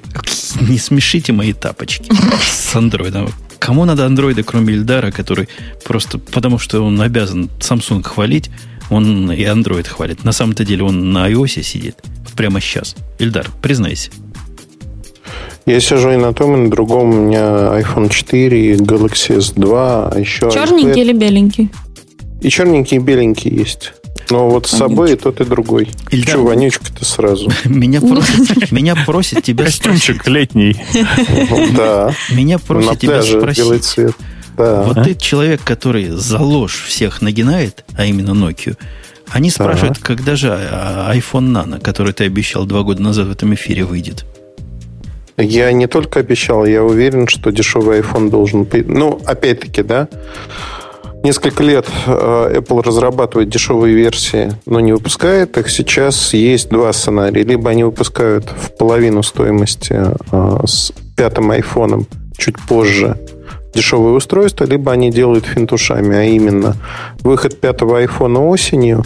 [0.61, 2.11] Не смешите мои тапочки
[2.41, 3.29] с андроидом.
[3.59, 5.49] Кому надо андроиды, кроме Ильдара, который
[5.83, 8.49] просто потому, что он обязан Samsung хвалить,
[8.89, 10.23] он и Android хвалит.
[10.23, 11.97] На самом-то деле он на iOS сидит
[12.35, 12.95] прямо сейчас.
[13.19, 14.11] Ильдар, признайся.
[15.65, 17.09] Я сижу и на том, и на другом.
[17.09, 17.41] У меня
[17.79, 21.05] iPhone 4, Galaxy S2, а еще Черненький iPad.
[21.05, 21.69] или беленький?
[22.41, 23.93] И черненький, и беленький есть.
[24.29, 25.89] Но вот с собой и тот, и другой.
[26.11, 27.51] Ильдар, Че, вонючка-то сразу?
[27.65, 30.75] Меня просит, меня просит тебя Костюмчик летний.
[31.75, 32.13] Да.
[32.31, 33.97] Меня просит тебя спросить.
[34.59, 34.81] Да.
[34.81, 35.03] Вот а?
[35.05, 38.75] ты человек, который за ложь всех нагинает, а именно Nokia,
[39.29, 40.05] они спрашивают, ага.
[40.05, 44.25] когда же а, iPhone Nano, который ты обещал два года назад в этом эфире, выйдет.
[45.37, 48.67] Я не только обещал, я уверен, что дешевый iPhone должен...
[48.87, 50.09] Ну, опять-таки, да,
[51.23, 55.69] несколько лет э, Apple разрабатывает дешевые версии, но не выпускает их.
[55.69, 57.43] Сейчас есть два сценария.
[57.43, 59.95] Либо они выпускают в половину стоимости
[60.31, 62.05] э, с пятым iPhone
[62.37, 63.17] чуть позже,
[63.73, 66.75] дешевые устройства, либо они делают финтушами, а именно
[67.21, 69.05] выход пятого айфона осенью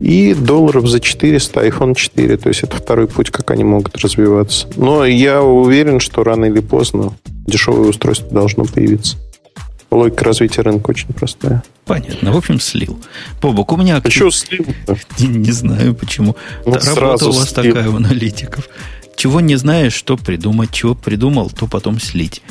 [0.00, 2.36] и долларов за 400 iPhone 4.
[2.36, 4.68] То есть это второй путь, как они могут развиваться.
[4.76, 7.12] Но я уверен, что рано или поздно
[7.46, 9.16] дешевое устройство должно появиться.
[9.90, 11.62] Логика развития рынка очень простая.
[11.84, 12.32] Понятно.
[12.32, 12.98] В общем, слил.
[13.40, 14.02] Бобок, у меня...
[14.02, 14.66] А что слил
[15.18, 16.36] не, не знаю, почему.
[16.66, 17.72] Ну, Работа у вас слил.
[17.74, 18.68] такая у аналитиков.
[19.16, 22.42] Чего не знаешь, что придумать, чего придумал, то потом слить.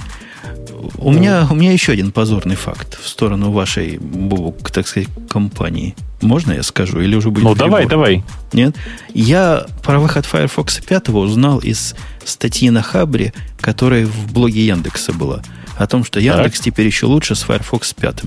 [0.98, 5.96] У, меня, у меня еще один позорный факт в сторону вашей, Бубук, так сказать, компании.
[6.22, 7.00] Можно я скажу?
[7.00, 7.70] Или уже будет Ну, перебор?
[7.70, 8.24] давай, давай.
[8.54, 8.76] Нет?
[9.14, 15.42] Я про выход Firefox 5 узнал из статьи на Хабре, которая в блоге Яндекса была.
[15.78, 16.66] О том, что Яндекс так.
[16.66, 18.24] теперь еще лучше с Firefox 5.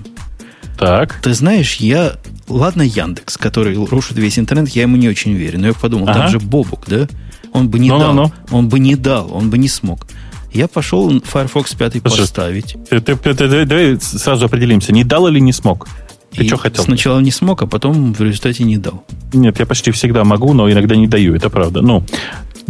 [0.78, 1.20] Так.
[1.22, 2.16] Ты знаешь, я...
[2.46, 5.58] Ладно, Яндекс, который рушит весь интернет, я ему не очень верю.
[5.58, 6.20] Но я подумал, ага.
[6.20, 7.08] там же Бобук, да?
[7.52, 8.14] Он бы не no, дал.
[8.14, 8.32] No, no.
[8.50, 10.06] Он бы не дал, он бы не смог.
[10.52, 12.76] Я пошел Firefox 5 Слушай, поставить.
[12.88, 15.88] Ты, ты, ты, ты, давай сразу определимся, не дал или не смог?
[16.30, 16.84] Ты что хотел?
[16.84, 19.04] Сначала не смог, а потом в результате не дал.
[19.32, 21.80] Нет, я почти всегда могу, но иногда не даю, это правда.
[21.80, 22.04] Ну,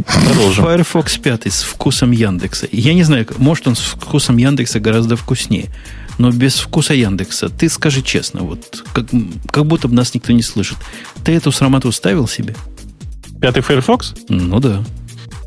[0.07, 0.65] Продолжим.
[0.65, 2.69] Firefox 5 с вкусом Яндекса.
[2.71, 5.67] Я не знаю, может он с вкусом Яндекса гораздо вкуснее.
[6.19, 7.49] Но без вкуса Яндекса.
[7.49, 9.07] Ты скажи честно, вот как,
[9.51, 10.79] как будто бы нас никто не слышит.
[11.25, 12.55] Ты эту срамоту ставил себе?
[13.41, 14.15] Пятый Firefox?
[14.29, 14.83] Ну да.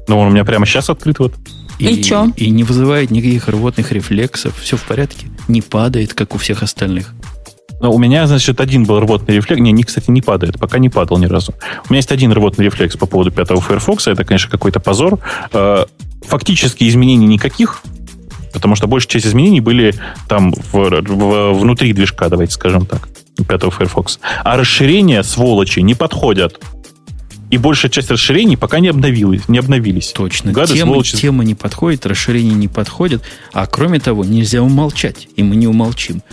[0.07, 1.33] Ну, он у меня прямо сейчас открыт вот.
[1.81, 2.31] И, и что?
[2.35, 4.57] И не вызывает никаких рвотных рефлексов.
[4.59, 5.27] Все в порядке.
[5.47, 7.13] Не падает, как у всех остальных.
[7.79, 9.59] Но у меня, значит, один был рвотный рефлекс.
[9.59, 10.59] Не, не, кстати, не падает.
[10.59, 11.53] Пока не падал ни разу.
[11.89, 14.07] У меня есть один рвотный рефлекс по поводу пятого Firefox.
[14.07, 15.19] Это, конечно, какой-то позор.
[15.51, 15.85] Э,
[16.21, 17.81] фактически изменений никаких.
[18.53, 19.95] Потому что большая часть изменений были
[20.27, 23.07] там в, в, внутри движка, давайте скажем так,
[23.47, 24.19] пятого Firefox.
[24.43, 26.59] А расширения, сволочи, не подходят.
[27.51, 29.49] И большая часть расширений пока не обновились.
[29.49, 30.13] Не обновились.
[30.13, 30.53] Точно.
[30.53, 31.17] Гады, тема, сволочи.
[31.17, 33.21] тема не подходит, расширения не подходят.
[33.51, 35.27] А кроме того, нельзя умолчать.
[35.35, 36.23] И мы не умолчим.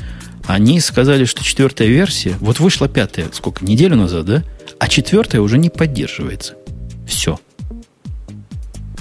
[0.47, 4.45] Они сказали, что четвертая версия, вот вышла пятая, сколько, неделю назад, да?
[4.79, 6.55] А четвертая уже не поддерживается.
[7.07, 7.39] Все.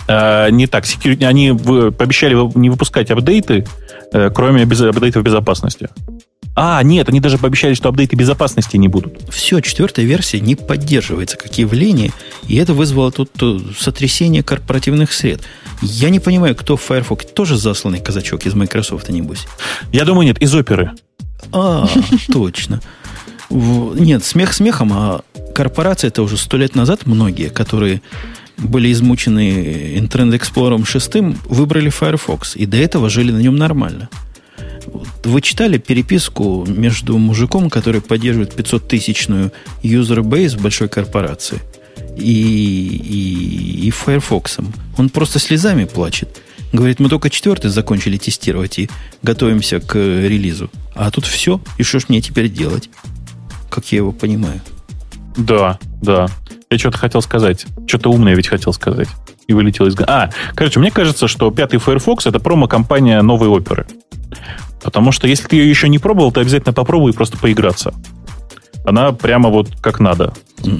[0.08, 0.86] А, не так.
[1.22, 3.68] Они пообещали не выпускать апдейты,
[4.12, 5.90] э, кроме без, апдейтов безопасности.
[6.60, 9.22] А, нет, они даже пообещали, что апдейты безопасности не будут.
[9.30, 12.12] Все, четвертая версия не поддерживается как явление,
[12.48, 15.42] и это вызвало тут э, сотрясение корпоративных сред.
[15.84, 19.46] Я не понимаю, кто в Firefox тоже засланный казачок из Microsoft, небось?
[19.92, 20.94] Я думаю, нет, из оперы.
[21.52, 21.88] А,
[22.34, 22.82] точно.
[23.52, 25.22] Нет, смех смехом, а
[25.54, 28.02] корпорации это уже сто лет назад многие, которые
[28.58, 32.56] были измучены Internet Explorer 6, выбрали Firefox.
[32.56, 34.10] И до этого жили на нем нормально.
[35.24, 39.52] Вы читали переписку между мужиком, который поддерживает 500-тысячную
[39.84, 41.62] user base большой корпорации,
[42.18, 44.58] и, и, и Firefox.
[44.98, 46.42] Он просто слезами плачет.
[46.74, 48.90] Говорит, мы только четвертый закончили тестировать и
[49.24, 50.70] готовимся к релизу.
[50.96, 51.62] А тут все.
[51.78, 52.90] И что ж мне теперь делать?
[53.70, 54.62] Как я его понимаю.
[55.38, 56.28] Да, да.
[56.70, 57.66] Я что-то хотел сказать.
[57.88, 59.08] Что-то умное ведь хотел сказать.
[59.48, 59.96] И вылетел из...
[60.02, 63.88] А, короче, мне кажется, что пятый Firefox это промо-компания новой оперы.
[64.88, 67.94] Потому что если ты ее еще не пробовал, то обязательно попробуй просто поиграться.
[68.86, 70.32] Она прямо вот как надо.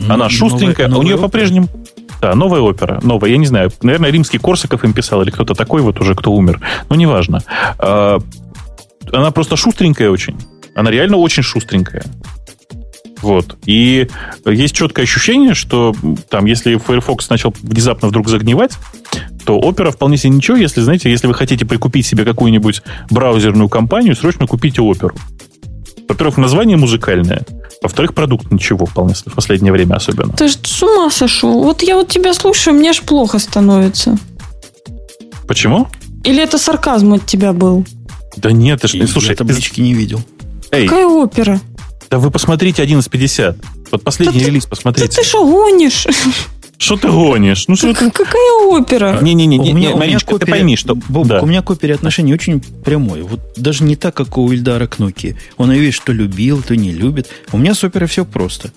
[0.08, 1.68] Она шустренькая, новая, новая у нее по-прежнему...
[2.22, 3.02] Да, новая опера.
[3.04, 3.70] Новая, я не знаю.
[3.82, 6.62] Наверное, римский Корсаков им писал, или кто-то такой вот уже, кто умер.
[6.90, 7.44] Но неважно.
[7.80, 8.20] А,
[9.12, 10.38] она просто шустренькая очень.
[10.74, 12.06] Она реально очень шустренькая.
[13.22, 13.58] Вот.
[13.66, 14.08] И
[14.46, 15.96] есть четкое ощущение, что
[16.30, 18.78] там, если Firefox начал внезапно вдруг загнивать,
[19.46, 24.16] то Opera вполне себе ничего, если, знаете, если вы хотите прикупить себе какую-нибудь браузерную компанию,
[24.16, 25.16] срочно купите Opera.
[26.08, 27.46] Во-первых, название музыкальное.
[27.82, 30.34] Во-вторых, продукт ничего вполне в последнее время особенно.
[30.34, 31.64] Ты же с ума сошел.
[31.64, 34.18] Вот я вот тебя слушаю, мне аж плохо становится.
[35.48, 35.88] Почему?
[36.24, 37.86] Или это сарказм от тебя был?
[38.38, 40.22] Да нет, ты ж, слушай, я таблички не видел.
[40.72, 41.60] Эй, Какая опера?
[42.10, 43.58] Да вы посмотрите 11.50.
[43.92, 45.10] Вот последний да релиз посмотрите.
[45.10, 46.08] Да ты что гонишь?
[46.78, 47.68] Что ты гонишь?
[47.68, 48.12] Ну, что ты...
[48.12, 49.20] Какая опера?
[49.22, 50.94] Не-не-не, у меня, у меня Маричка, ты пойми, что...
[50.96, 51.42] Боб, да.
[51.42, 53.24] у меня копия отношений очень прямой.
[53.24, 55.36] Вот даже не так, как у Ильдара Кноки.
[55.58, 57.30] Он видит, что любил, то не любит.
[57.52, 58.72] У меня с оперой все просто.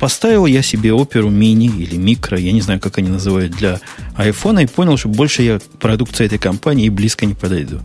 [0.00, 3.80] Поставил я себе оперу мини или микро, я не знаю, как они называют, для
[4.16, 7.80] айфона, и понял, что больше я продукции этой компании и близко не подойду.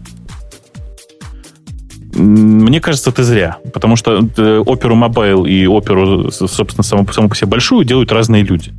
[2.14, 3.58] Мне кажется, ты зря.
[3.74, 8.74] Потому что оперу Mobile и оперу, собственно, саму, саму по себе большую делают разные люди.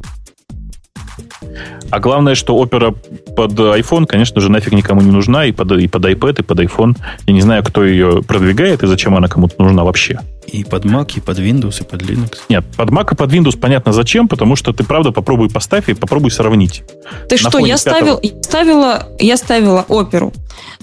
[1.90, 2.92] А главное, что опера
[3.36, 6.60] под iPhone, конечно же, нафиг никому не нужна, и под, и под iPad, и под
[6.60, 6.96] iPhone.
[7.26, 10.20] Я не знаю, кто ее продвигает и зачем она кому-то нужна вообще.
[10.46, 12.38] И под Mac, и под Windows, и под Linux.
[12.48, 15.94] Нет, под Mac и под Windows понятно зачем, потому что ты, правда, попробуй поставь и
[15.94, 16.82] попробуй сравнить.
[17.28, 20.32] Ты На что, я, ставил, я, ставила, я ставила оперу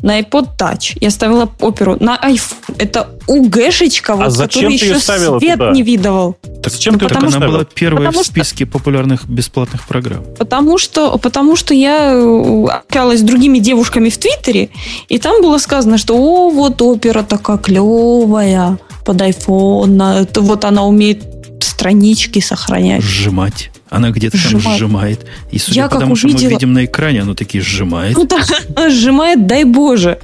[0.01, 2.75] на iPod Touch, я ставила оперу на iPhone.
[2.77, 5.71] Это УГшечка, вот, а зачем который ты еще ставила свет туда?
[5.71, 6.37] не видывал.
[6.63, 8.73] Так зачем ты потому, она была первой потому в списке что...
[8.73, 10.23] популярных бесплатных программ?
[10.37, 14.69] Потому что, потому что я э, общалась с другими девушками в Твиттере,
[15.07, 21.23] и там было сказано, что о, вот опера такая клевая под iPhone, вот она умеет
[21.63, 23.01] странички сохранять.
[23.01, 23.71] Сжимать.
[23.91, 25.25] Она где-то там сжимает.
[25.51, 26.29] И судя Я по тому, увидела...
[26.29, 28.15] что мы видим на экране, оно таки сжимает.
[28.15, 30.17] Ну, да, сжимает, дай боже.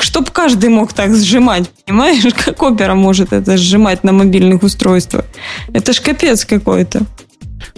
[0.00, 2.24] Чтоб каждый мог так сжимать, понимаешь?
[2.44, 5.24] Как опера может это сжимать на мобильных устройствах.
[5.72, 7.02] Это ж капец какой-то.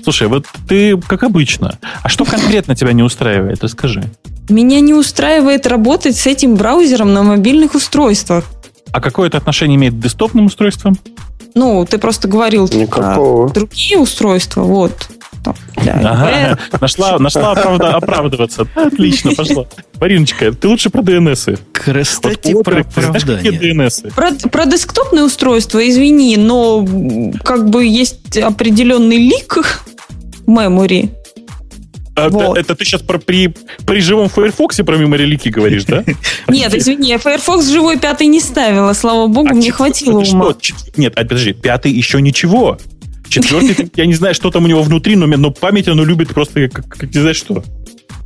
[0.03, 1.79] Слушай, вот ты как обычно.
[2.03, 3.63] А что конкретно тебя не устраивает?
[3.63, 4.05] Расскажи.
[4.49, 8.45] Меня не устраивает работать с этим браузером на мобильных устройствах.
[8.93, 10.97] А какое это отношение имеет к десктопным устройствам?
[11.55, 13.47] Ну, ты просто говорил Никакого.
[13.49, 14.93] про другие устройства, вот.
[15.43, 18.67] Там, ага, нашла, нашла оправда, оправдываться.
[18.75, 19.67] Отлично, пошла.
[19.99, 21.59] Мариночка, ты лучше про DNS.
[21.73, 23.53] Кстати, вот, про оправдание.
[23.53, 24.13] DNS?
[24.15, 26.87] Про, про десктопные устройства, извини, но
[27.43, 29.83] как бы есть определенный лик
[30.47, 31.11] memory
[32.17, 32.59] А, вот.
[32.59, 33.55] это, это ты сейчас про, при,
[33.87, 36.05] при живом Firefox про меморелики говоришь, да?
[36.49, 40.55] Нет, извини, я Firefox живой пятый не ставила, слава богу, а мне хватило ума.
[40.97, 42.79] Нет, а подожди, пятый еще ничего.
[43.29, 46.69] Четвертый, я не знаю, что там у него внутри, но, но память оно любит просто,
[46.69, 47.63] как, как не знаю что.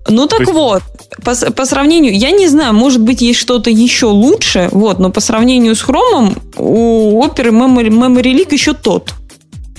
[0.08, 0.52] Ну так есть...
[0.52, 0.82] вот,
[1.22, 5.20] по, по сравнению, я не знаю, может быть, есть что-то еще лучше, вот, но по
[5.20, 9.14] сравнению с хромом у оперы Memory, Memory Leak еще тот.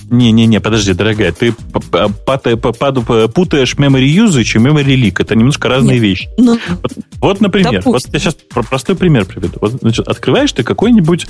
[0.10, 5.16] Не-не-не, подожди, дорогая, ты путаешь memory usage и memory leak.
[5.20, 6.04] Это немножко разные Нет.
[6.04, 6.30] вещи.
[6.38, 7.92] Ну, вот, вот, например, допустим.
[7.92, 8.38] вот я сейчас
[8.70, 9.58] простой пример приведу.
[9.62, 11.28] Вот, значит, открываешь ты какой-нибудь...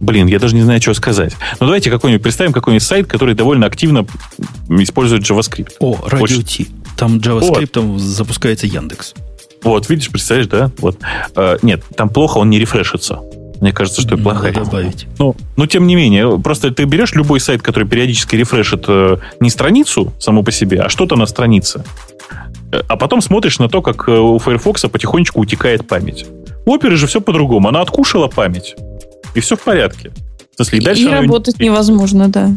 [0.00, 1.36] Блин, я даже не знаю, что сказать.
[1.60, 4.06] Ну, давайте какой-нибудь представим какой-нибудь сайт, который довольно активно
[4.68, 5.74] использует JavaScript.
[5.80, 6.70] О, Radio T.
[6.96, 8.00] Там JavaScript вот.
[8.00, 9.14] запускается Яндекс.
[9.62, 10.70] Вот, видишь, представляешь, да?
[10.78, 10.98] Вот.
[11.34, 13.20] Uh, нет, там плохо, он не рефрешится.
[13.64, 14.52] Мне кажется, что это плохая.
[14.52, 15.06] добавить.
[15.18, 19.48] Ну, но тем не менее, просто ты берешь любой сайт, который периодически рефрешит э, не
[19.48, 21.82] страницу саму по себе, а что-то на странице.
[22.70, 26.26] Э, а потом смотришь на то, как э, у Firefox потихонечку утекает память.
[26.66, 27.66] У Оперы же все по-другому.
[27.66, 28.76] Она откушала память.
[29.34, 30.12] И все в порядке.
[30.52, 32.50] В смысле, и, и дальше и работать невозможно, да.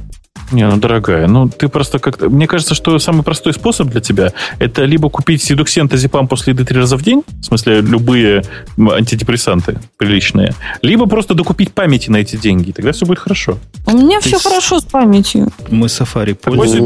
[0.52, 2.30] Не, ну, дорогая, ну, ты просто как-то...
[2.30, 6.64] Мне кажется, что самый простой способ для тебя это либо купить седуксент азипам после еды
[6.64, 8.44] три раза в день, в смысле, любые
[8.78, 13.58] антидепрессанты приличные, либо просто докупить памяти на эти деньги, тогда все будет хорошо.
[13.86, 15.50] У меня все хорошо с памятью.
[15.70, 16.86] Мы Safari пользуем.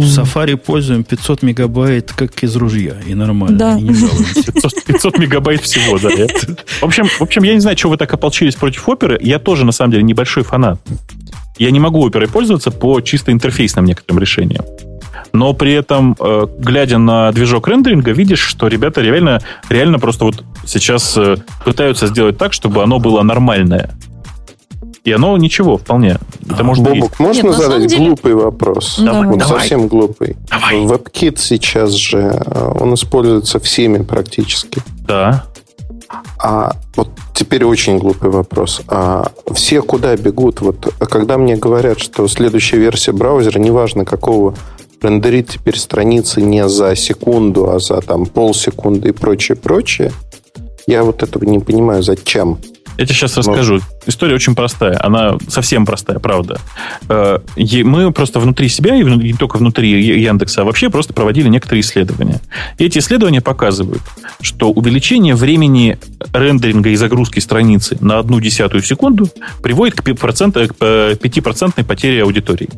[0.00, 3.78] Safari пользуем 500 мегабайт как из ружья, и нормально, да.
[3.78, 6.10] и не 500, 500 мегабайт всего, да.
[6.80, 9.18] В общем, в общем, я не знаю, что вы так ополчились против оперы.
[9.20, 10.80] Я тоже, на самом деле, небольшой фанат.
[11.62, 14.64] Я не могу оперой пользоваться по чисто интерфейсным некоторым решениям.
[15.32, 20.42] Но при этом, э, глядя на движок рендеринга, видишь, что ребята реально, реально просто вот
[20.66, 23.92] сейчас э, пытаются сделать так, чтобы оно было нормальное.
[25.04, 26.18] И оно ничего, вполне.
[26.50, 27.20] Это может Бобок, быть...
[27.20, 28.06] можно Нет, задать деле...
[28.06, 28.98] глупый вопрос?
[28.98, 29.28] Давай.
[29.28, 29.60] Вот Давай.
[29.60, 30.36] совсем глупый.
[30.50, 30.78] Давай.
[30.84, 34.82] WebKit сейчас же, э, он используется всеми практически.
[35.06, 35.44] Да.
[36.38, 38.82] А вот теперь очень глупый вопрос.
[38.88, 40.60] А все куда бегут?
[40.60, 44.54] Вот когда мне говорят, что следующая версия браузера, неважно какого,
[45.00, 50.12] рендерит теперь страницы не за секунду, а за там полсекунды и прочее, прочее,
[50.86, 52.58] я вот этого не понимаю, зачем.
[52.98, 53.74] Я тебе сейчас расскажу.
[53.74, 53.80] Но...
[54.06, 54.98] История очень простая.
[55.02, 56.60] Она совсем простая, правда.
[57.08, 57.38] Э,
[57.84, 59.90] мы просто внутри себя, и не только внутри
[60.20, 62.40] Яндекса, а вообще просто проводили некоторые исследования.
[62.78, 64.02] И эти исследования показывают,
[64.40, 65.98] что увеличение времени
[66.32, 69.28] рендеринга и загрузки страницы на одну десятую секунду
[69.62, 72.68] приводит к 5%, 5% потере аудитории.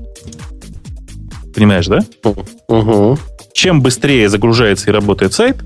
[1.55, 2.01] Понимаешь, да?
[2.69, 3.19] Угу.
[3.53, 5.57] Чем быстрее загружается и работает сайт,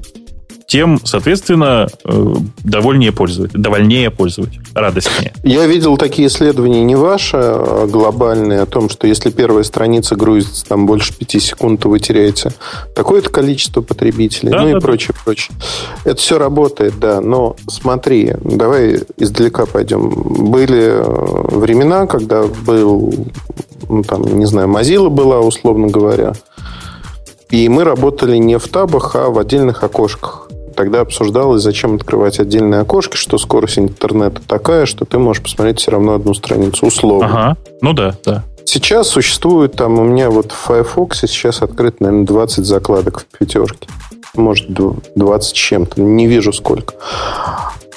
[0.69, 5.33] тем, соответственно, э, довольнее пользователь, довольнее пользователь, радостнее.
[5.43, 10.67] Я видел такие исследования, не ваши, а глобальные, о том, что если первая страница грузится
[10.67, 12.53] там больше пяти секунд, то вы теряете
[12.95, 15.21] такое-то количество потребителей, да, ну да, и прочее, да.
[15.25, 15.57] прочее.
[16.05, 20.11] Это все работает, да, но смотри, давай издалека пойдем.
[20.11, 23.15] Были э, времена, когда был,
[23.89, 26.35] ну, там, не знаю, Mozilla была, условно говоря,
[27.49, 30.48] и мы работали не в табах, а в отдельных окошках
[30.79, 35.91] тогда обсуждалось, зачем открывать отдельные окошки, что скорость интернета такая, что ты можешь посмотреть все
[35.91, 37.27] равно одну страницу, условно.
[37.27, 38.45] Ага, ну да, да.
[38.65, 43.89] Сейчас существует там у меня вот в Firefox сейчас открыт, наверное, 20 закладок в пятерке.
[44.37, 44.69] Может,
[45.17, 46.01] 20 чем-то.
[46.01, 46.95] Не вижу сколько.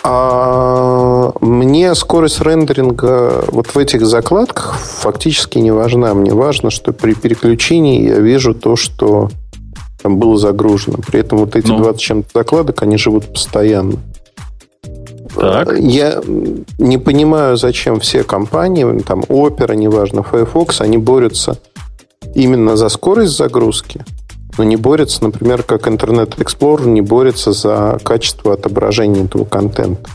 [0.04, 6.16] А мне скорость рендеринга вот в этих закладках фактически не важна.
[6.16, 9.30] Мне важно, что при переключении я вижу то, что
[10.02, 10.98] там было загружено.
[11.06, 11.78] При этом вот эти ну.
[11.78, 13.98] 20 чем-то закладок, они живут постоянно.
[15.36, 15.78] Так.
[15.80, 16.22] Я
[16.78, 21.58] не понимаю, зачем все компании, там Opera, неважно, Firefox, они борются
[22.36, 24.04] именно за скорость загрузки,
[24.58, 30.10] но не борются, например, как Internet Explorer не борется за качество отображения этого контента.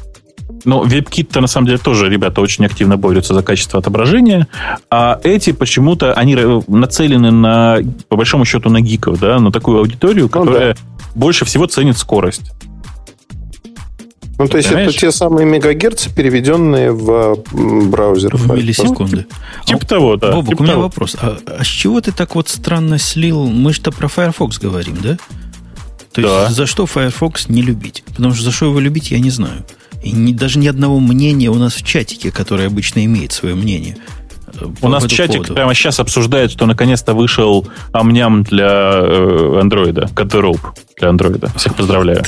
[0.66, 4.48] Ну, WebKit-то, на самом деле, тоже ребята очень активно борются за качество отображения,
[4.90, 6.36] а эти почему-то, они
[6.66, 7.78] нацелены на,
[8.08, 11.10] по большому счету, на гиков, да, на такую аудиторию, которая ну, да.
[11.14, 12.50] больше всего ценит скорость.
[14.38, 14.90] Ну, то есть Понимаешь?
[14.90, 18.36] это те самые мегагерцы, переведенные в браузер.
[18.36, 19.26] В миллисекунды.
[19.64, 20.32] Типа а, того, да.
[20.32, 20.82] Бобок, типа у меня того.
[20.82, 21.16] вопрос.
[21.20, 23.46] А, а с чего ты так вот странно слил?
[23.46, 25.16] Мы же-то про Firefox говорим, да?
[26.12, 26.42] То да.
[26.42, 28.02] есть за что Firefox не любить?
[28.04, 29.64] Потому что за что его любить, я не знаю.
[30.06, 33.96] И не, даже ни одного мнения у нас в чатике, которое обычно имеет свое мнение.
[34.54, 35.54] Э, у нас чатик поводу.
[35.54, 40.60] прямо сейчас обсуждает, что наконец-то вышел амням для э, андроида, Катероп
[40.96, 41.50] для андроида.
[41.56, 42.22] Всех поздравляю.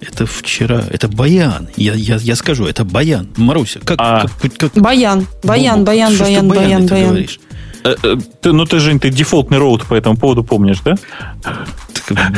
[0.00, 1.68] Это вчера, это баян.
[1.74, 3.26] Я, я, я скажу, это баян.
[3.36, 3.98] Маруся, как...
[4.00, 4.26] А...
[4.40, 6.86] как, как баян, баян, баян, что, баян, что баян, баян.
[6.86, 7.08] баян.
[7.08, 7.40] Говоришь?
[7.84, 10.96] Э, ты, ну ты же ты дефолтный роут по этому поводу помнишь, да?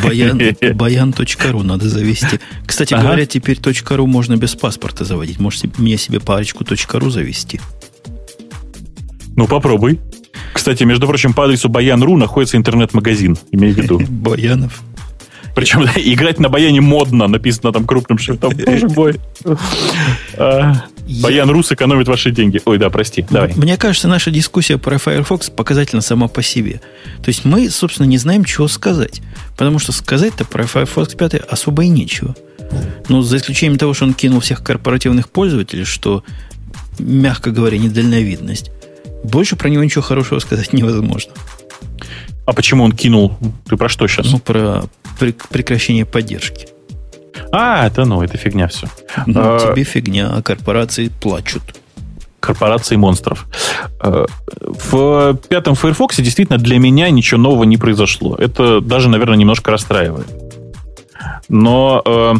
[0.02, 0.40] Баян,
[0.74, 2.40] баян.ру надо завести.
[2.66, 3.04] Кстати ага.
[3.04, 3.58] говоря, теперь
[3.90, 5.38] .ру можно без паспорта заводить.
[5.38, 7.60] Можешь мне себе парочку .ру завести.
[9.36, 10.00] Ну, попробуй.
[10.52, 14.00] Кстати, между прочим, по адресу Баян.ру находится интернет-магазин, имей в виду.
[14.08, 14.82] Баянов.
[15.56, 18.52] Причем играть на баяне модно, написано там крупным шрифтом.
[18.66, 19.14] Боже мой.
[20.38, 20.84] А,
[21.22, 22.60] баян Рус экономит ваши деньги.
[22.66, 23.54] Ой, да, прости, давай.
[23.56, 26.82] Мне кажется, наша дискуссия про Firefox показательна сама по себе.
[27.22, 29.22] То есть мы, собственно, не знаем, чего сказать.
[29.56, 32.36] Потому что сказать-то про Firefox 5 особо и нечего.
[33.08, 36.22] Ну, за исключением того, что он кинул всех корпоративных пользователей, что,
[36.98, 38.70] мягко говоря, недальновидность.
[39.24, 41.32] Больше про него ничего хорошего сказать невозможно.
[42.44, 43.38] А почему он кинул?
[43.66, 44.30] Ты про что сейчас?
[44.30, 44.84] Ну, про
[45.16, 46.68] прекращение поддержки.
[47.52, 48.88] А, это ну, это фигня все.
[49.26, 51.62] Ну, а, тебе фигня, а корпорации плачут.
[52.40, 53.46] Корпорации монстров.
[54.00, 54.26] А,
[54.60, 58.36] в пятом Firefox действительно для меня ничего нового не произошло.
[58.36, 60.26] Это даже, наверное, немножко расстраивает.
[61.48, 62.34] Но а,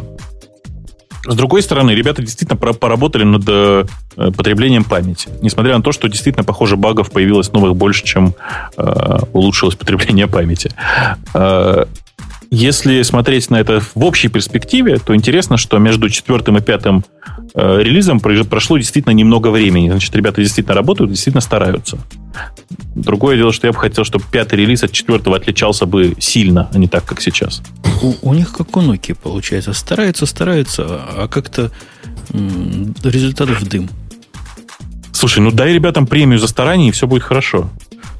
[1.26, 3.84] с другой стороны, ребята действительно поработали над э,
[4.16, 5.28] потреблением памяти.
[5.42, 8.34] Несмотря на то, что действительно, похоже, багов появилось новых больше, чем
[8.76, 10.70] э, улучшилось потребление памяти.
[11.34, 11.86] Э,
[12.50, 17.04] если смотреть на это в общей перспективе, то интересно, что между четвертым и пятым
[17.54, 19.90] э, релизом прошло действительно немного времени.
[19.90, 21.98] Значит, ребята действительно работают, действительно стараются.
[22.94, 26.78] Другое дело, что я бы хотел, чтобы пятый релиз от четвертого отличался бы сильно, а
[26.78, 27.62] не так, как сейчас.
[28.02, 29.72] У, у них как у Nokia получается.
[29.72, 31.70] Стараются, стараются, а как-то
[33.02, 33.88] результатов дым.
[35.16, 37.70] Слушай, ну дай ребятам премию за старание, и все будет хорошо.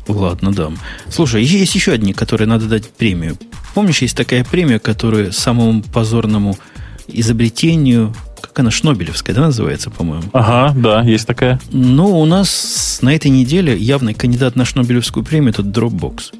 [0.09, 0.79] Ладно, дам.
[1.11, 3.37] Слушай, есть еще одни, которые надо дать премию.
[3.75, 6.57] Помнишь, есть такая премия, которая самому позорному
[7.07, 10.25] изобретению, как она, Шнобелевская, да, называется, по-моему?
[10.33, 11.61] Ага, да, есть такая.
[11.71, 16.33] Ну, у нас на этой неделе явный кандидат на Шнобелевскую премию это Dropbox.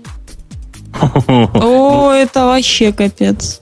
[1.29, 3.61] О, это вообще капец.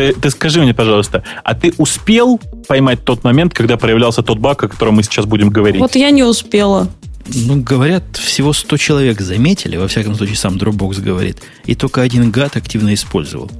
[0.00, 4.64] Ты, ты скажи мне, пожалуйста, а ты успел поймать тот момент, когда проявлялся тот баг,
[4.64, 5.78] о котором мы сейчас будем говорить?
[5.78, 6.88] Вот я не успела.
[7.26, 12.30] Ну, говорят, всего 100 человек заметили, во всяком случае, сам Dropbox говорит, и только один
[12.30, 13.50] гад активно использовал.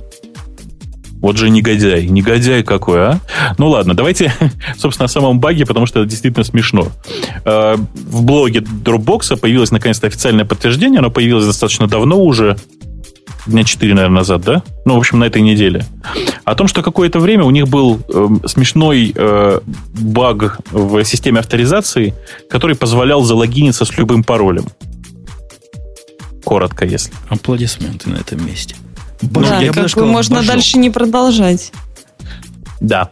[1.21, 2.07] Вот же негодяй.
[2.07, 3.21] Негодяй какой, а?
[3.59, 4.33] Ну ладно, давайте,
[4.79, 6.89] собственно, о самом баге, потому что это действительно смешно.
[7.45, 11.01] Э, в блоге Dropbox появилось наконец-то официальное подтверждение.
[11.01, 12.57] Оно появилось достаточно давно уже
[13.47, 14.63] дня 4, наверное, назад, да?
[14.85, 15.85] Ну, в общем, на этой неделе.
[16.45, 19.61] О том, что какое-то время у них был э, смешной э,
[20.01, 22.15] баг в системе авторизации,
[22.49, 24.67] который позволял залогиниться с любым паролем.
[26.45, 27.13] Коротко, если.
[27.29, 28.77] Аплодисменты на этом месте.
[29.23, 30.53] Боже, да, я как сказал, можно божок.
[30.55, 31.73] дальше не продолжать.
[32.81, 33.11] Да.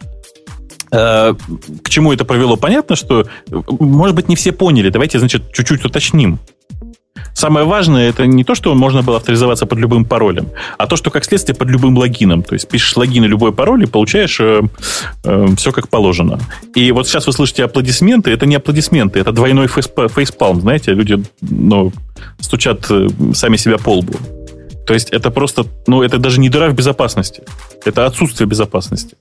[0.91, 1.35] Э,
[1.83, 2.55] к чему это провело?
[2.57, 4.89] Понятно, что, может быть, не все поняли.
[4.89, 6.39] Давайте, значит, чуть-чуть уточним.
[7.33, 11.09] Самое важное, это не то, что можно было авторизоваться под любым паролем, а то, что
[11.11, 12.43] как следствие под любым логином.
[12.43, 14.61] То есть пишешь логин и любой пароль и получаешь э,
[15.23, 16.39] э, все как положено.
[16.75, 18.31] И вот сейчас вы слышите аплодисменты.
[18.31, 20.61] Это не аплодисменты, это двойной фейспалм.
[20.61, 21.91] Знаете, люди ну,
[22.39, 24.13] стучат э, сами себя по лбу.
[24.85, 27.43] То есть это просто, ну, это даже не дыра в безопасности.
[27.85, 29.15] Это отсутствие безопасности.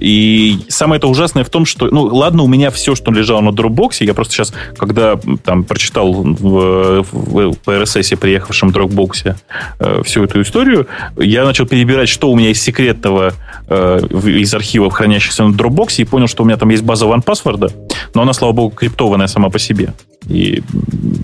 [0.00, 3.48] И самое это ужасное в том, что, ну, ладно, у меня все, что лежало на
[3.50, 9.36] Dropbox, я просто сейчас, когда там прочитал в, в, в RSS, приехавшем Dropbox,
[9.78, 10.86] э, всю эту историю,
[11.18, 13.34] я начал перебирать, что у меня из секретного
[13.68, 17.72] э, из архивов, хранящихся на Dropbox, и понял, что у меня там есть база OnePassword,
[18.14, 19.92] но она, слава богу, криптованная сама по себе.
[20.28, 20.62] И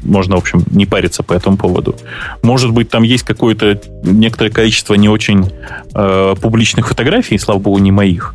[0.05, 1.97] можно, в общем, не париться по этому поводу.
[2.43, 5.51] Может быть, там есть какое-то некоторое количество не очень
[5.95, 8.35] э, публичных фотографий, слава богу, не моих.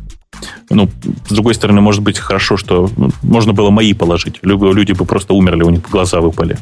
[0.70, 0.88] Ну,
[1.28, 4.38] с другой стороны, может быть хорошо, что ну, можно было мои положить.
[4.42, 6.58] Люди бы просто умерли, у них глаза выпали.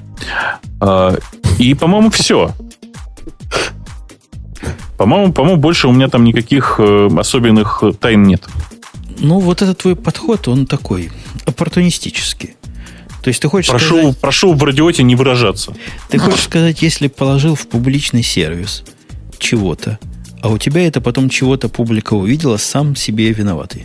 [0.80, 1.16] А,
[1.58, 2.52] и, по-моему, все.
[4.98, 8.46] По-моему, по-моему, больше у меня там никаких э, особенных тайн нет.
[9.18, 11.10] Ну, вот этот твой подход, он такой
[11.46, 12.56] оппортунистический.
[13.22, 14.18] То есть ты хочешь прошу, сказать...
[14.18, 15.74] Прошу в радиоте не выражаться.
[16.08, 18.82] Ты хочешь сказать, если положил в публичный сервис
[19.38, 19.98] чего-то,
[20.42, 23.84] а у тебя это потом чего-то публика увидела, сам себе виноватый.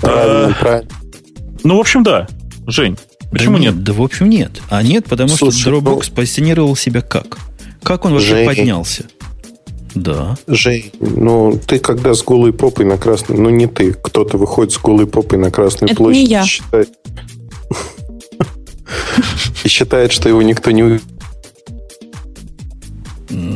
[0.00, 0.90] Правильно, правильно.
[1.64, 2.26] Ну, в общем, да.
[2.66, 2.98] Жень,
[3.30, 3.84] почему да нет, нет?
[3.84, 4.60] Да, в общем, нет.
[4.70, 6.14] А нет, потому Слушай, что Dropbox ну...
[6.16, 7.38] позиционировал себя как?
[7.82, 8.46] Как он вообще Жень.
[8.46, 9.04] поднялся?
[9.94, 10.36] Да.
[10.46, 13.38] Жень, ну ты когда с голой попой на красной...
[13.38, 16.22] Ну не ты, кто-то выходит с голой попой на Красную Это площадь.
[16.22, 16.44] Не я.
[16.44, 16.90] Считает,
[19.64, 21.04] и считает, что его никто не увидит.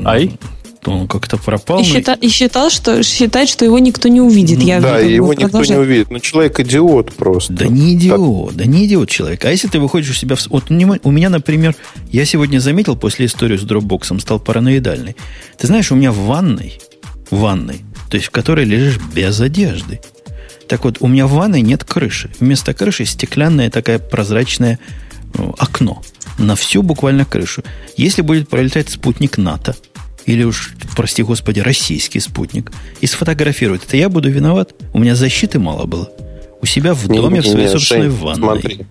[0.04, 0.32] Ай?
[0.84, 1.78] Он как-то пропал.
[1.78, 1.94] И, но...
[1.94, 4.60] счита, и считал, что, считает, что его никто не увидит.
[4.60, 6.10] Я да, его никто не увидит.
[6.10, 7.52] Ну, человек идиот просто.
[7.52, 8.56] Да не идиот, так.
[8.58, 9.44] да не идиот человек.
[9.44, 10.34] А если ты выходишь у себя...
[10.34, 10.46] В...
[10.48, 11.76] Вот у меня, например,
[12.10, 15.16] я сегодня заметил после истории с дропбоксом, стал параноидальный.
[15.58, 16.80] Ты знаешь, у меня в ванной,
[17.30, 20.00] в ванной, то есть в которой лежишь без одежды.
[20.66, 22.30] Так вот, у меня в ванной нет крыши.
[22.40, 24.78] Вместо крыши стеклянное такая прозрачное
[25.34, 26.02] ну, окно
[26.38, 27.62] на всю буквально крышу.
[27.96, 29.76] Если будет пролетать спутник НАТО,
[30.26, 34.74] или уж, прости господи, российский спутник, и сфотографирует, это я буду виноват?
[34.92, 36.10] У меня защиты мало было.
[36.60, 38.36] У себя в доме, не, в своей не, собственной Жень, ванной.
[38.36, 38.86] Смотри.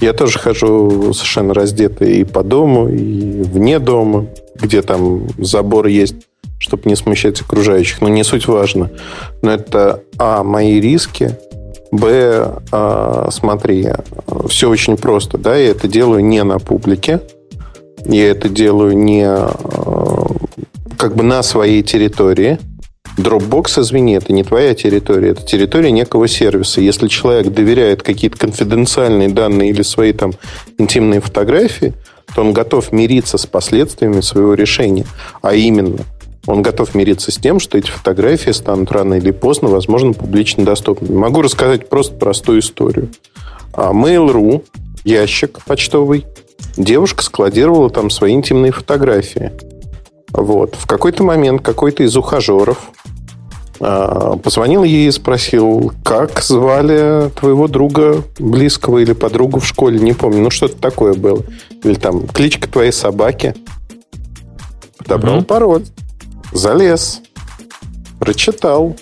[0.00, 6.14] Я тоже хожу совершенно раздетый и по дому, и вне дома, где там забор есть,
[6.60, 8.00] чтобы не смущать окружающих.
[8.00, 8.90] Но не суть важно.
[9.42, 11.36] Но это, а, мои риски,
[11.90, 13.88] б, а, смотри,
[14.48, 15.38] все очень просто.
[15.38, 17.20] Да, я это делаю не на публике,
[18.04, 19.50] я это делаю не а,
[20.98, 22.58] как бы на своей территории.
[23.16, 26.80] Dropbox, извини, это не твоя территория, это территория некого сервиса.
[26.80, 30.32] Если человек доверяет какие-то конфиденциальные данные или свои там
[30.76, 31.94] интимные фотографии,
[32.34, 35.06] то он готов мириться с последствиями своего решения.
[35.40, 35.98] А именно,
[36.46, 41.16] он готов мириться с тем, что эти фотографии станут рано или поздно, возможно, публично доступными.
[41.16, 43.08] Могу рассказать просто простую историю.
[43.72, 44.64] А, Mail.ru,
[45.04, 46.26] ящик почтовый,
[46.76, 49.52] девушка складировала там свои интимные фотографии–
[50.32, 50.74] вот.
[50.76, 52.90] В какой-то момент какой-то из ухажеров
[53.80, 60.12] а, позвонил ей и спросил, как звали твоего друга близкого или подругу в школе, не
[60.12, 61.42] помню, ну что-то такое было.
[61.82, 63.54] Или там кличка твоей собаки.
[64.98, 65.44] Подобрал mm-hmm.
[65.44, 65.84] пароль,
[66.52, 67.22] залез,
[68.18, 68.96] прочитал,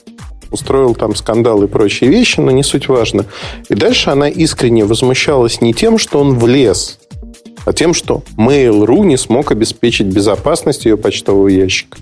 [0.50, 3.24] устроил там скандал и прочие вещи, но не суть важно.
[3.68, 6.98] И дальше она искренне возмущалась не тем, что он влез
[7.66, 11.98] а тем, что Mail.ru не смог обеспечить безопасность ее почтового ящика.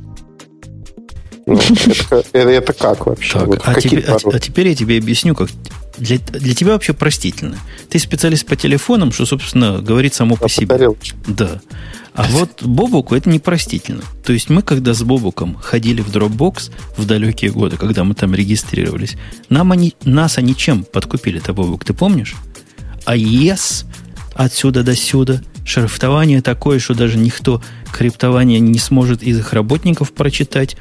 [1.47, 3.39] Ну, это, это, это как вообще?
[3.39, 5.49] Так, вот а, тебе, а, а теперь я тебе объясню, как
[5.97, 7.57] для, для тебя вообще простительно.
[7.89, 10.67] Ты специалист по телефонам, что, собственно, говорит само по себе.
[10.67, 10.99] Повторил.
[11.27, 11.61] Да.
[12.15, 14.03] А вот Бобуку это непростительно.
[14.25, 18.35] То есть мы, когда с Бобуком ходили в Dropbox в далекие годы, когда мы там
[18.35, 19.17] регистрировались,
[19.49, 22.37] нам они, нас они чем подкупили-то, Бобук, ты помнишь?
[23.05, 23.85] А yes,
[24.35, 27.63] отсюда до сюда– шрифтование такое, что даже никто
[27.93, 30.77] криптование не сможет из их работников прочитать.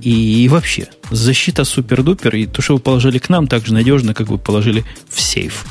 [0.00, 4.14] И, и вообще, защита супер-дупер, и то, что вы положили к нам, так же надежно,
[4.14, 5.66] как вы положили в сейф.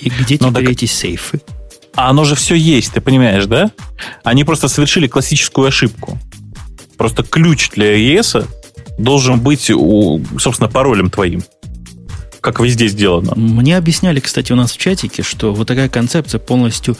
[0.00, 0.72] И где Но ну, теперь так...
[0.72, 1.40] эти сейфы?
[1.94, 3.70] А оно же все есть, ты понимаешь, да?
[4.24, 6.18] Они просто совершили классическую ошибку.
[6.96, 8.46] Просто ключ для ES
[8.98, 11.42] должен быть, у, собственно, паролем твоим
[12.42, 13.32] как везде сделано.
[13.34, 16.96] Мне объясняли, кстати, у нас в чатике, что вот такая концепция полностью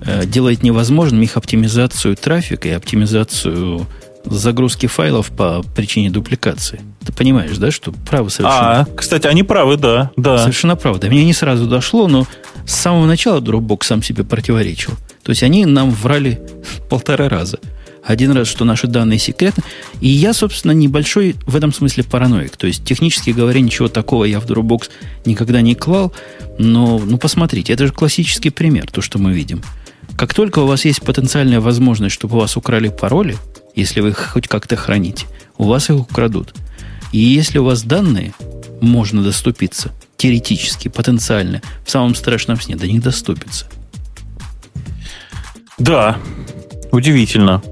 [0.00, 3.86] Э, делает невозможным их оптимизацию трафика и оптимизацию
[4.24, 6.80] загрузки файлов по причине дупликации.
[7.04, 8.80] Ты понимаешь, да, что правы совершенно...
[8.80, 10.38] А, кстати, они правы, да, да.
[10.38, 11.00] Совершенно правы.
[11.08, 12.26] Мне не сразу дошло, но
[12.64, 14.92] с самого начала Dropbox сам себе противоречил.
[15.22, 16.40] То есть они нам врали
[16.90, 17.58] полтора раза.
[18.08, 19.62] Один раз, что наши данные секретны.
[20.00, 22.56] И я, собственно, небольшой в этом смысле параноик.
[22.56, 24.88] То есть, технически говоря, ничего такого я в Dropbox
[25.26, 26.14] никогда не клал.
[26.58, 29.60] Но, ну, посмотрите, это же классический пример, то, что мы видим.
[30.16, 33.36] Как только у вас есть потенциальная возможность, чтобы у вас украли пароли,
[33.76, 35.26] если вы их хоть как-то храните,
[35.58, 36.54] у вас их украдут.
[37.12, 38.32] И если у вас данные,
[38.80, 43.66] можно доступиться, теоретически, потенциально, в самом страшном сне до них доступиться.
[45.76, 46.16] Да,
[46.90, 47.62] удивительно.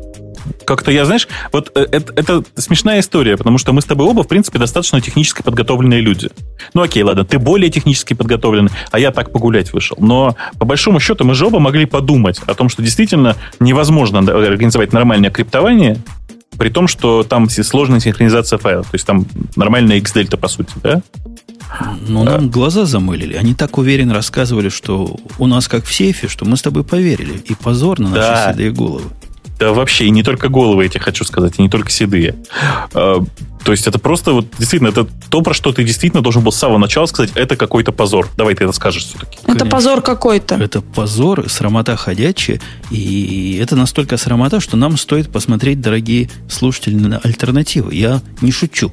[0.64, 4.22] Как-то я, знаешь, вот э, это, это смешная история, потому что мы с тобой оба,
[4.22, 6.30] в принципе, достаточно технически подготовленные люди.
[6.74, 9.96] Ну окей, ладно, ты более технически подготовленный, а я так погулять вышел.
[10.00, 14.92] Но по большому счету мы же оба могли подумать о том, что действительно невозможно организовать
[14.92, 15.98] нормальное криптование,
[16.58, 18.86] при том, что там сложная синхронизация файлов.
[18.90, 21.02] То есть там нормальная X-дельта, по сути, да?
[22.00, 22.48] Ну, нам а.
[22.48, 23.34] глаза замылили.
[23.34, 27.38] Они так уверенно рассказывали, что у нас как в сейфе, что мы с тобой поверили.
[27.44, 28.52] И позор на наши да.
[28.52, 29.10] седые головы.
[29.58, 32.36] Да вообще, и не только головы эти, хочу сказать, и не только седые.
[32.92, 33.24] А,
[33.64, 36.56] то есть это просто вот действительно, это то, про что ты действительно должен был с
[36.56, 38.28] самого начала сказать, это какой-то позор.
[38.36, 39.38] Давай ты это скажешь все-таки.
[39.38, 39.70] Это Конечно.
[39.70, 40.56] позор какой-то.
[40.56, 42.60] Это позор, срамота ходячая.
[42.90, 47.94] И это настолько срамота, что нам стоит посмотреть, дорогие слушатели, на альтернативы.
[47.94, 48.92] Я не шучу.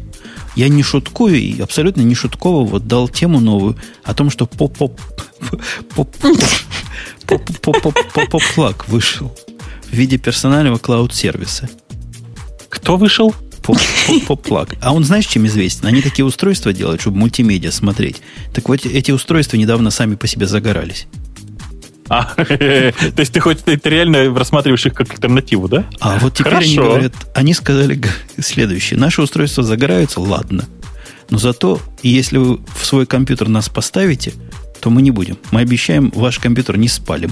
[0.56, 5.00] Я не шуткую и абсолютно не шутково вот дал тему новую о том, что поп-поп
[7.28, 9.36] поп-поп-поп-поп-плаг вышел
[9.94, 11.70] в виде персонального клауд-сервиса.
[12.68, 13.34] Кто вышел?
[14.28, 14.76] Поп-плаг.
[14.82, 15.86] А он знаешь, чем известен?
[15.86, 18.22] Они такие устройства делают, чтобы мультимедиа смотреть.
[18.54, 21.06] Так вот, эти устройства недавно сами по себе загорались.
[22.10, 25.86] А, то есть ты хоть ты реально рассматриваешь их как альтернативу, да?
[26.02, 26.68] А вот теперь Хорошо.
[26.68, 28.02] они говорят, они сказали
[28.40, 29.00] следующее.
[29.00, 30.66] Наши устройства загораются, ладно.
[31.30, 34.34] Но зато, если вы в свой компьютер нас поставите,
[34.82, 35.38] то мы не будем.
[35.52, 37.32] Мы обещаем, ваш компьютер не спалим.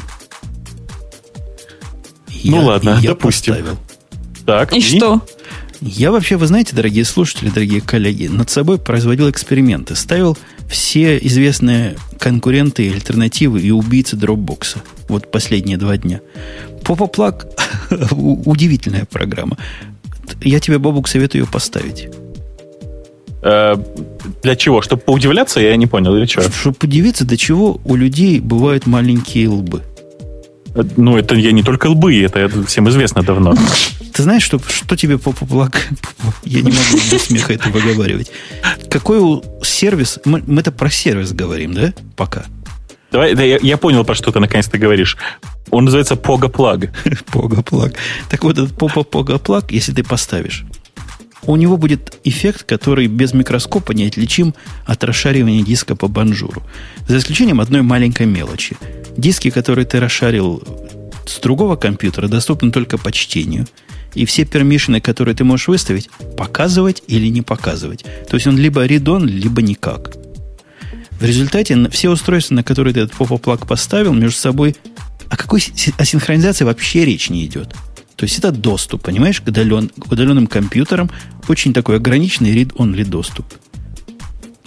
[2.44, 3.56] Ну я, ладно, я допустим.
[3.56, 3.78] Поставил.
[4.46, 5.22] Так, и, и что?
[5.82, 9.96] Я вообще, вы знаете, дорогие слушатели, дорогие коллеги, над собой производил эксперименты.
[9.96, 10.38] Ставил
[10.70, 14.80] все известные конкуренты, альтернативы и убийцы дропбокса.
[15.08, 16.22] Вот последние два дня.
[16.84, 17.48] Попоплаг
[18.12, 19.58] удивительная программа.
[20.42, 22.10] Я тебе, Бобук, советую ее поставить.
[23.42, 23.76] Э,
[24.44, 24.82] для чего?
[24.82, 26.44] Чтобы поудивляться, я не понял, или что?
[26.44, 29.84] Чтобы удивиться, до чего у людей бывают маленькие лбы.
[30.74, 33.56] Ну, это я не только лбы, это всем известно давно.
[34.14, 35.90] Ты знаешь, что, что тебе поплак...
[36.44, 38.32] Я не могу без смеха это выговаривать.
[38.90, 40.20] Какой сервис...
[40.26, 41.94] Мы, мы это про сервис говорим, да?
[42.16, 42.46] Пока.
[43.12, 45.18] Давай, да, я, я понял, про что ты наконец-то говоришь.
[45.70, 46.90] Он называется Pogoplug.
[47.34, 47.96] Pogoplug.
[48.30, 50.64] Так вот, этот Pogoplug, если ты поставишь,
[51.44, 54.54] у него будет эффект, который без микроскопа неотличим
[54.86, 56.64] от расшаривания диска по банжуру.
[57.08, 58.78] За исключением одной маленькой мелочи.
[59.18, 60.64] Диски, которые ты расшарил
[61.26, 63.68] с другого компьютера, доступны только по чтению.
[64.14, 68.04] И все пермишины, которые ты можешь выставить, показывать или не показывать.
[68.30, 70.16] То есть он либо редон, либо никак.
[71.12, 74.76] В результате все устройства, на которые ты этот поп поставил, между собой...
[75.30, 75.64] О какой
[75.98, 77.74] асинхронизации вообще речь не идет?
[78.18, 81.10] То есть это доступ, понимаешь, к, удален, к удаленным компьютерам.
[81.48, 83.46] Очень такой ограниченный read-only доступ.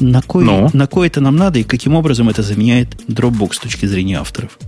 [0.00, 0.70] На кой, ну?
[0.72, 4.58] на кой это нам надо и каким образом это заменяет Dropbox с точки зрения авторов?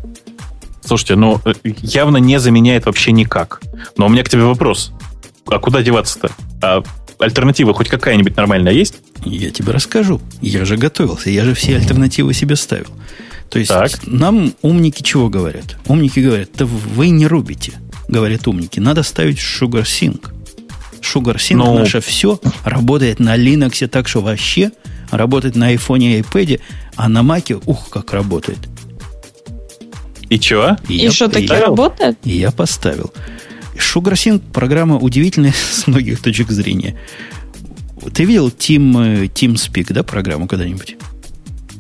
[0.84, 3.60] Слушайте, ну э, явно не заменяет вообще никак.
[3.96, 4.92] Но у меня к тебе вопрос.
[5.46, 6.30] А куда деваться-то?
[6.62, 6.82] А
[7.18, 8.96] альтернатива хоть какая-нибудь нормальная есть?
[9.24, 10.20] Я тебе расскажу.
[10.40, 12.88] Я же готовился, я же все альтернативы себе ставил.
[13.50, 13.90] То есть так.
[14.06, 15.76] нам умники чего говорят?
[15.86, 17.72] Умники говорят, да вы не рубите,
[18.08, 18.80] говорят умники.
[18.80, 20.30] Надо ставить SugarSync.
[21.00, 21.66] SugarSync Но...
[21.66, 21.78] Ну.
[21.80, 24.72] наше все работает на Linux так, что вообще
[25.10, 26.60] работает на iPhone и iPad,
[26.96, 28.58] а на Mac, ух, как работает.
[30.28, 30.76] И чего?
[30.88, 32.18] И, и что, таки работает?
[32.24, 33.12] И я поставил.
[33.74, 36.96] SugarSync программа удивительная с многих точек зрения.
[38.14, 40.96] Ты видел Team, TeamSpeak, да, программу когда-нибудь?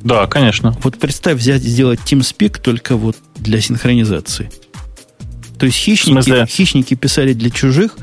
[0.02, 0.76] Да, конечно.
[0.82, 4.50] Вот представь взять, сделать TeamSpeak только вот для синхронизации.
[5.58, 7.96] То есть хищники, хищники писали для чужих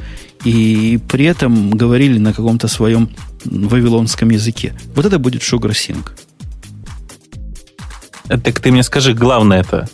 [0.44, 3.10] и при этом говорили на каком-то своем
[3.46, 4.74] вавилонском языке.
[4.96, 6.10] Вот это будет SugarSync.
[8.28, 9.90] Так ты мне скажи, главное это,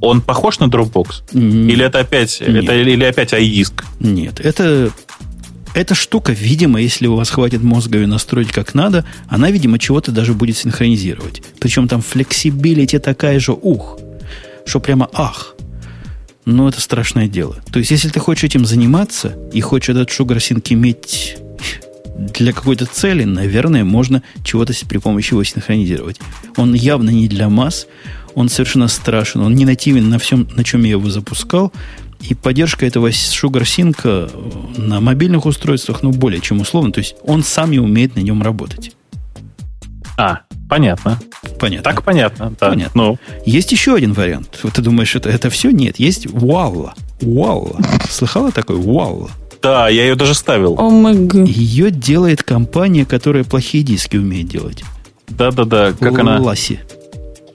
[0.00, 1.22] он похож на Dropbox?
[1.32, 1.72] Нет.
[1.72, 2.64] Или это опять, Нет.
[2.64, 3.84] это, или опять iDisk?
[4.00, 4.92] Нет, это
[5.74, 10.10] эта штука, видимо, если у вас хватит мозга ее настроить как надо, она, видимо, чего-то
[10.10, 11.42] даже будет синхронизировать.
[11.60, 13.98] Причем там flexibility такая же, ух,
[14.66, 15.54] что прямо ах.
[16.44, 17.56] Но это страшное дело.
[17.72, 21.36] То есть, если ты хочешь этим заниматься и хочешь этот SugarSync иметь
[22.20, 26.20] для какой-то цели, наверное, можно чего-то при помощи его синхронизировать.
[26.56, 27.86] Он явно не для масс,
[28.34, 31.72] он совершенно страшен, он не нативен на всем, на чем я его запускал,
[32.20, 34.28] и поддержка этого SugarSync э,
[34.76, 38.42] на мобильных устройствах, ну, более чем условно, то есть он сам не умеет на нем
[38.42, 38.94] работать.
[40.18, 41.18] А, понятно.
[41.58, 41.90] Понятно.
[41.90, 42.54] Так понятно.
[42.60, 42.68] Да.
[42.68, 43.02] Понятно.
[43.02, 43.18] Ну.
[43.46, 44.58] Есть еще один вариант.
[44.62, 45.70] Вот ты думаешь, это, это все?
[45.70, 45.98] Нет.
[45.98, 46.92] Есть Walla.
[47.22, 47.82] Walla.
[48.10, 49.30] Слыхала такой Walla?
[49.62, 50.78] Да, я ее даже ставил.
[50.78, 51.46] ОМГ.
[51.46, 54.82] Ее делает компания, которая плохие диски умеет делать.
[55.28, 56.40] Да-да-да, как Л- она?
[56.40, 56.80] Ласи.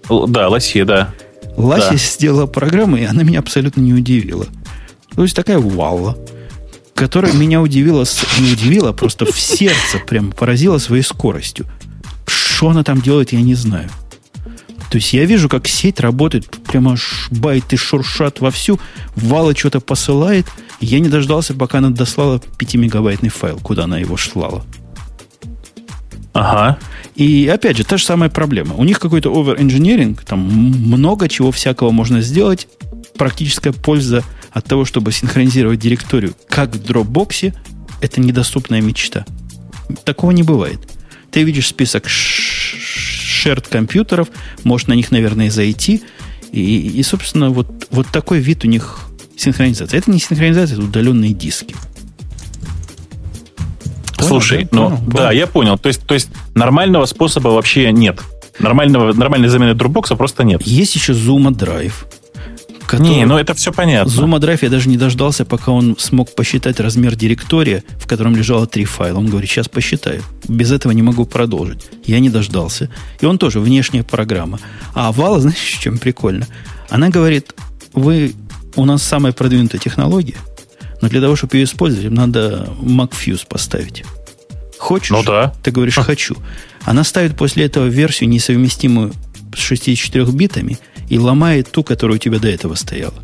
[0.10, 1.14] Да, Ласи, да.
[1.58, 1.98] Ласи да.
[1.98, 4.46] сделала программу, и она меня абсолютно не удивила.
[5.16, 6.18] То есть такая валла,
[6.94, 8.06] которая меня удивила,
[8.40, 11.66] не удивила, а просто в сердце прям поразила своей скоростью.
[12.28, 13.90] Что она там делает, я не знаю.
[14.90, 16.96] То есть я вижу, как сеть работает, прямо
[17.32, 18.80] байты шуршат вовсю,
[19.16, 20.46] Вала что-то посылает.
[20.80, 24.64] Я не дождался, пока она дослала 5-мегабайтный файл, куда она его шлала.
[26.34, 26.78] Ага.
[27.16, 28.76] И опять же, та же самая проблема.
[28.76, 32.68] У них какой-то over-engineering, там много чего всякого можно сделать.
[33.18, 37.54] Практическая польза от того, чтобы синхронизировать директорию, как в Dropbox,
[38.02, 39.26] это недоступная мечта.
[40.04, 40.80] Такого не бывает.
[41.32, 44.28] Ты видишь список shared компьютеров,
[44.66, 46.04] можешь на них, наверное, зайти.
[46.52, 49.00] И, и собственно, вот, вот такой вид у них
[49.38, 49.98] синхронизации.
[49.98, 51.76] Это не синхронизация, это удаленные диски.
[54.20, 55.78] Слушай, да, ну понял, да, я понял.
[55.78, 58.22] То есть, то есть нормального способа вообще нет.
[58.60, 60.62] Нормального, нормальной замены Dropbox просто нет.
[60.64, 61.94] Есть еще Zuma Drive.
[62.88, 63.10] Который...
[63.10, 64.10] Не, ну это все понятно.
[64.10, 68.68] Zuma Drive я даже не дождался, пока он смог посчитать размер директория, в котором лежало
[68.68, 69.18] три файла.
[69.18, 70.22] Он говорит, сейчас посчитаю.
[70.48, 71.86] Без этого не могу продолжить.
[72.06, 72.90] Я не дождался.
[73.20, 74.60] И он тоже внешняя программа.
[74.94, 76.48] А Вала, знаешь, в чем прикольно?
[76.90, 77.54] Она говорит,
[77.94, 78.34] вы,
[78.76, 80.38] у нас самая продвинутая технология,
[81.02, 84.04] но для того, чтобы ее использовать, надо MacFuse поставить.
[84.78, 85.12] Хочешь?
[85.12, 85.54] Ну да.
[85.64, 86.36] Ты говоришь, хочу.
[86.84, 89.14] Она ставит после этого версию, несовместимую
[89.56, 90.78] с 64 битами,
[91.10, 93.16] и ломает ту, которая у тебя до этого стояла.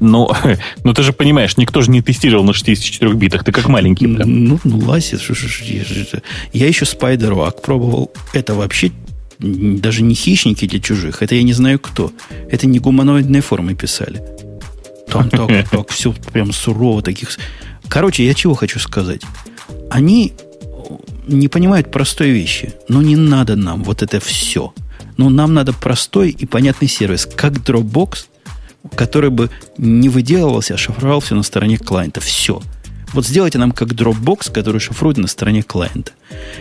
[0.00, 0.30] Ну,
[0.84, 4.44] ну ты же понимаешь, никто же не тестировал на 64 битах, ты как маленький прям.
[4.44, 5.20] Ну, ну ласит.
[6.52, 8.12] Я еще Spider пробовал.
[8.32, 8.92] Это вообще
[9.38, 11.22] даже не хищники для чужих.
[11.22, 12.12] Это я не знаю кто.
[12.50, 14.22] Это не гуманоидные формы писали.
[15.08, 17.38] Там так, так все прям сурово таких.
[17.88, 19.22] Короче, я чего хочу сказать.
[19.90, 20.32] Они
[21.26, 22.74] не понимают простой вещи.
[22.88, 24.72] Ну, не надо нам вот это все.
[25.16, 28.26] Ну, нам надо простой и понятный сервис, как Dropbox,
[28.94, 32.20] который бы не выделывался, а шифровал все на стороне клиента.
[32.20, 32.60] Все.
[33.14, 36.12] Вот сделайте нам как Dropbox, который шифрует на стороне клиента.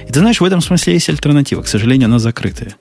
[0.07, 1.63] И ты знаешь, в этом смысле есть альтернатива.
[1.63, 2.75] К сожалению, она закрытая.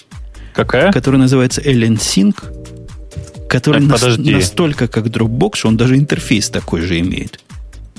[0.55, 0.93] Какая?
[0.93, 6.83] Которая называется LN Sync, который так, нас, настолько как Dropbox, что он даже интерфейс такой
[6.83, 7.41] же имеет.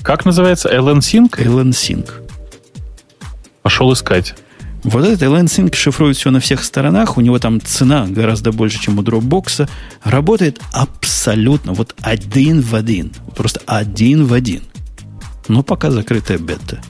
[0.02, 0.68] Как называется?
[0.68, 1.38] LN Sync?
[1.38, 2.08] LN Sync.
[3.62, 4.34] Пошел искать.
[4.84, 8.98] Вот этот LN-Sync шифрует все на всех сторонах, у него там цена гораздо больше, чем
[8.98, 9.66] у Dropbox.
[10.02, 13.10] Работает абсолютно, вот один в один.
[13.34, 14.62] Просто один в один.
[15.48, 16.80] Но пока закрытая бета.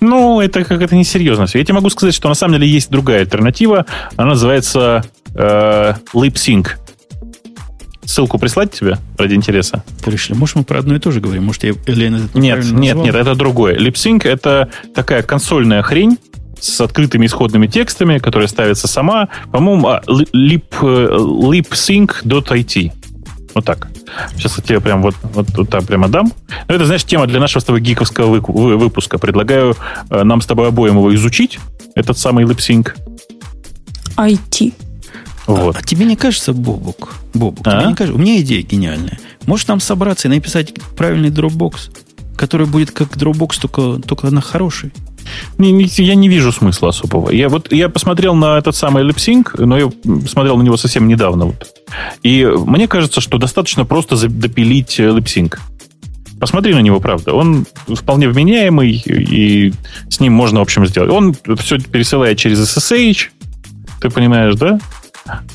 [0.00, 1.58] Ну, это как это несерьезно все.
[1.58, 3.86] Я тебе могу сказать, что на самом деле есть другая альтернатива.
[4.16, 5.04] Она называется
[5.34, 6.68] э, LipSync.
[8.04, 9.82] Ссылку прислать тебе ради интереса?
[10.04, 10.34] Пришли.
[10.34, 11.44] Может, мы про одно и то же говорим?
[11.44, 13.78] Может, я Элена Нет, нет, нет, это другое.
[13.78, 16.18] LipSync— это такая консольная хрень,
[16.60, 19.28] с открытыми исходными текстами, которая ставится сама.
[19.52, 22.92] По-моему, а, lip, э, lipsync.it.
[23.54, 23.88] Вот так.
[24.36, 26.32] Сейчас я тебе прям вот, вот, вот так прямо дам.
[26.68, 29.18] Но это, знаешь, тема для нашего с тобой гиковского выпуска.
[29.18, 29.76] Предлагаю
[30.10, 31.58] э, нам с тобой обоим его изучить,
[31.94, 32.96] этот самый липсинк.
[34.16, 34.72] IT.
[35.46, 35.76] Вот.
[35.76, 37.14] А, а тебе не кажется, Бобук?
[37.34, 37.78] Бобук, а?
[37.78, 38.18] тебе не кажется?
[38.18, 39.18] У меня идея гениальная.
[39.46, 41.94] Может нам собраться и написать правильный Dropbox,
[42.36, 44.92] который будет как Dropbox, только, только на хороший?
[45.58, 47.30] Не, не, я не вижу смысла особого.
[47.30, 49.90] Я вот я посмотрел на этот самый липсинг, но я
[50.28, 51.46] смотрел на него совсем недавно.
[51.46, 51.66] Вот.
[52.22, 55.60] И мне кажется, что достаточно просто допилить липсинг.
[56.40, 57.32] Посмотри на него, правда.
[57.32, 59.72] Он вполне вменяемый, и
[60.08, 61.10] с ним можно, в общем, сделать.
[61.10, 63.28] Он все пересылает через SSH,
[64.00, 64.78] ты понимаешь, да?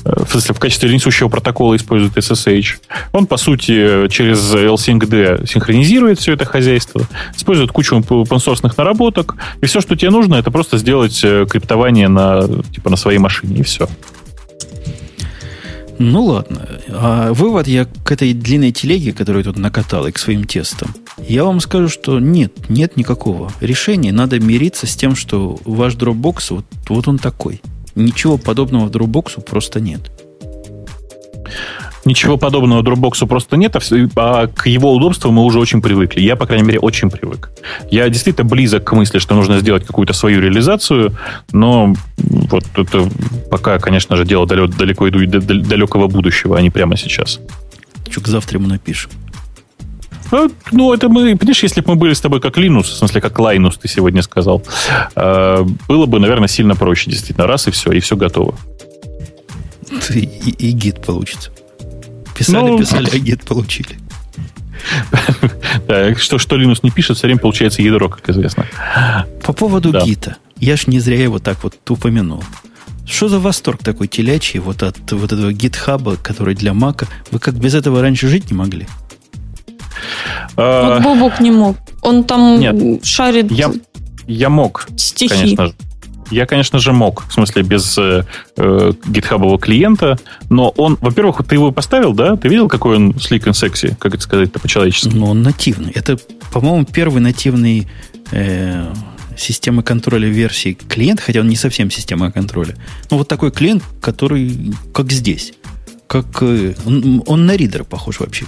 [0.04, 2.78] В смысле, в качестве несущего протокола использует SSH.
[3.12, 7.02] Он, по сути, через LSync-D синхронизирует все это хозяйство,
[7.36, 12.42] использует кучу open наработок, и все, что тебе нужно, это просто сделать э, криптование на,
[12.74, 13.88] типа, на своей машине, и все.
[15.98, 16.66] Ну ладно.
[16.88, 20.94] А вывод я к этой длинной телеге, которую тут накатал, и к своим тестам.
[21.28, 24.10] Я вам скажу, что нет, нет никакого решения.
[24.10, 27.60] Надо мириться с тем, что ваш Dropbox, вот, вот он такой–
[27.94, 30.10] Ничего подобного в Dropbox просто нет.
[32.04, 33.80] Ничего подобного Dropbox просто нет, а,
[34.16, 36.20] а к его удобству мы уже очень привыкли.
[36.20, 37.50] Я, по крайней мере, очень привык.
[37.90, 41.14] Я действительно близок к мысли, что нужно сделать какую-то свою реализацию,
[41.52, 43.08] но вот это
[43.50, 47.38] пока, конечно же, дело далеко далекого будущего, а не прямо сейчас.
[48.08, 49.10] Чук, завтра ему напишем.
[50.30, 53.20] А, ну, это мы, понимаешь, если бы мы были с тобой как Linux, в смысле,
[53.20, 54.62] как Linux, ты сегодня сказал,
[55.14, 57.46] а, было бы, наверное, сильно проще, действительно.
[57.46, 58.54] Раз и все, и все готово.
[60.10, 61.50] И, и, и гид получится.
[62.36, 63.98] Писали, ну, писали, а гид получили.
[65.86, 68.66] Да, что, что Linux не пишет, все время получается ядро, как известно.
[69.42, 70.00] По поводу да.
[70.00, 70.36] гита.
[70.58, 72.42] Я ж не зря его так вот упомянул.
[73.06, 77.08] Что за восторг такой телячий вот от вот этого гитхаба, который для Мака?
[77.30, 78.86] Вы как без этого раньше жить не могли?
[80.60, 81.76] Вот Бобок не мог.
[82.02, 83.72] Он там Нет, шарит я,
[84.26, 85.34] я мог, стихи.
[85.34, 85.74] конечно же.
[86.30, 88.24] Я, конечно же, мог, в смысле, без э,
[88.56, 90.16] э, гитхабового клиента,
[90.48, 92.36] но он, во-первых, ты его поставил, да?
[92.36, 95.12] Ты видел, какой он sleek and sexy, как это сказать-то по-человечески?
[95.12, 95.90] Ну, он нативный.
[95.90, 96.16] Это,
[96.52, 97.88] по-моему, первый нативный
[98.30, 98.92] э,
[99.36, 102.76] системы контроля версии клиент, хотя он не совсем система контроля.
[103.10, 105.54] Но вот такой клиент, который как здесь.
[106.06, 108.46] Как, э, он, он на ридер похож вообще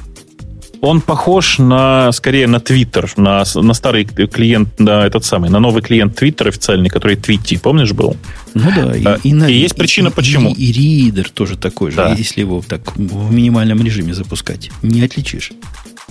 [0.83, 5.81] он похож на, скорее, на Twitter, на, на старый клиент, на этот самый, на новый
[5.81, 8.17] клиент Twitter официальный, который Твитти, помнишь, был?
[8.55, 8.97] Ну да.
[8.97, 10.53] И, а, и, на, и есть причина, и, почему.
[10.53, 12.13] И, и ридер тоже такой же, да.
[12.13, 14.73] если его так в минимальном режиме запускать.
[14.83, 15.53] Не отличишь.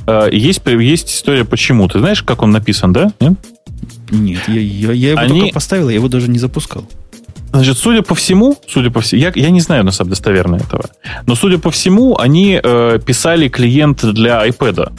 [0.08, 1.90] А, есть, есть история, почему.
[1.90, 3.12] Ты знаешь, как он написан, да?
[3.20, 3.34] Нет,
[4.10, 5.40] Нет я, я, я его Они...
[5.42, 6.88] только поставил, я его даже не запускал.
[7.54, 10.86] Значит, судя по всему, судя по всему, я, я не знаю на самом достоверно этого,
[11.28, 14.94] но судя по всему, они э, писали клиент для iPad.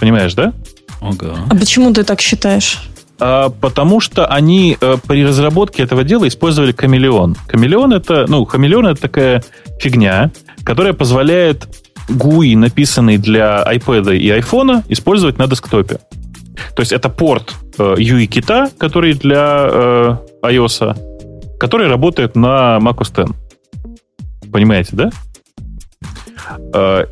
[0.00, 0.52] Понимаешь, да?
[1.00, 1.36] Ага.
[1.48, 2.80] А почему ты так считаешь?
[3.20, 7.36] А, потому что они а, при разработке этого дела использовали камелеон.
[7.46, 9.44] Камелеон это, ну, камелеон это такая
[9.78, 10.32] фигня,
[10.64, 11.68] которая позволяет
[12.08, 16.00] GUI, написанный для iPad и iPhone, использовать на десктопе.
[16.74, 23.22] То есть это порт э, UI кита, который для э, iOS, который работает на macOS
[23.22, 23.32] X.
[24.52, 25.10] Понимаете, да?
[26.74, 27.06] Э,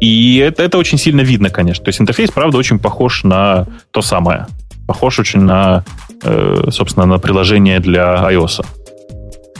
[0.00, 1.84] и это, это очень сильно видно, конечно.
[1.84, 4.46] То есть интерфейс, правда, очень похож на то самое.
[4.86, 5.84] Похож очень на,
[6.22, 8.64] э, собственно, на приложение для iOS.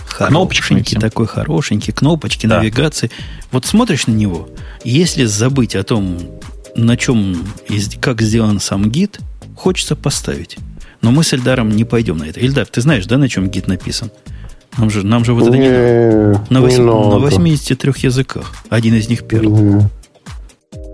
[0.07, 2.59] Хорошенький такой, хорошенький, кнопочки, да.
[2.59, 3.11] навигации.
[3.53, 4.49] Вот смотришь на него,
[4.83, 6.19] если забыть о том,
[6.75, 7.37] на чем,
[8.01, 9.19] как сделан сам гид,
[9.55, 10.57] хочется поставить.
[11.03, 12.41] Но мы с Эльдаром не пойдем на это.
[12.41, 14.11] Эльдар, ты знаешь, да, на чем гид написан?
[14.79, 16.47] Нам же, нам же вот это не, не надо.
[16.51, 18.53] На, 8, не на 83 языках.
[18.69, 19.83] Один из них первый.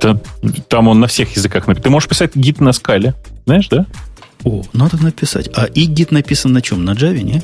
[0.00, 0.20] Там,
[0.68, 1.84] там он на всех языках написан.
[1.84, 3.14] Ты можешь писать гид на скале.
[3.46, 3.86] Знаешь, да?
[4.44, 5.48] О, надо написать.
[5.54, 6.84] А и гид написан на чем?
[6.84, 7.42] На Java, не?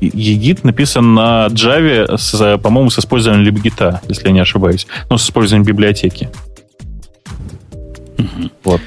[0.00, 4.86] Гид написан на Java, с, по-моему, с использованием libgit, если я не ошибаюсь.
[5.10, 6.28] Ну, с использованием библиотеки.
[8.18, 8.50] Угу.
[8.64, 8.80] Вот.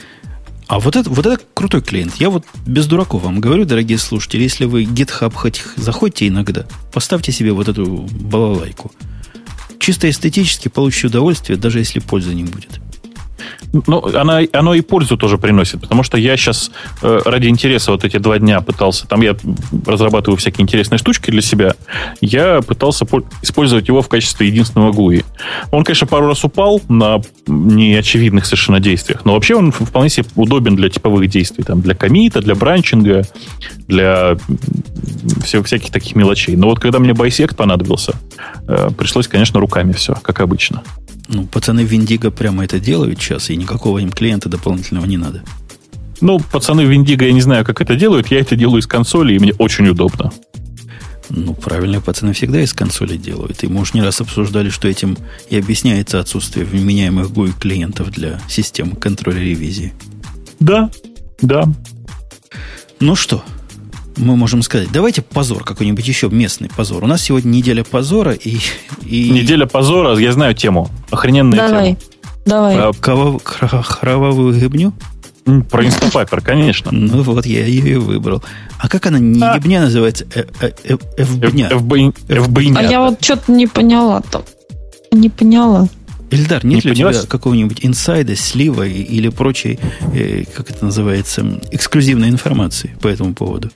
[0.67, 2.15] А вот это, вот это крутой клиент.
[2.15, 7.31] Я вот без дураков вам говорю, дорогие слушатели, если вы GitHub хоть заходите иногда, поставьте
[7.31, 8.91] себе вот эту балалайку.
[9.79, 12.81] Чисто эстетически получите удовольствие, даже если пользы не будет.
[13.87, 16.71] Ну, она, оно и пользу тоже приносит, потому что я сейчас
[17.01, 19.35] э, ради интереса вот эти два дня пытался, там я
[19.85, 21.75] разрабатываю всякие интересные штучки для себя,
[22.21, 23.05] я пытался
[23.41, 25.25] использовать его в качестве единственного GUI.
[25.71, 30.75] Он, конечно, пару раз упал на неочевидных совершенно действиях, но вообще он вполне себе удобен
[30.75, 33.23] для типовых действий, там, для комита, для бранчинга,
[33.87, 34.37] для
[35.43, 36.55] всех, всяких таких мелочей.
[36.55, 38.15] Но вот когда мне Bisect понадобился,
[38.97, 40.83] пришлось, конечно, руками все, как обычно.
[41.27, 45.43] Ну, пацаны Виндиго прямо это делают сейчас, и никакого им клиента дополнительного не надо.
[46.21, 48.27] Ну, пацаны Виндиго, я не знаю, как это делают.
[48.27, 50.31] Я это делаю из консоли, и мне очень удобно.
[51.29, 53.63] Ну, правильные пацаны всегда из консоли делают.
[53.63, 55.17] И мы уж не раз обсуждали, что этим
[55.49, 59.93] и объясняется отсутствие вменяемых GUI клиентов для системы контроля ревизии.
[60.59, 60.89] Да,
[61.41, 61.65] да.
[62.99, 63.43] Ну что,
[64.17, 67.03] мы можем сказать, давайте позор какой-нибудь еще местный позор.
[67.03, 68.57] У нас сегодня неделя позора и...
[69.05, 69.29] и...
[69.29, 70.89] Неделя позора, я знаю тему.
[71.11, 71.95] Охрененная Давай.
[71.95, 71.97] тема.
[72.45, 72.75] Давай.
[72.77, 73.41] А, Кровав...
[73.43, 74.93] Кровавую гибню?
[75.69, 76.91] Про инстапайпер, конечно.
[76.91, 78.43] Ну вот, я ее и выбрал.
[78.79, 80.25] А как она не гибня называется?
[81.17, 81.69] ФБня.
[82.77, 84.43] А я вот что-то не поняла там.
[85.11, 85.87] Не поняла.
[86.29, 89.79] Ильдар, нет не ли у тебя какого-нибудь инсайда, слива или прочей,
[90.13, 93.71] э, как это называется, эксклюзивной информации по этому поводу?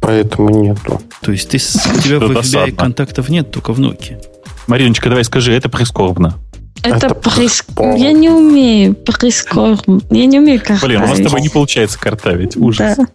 [0.00, 1.00] Поэтому нету.
[1.20, 4.22] То есть ты, у тебя в FBI контактов нет, только в Nokia.
[4.66, 6.34] Мариночка, давай скажи, это прискорбно.
[6.82, 7.96] Это, это прискорбно.
[7.96, 10.00] Я не умею прискорбно.
[10.10, 10.82] Я не умею картавить.
[10.82, 12.56] Блин, у нас с тобой не получается картавить.
[12.56, 12.96] Ужас.
[12.96, 13.06] Да.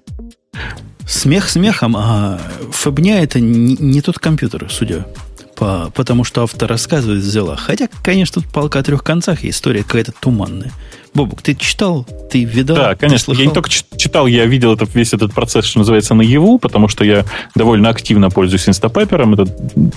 [1.07, 2.39] Смех смехом, а
[2.72, 5.06] фабня это не, не тот компьютер, судя
[5.61, 7.55] по, потому что автор рассказывает взяла.
[7.55, 10.71] Хотя, конечно, тут палка о трех концах, и история какая-то туманная.
[11.13, 12.75] Бобук, ты читал, ты видал?
[12.75, 13.31] Да, конечно.
[13.33, 17.03] Я не только читал, я видел этот, весь этот процесс, что называется, наяву, потому что
[17.03, 19.35] я довольно активно пользуюсь инстапапером.
[19.35, 19.45] Это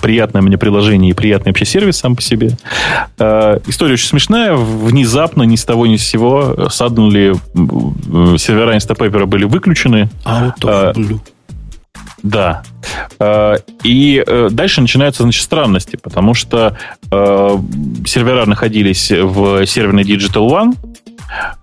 [0.02, 2.58] приятное мне приложение и приятный вообще сервис сам по себе.
[3.18, 4.54] Э, история очень смешная.
[4.54, 7.36] Внезапно, ни с того ни с сего, саднули
[8.36, 10.10] сервера инстапапера были выключены.
[10.26, 11.24] Out
[12.24, 12.62] да.
[13.20, 16.76] Э, и э, дальше начинаются, значит, странности, потому что
[17.10, 17.58] э,
[18.06, 20.76] сервера находились в серверной Digital One.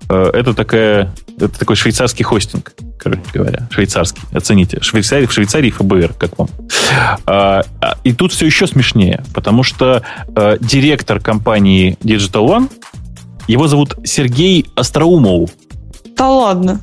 [0.09, 3.67] Это, такая, это такой швейцарский хостинг, короче говоря.
[3.71, 4.21] Швейцарский.
[4.33, 4.79] Оцените.
[4.81, 6.49] Швейцарий, в Швейцарии ФБР, как вам.
[8.03, 10.03] И тут все еще смешнее, потому что
[10.59, 12.69] директор компании Digital One,
[13.47, 15.51] его зовут Сергей Остроумов.
[16.15, 16.79] Та ладно.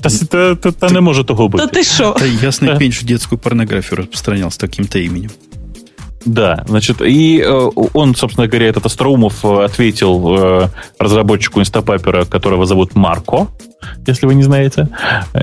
[0.00, 1.66] Та, та, та, та не може того бути.
[1.66, 2.10] Та ти що?
[2.10, 5.30] Та ясний пень, що детскую порнографию распространял с таким-то именем.
[6.24, 10.68] Да, значит, и э, он, собственно говоря, этот Остроумов э, ответил э,
[10.98, 13.48] разработчику инстапапера, которого зовут Марко,
[14.06, 14.88] если вы не знаете.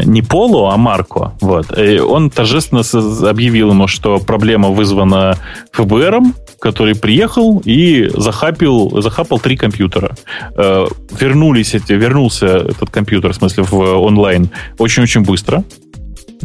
[0.04, 1.34] Не Поло, а Марко.
[1.42, 1.78] Вот.
[1.78, 2.82] И он торжественно
[3.30, 5.38] объявил ему, что проблема вызвана
[5.72, 10.16] ФБРом, который приехал и захапил, захапал три компьютера.
[10.56, 14.50] Вернулись эти, вернулся этот компьютер, в смысле, в онлайн
[14.80, 15.64] очень-очень быстро.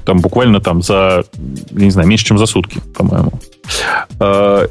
[0.07, 1.25] Там буквально там за,
[1.73, 3.33] не знаю, меньше, чем за сутки, по-моему.
[4.21, 4.69] А,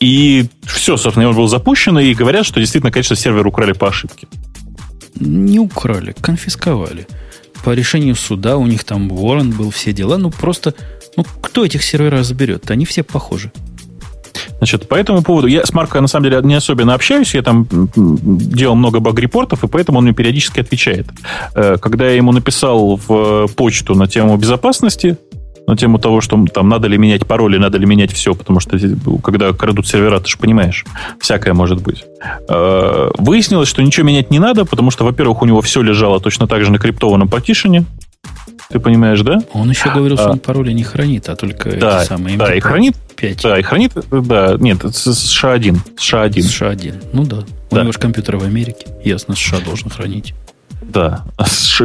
[0.00, 4.26] и все, собственно, он был запущен, и говорят, что действительно, конечно, сервер украли по ошибке.
[5.14, 7.06] Не украли, конфисковали.
[7.64, 10.18] По решению суда у них там ворон был, все дела.
[10.18, 10.74] Ну, просто,
[11.16, 12.70] ну, кто этих серверов разберет?
[12.70, 13.52] Они все похожи.
[14.58, 17.66] Значит, по этому поводу, я с Марко, на самом деле, не особенно общаюсь, я там
[17.96, 21.06] делал много баг-репортов, и поэтому он мне периодически отвечает.
[21.54, 25.16] Э, когда я ему написал в почту на тему безопасности,
[25.66, 28.78] на тему того, что там надо ли менять пароли, надо ли менять все, потому что
[29.22, 30.84] когда крадут сервера, ты же понимаешь,
[31.20, 32.04] всякое может быть.
[32.48, 36.46] Э, выяснилось, что ничего менять не надо, потому что, во-первых, у него все лежало точно
[36.46, 37.84] так же на криптованном партишене,
[38.70, 39.40] ты понимаешь, да?
[39.52, 42.54] Он еще говорил, что а, он пароли не хранит, а только да, эти самые Да,
[42.54, 42.96] и хранит.
[43.16, 43.42] 5.
[43.42, 45.80] Да, и хранит, да, нет, США 1.
[45.98, 46.42] США 1.
[46.42, 47.02] США 1.
[47.12, 47.44] Ну да.
[47.70, 47.82] У да.
[47.82, 48.86] него же компьютер в Америке.
[49.04, 50.34] Ясно, США должен хранить.
[50.82, 51.24] Да,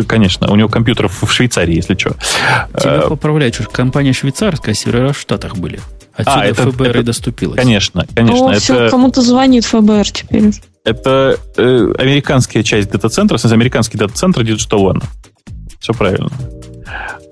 [0.08, 0.52] конечно.
[0.52, 2.12] У него компьютер в Швейцарии, если что.
[2.80, 5.80] Тебя а, поправляют, что компания швейцарская, а сервера в Штатах были.
[6.14, 7.58] Отсюда а, это, ФБР это, и доступилось.
[7.58, 8.48] Конечно, конечно.
[8.48, 10.52] О, это, все, кому-то звонит ФБР теперь.
[10.84, 15.04] Это э, американская часть дата-центра, в смысле, американский дата-центр Digital One.
[15.80, 16.30] Все правильно.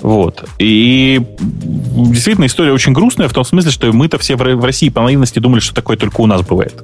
[0.01, 0.47] Вот.
[0.59, 5.39] И действительно история очень грустная в том смысле, что мы-то все в России по наивности
[5.39, 6.83] думали, что такое только у нас бывает.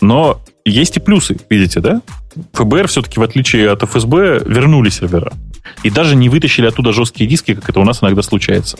[0.00, 2.02] Но есть и плюсы, видите, да?
[2.52, 5.32] ФБР все-таки, в отличие от ФСБ, вернули сервера.
[5.82, 8.76] И даже не вытащили оттуда жесткие диски, как это у нас иногда случается.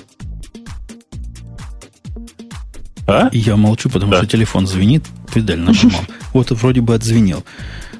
[3.06, 3.30] А?
[3.32, 4.18] Я молчу, потому да.
[4.18, 6.02] что телефон звенит, педаль нажимал.
[6.32, 7.44] Вот вроде бы отзвенел.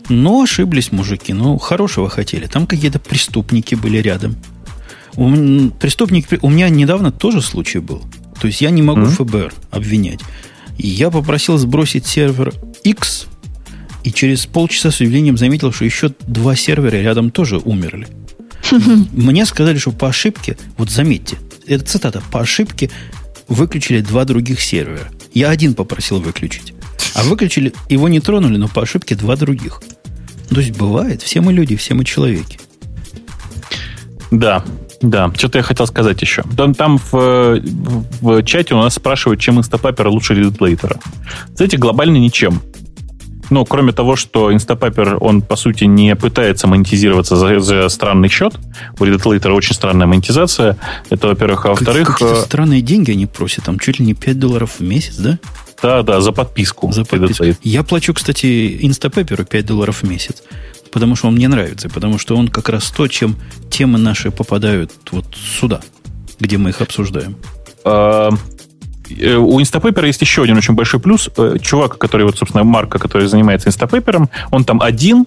[0.08, 1.32] Но ошиблись мужики.
[1.32, 2.46] Ну, хорошего хотели.
[2.46, 4.36] Там какие-то преступники были рядом.
[5.16, 8.02] У, преступник, у меня недавно тоже случай был.
[8.40, 9.24] То есть я не могу mm-hmm.
[9.24, 10.20] ФБР обвинять.
[10.78, 13.26] И я попросил сбросить сервер X,
[14.04, 18.06] и через полчаса с удивлением заметил, что еще два сервера рядом тоже умерли.
[19.12, 22.90] Мне сказали, что по ошибке, вот заметьте, это цитата, по ошибке
[23.48, 25.08] выключили два других сервера.
[25.32, 26.74] Я один попросил выключить.
[27.14, 29.82] А выключили, его не тронули, но по ошибке два других.
[30.50, 32.58] То есть бывает, все мы люди, все мы человеки.
[34.30, 34.64] Да,
[35.00, 36.42] да, что-то я хотел сказать еще.
[36.56, 37.60] Там, там в,
[38.20, 40.98] в чате у нас спрашивают, чем Instapaper лучше редплейтера.
[41.54, 42.62] Знаете, глобально ничем.
[43.50, 48.54] Ну, кроме того, что Instapaper, он, по сути, не пытается монетизироваться за, за странный счет.
[48.98, 50.76] У Redditor очень странная монетизация.
[51.10, 51.66] Это, во-первых.
[51.66, 52.08] А во-вторых...
[52.08, 53.64] Какие-то э, странные деньги они просят.
[53.64, 55.38] Там чуть ли не 5 долларов в месяц, да?
[55.82, 56.92] Да, да, за подписку.
[56.92, 57.44] За подписку.
[57.62, 58.46] Я плачу, кстати,
[58.82, 60.42] Instapaper 5 долларов в месяц
[60.96, 63.36] потому что он мне нравится, потому что он как раз то, чем
[63.70, 65.80] темы наши попадают вот сюда,
[66.40, 67.36] где мы их обсуждаем.
[67.84, 68.30] А,
[69.10, 71.28] э, у Instapaper есть еще один очень большой плюс.
[71.36, 75.26] Э, чувак, который, вот, собственно, Марка, который занимается Instapaper, он там один,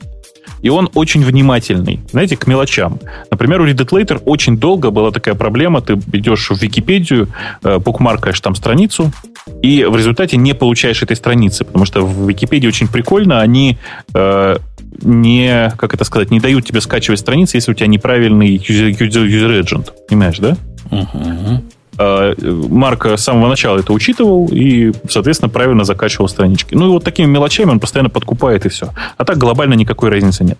[0.64, 3.00] и он очень внимательный, знаете, к мелочам.
[3.32, 7.28] Например, у Reddit очень долго была такая проблема, ты идешь в Википедию,
[7.64, 9.12] э, букмаркаешь там страницу,
[9.62, 13.78] и в результате не получаешь этой страницы, потому что в Википедии очень прикольно, они
[14.14, 14.58] э,
[15.02, 19.28] не, как это сказать, не дают тебе скачивать страницы, если у тебя неправильный user, user,
[19.28, 19.90] user agent.
[20.08, 20.58] Понимаешь, да?
[20.92, 21.62] Uh-huh.
[22.00, 26.74] Марк с самого начала это учитывал и, соответственно, правильно закачивал странички.
[26.74, 28.92] Ну и вот такими мелочами он постоянно подкупает и все.
[29.18, 30.58] А так глобально никакой разницы нет.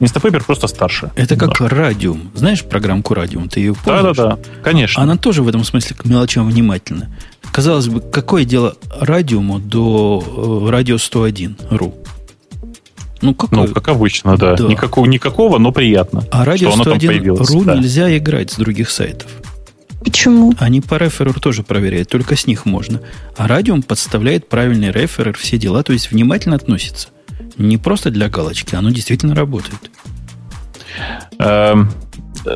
[0.00, 1.10] Instapaper просто старше.
[1.16, 2.30] Это как Радиум.
[2.34, 3.48] Знаешь программку Радиум?
[3.48, 4.16] Ты ее пользуешь?
[4.16, 5.02] Да-да-да, конечно.
[5.02, 7.10] Она тоже в этом смысле к мелочам внимательна.
[7.58, 11.92] Казалось бы, какое дело Радиуму до э, Радио 101.ру?
[13.20, 14.54] Ну, ну, как обычно, да.
[14.54, 14.64] да.
[14.68, 16.24] Никакого, никакого, но приятно.
[16.30, 17.74] А радио 101.ру да.
[17.74, 19.28] нельзя играть с других сайтов.
[20.04, 20.54] Почему?
[20.60, 23.00] Они по реферу тоже проверяют, только с них можно.
[23.36, 27.08] А радиум подставляет правильный реферер, все дела, то есть внимательно относится.
[27.56, 29.90] Не просто для галочки, оно действительно работает.
[31.40, 31.90] Эм,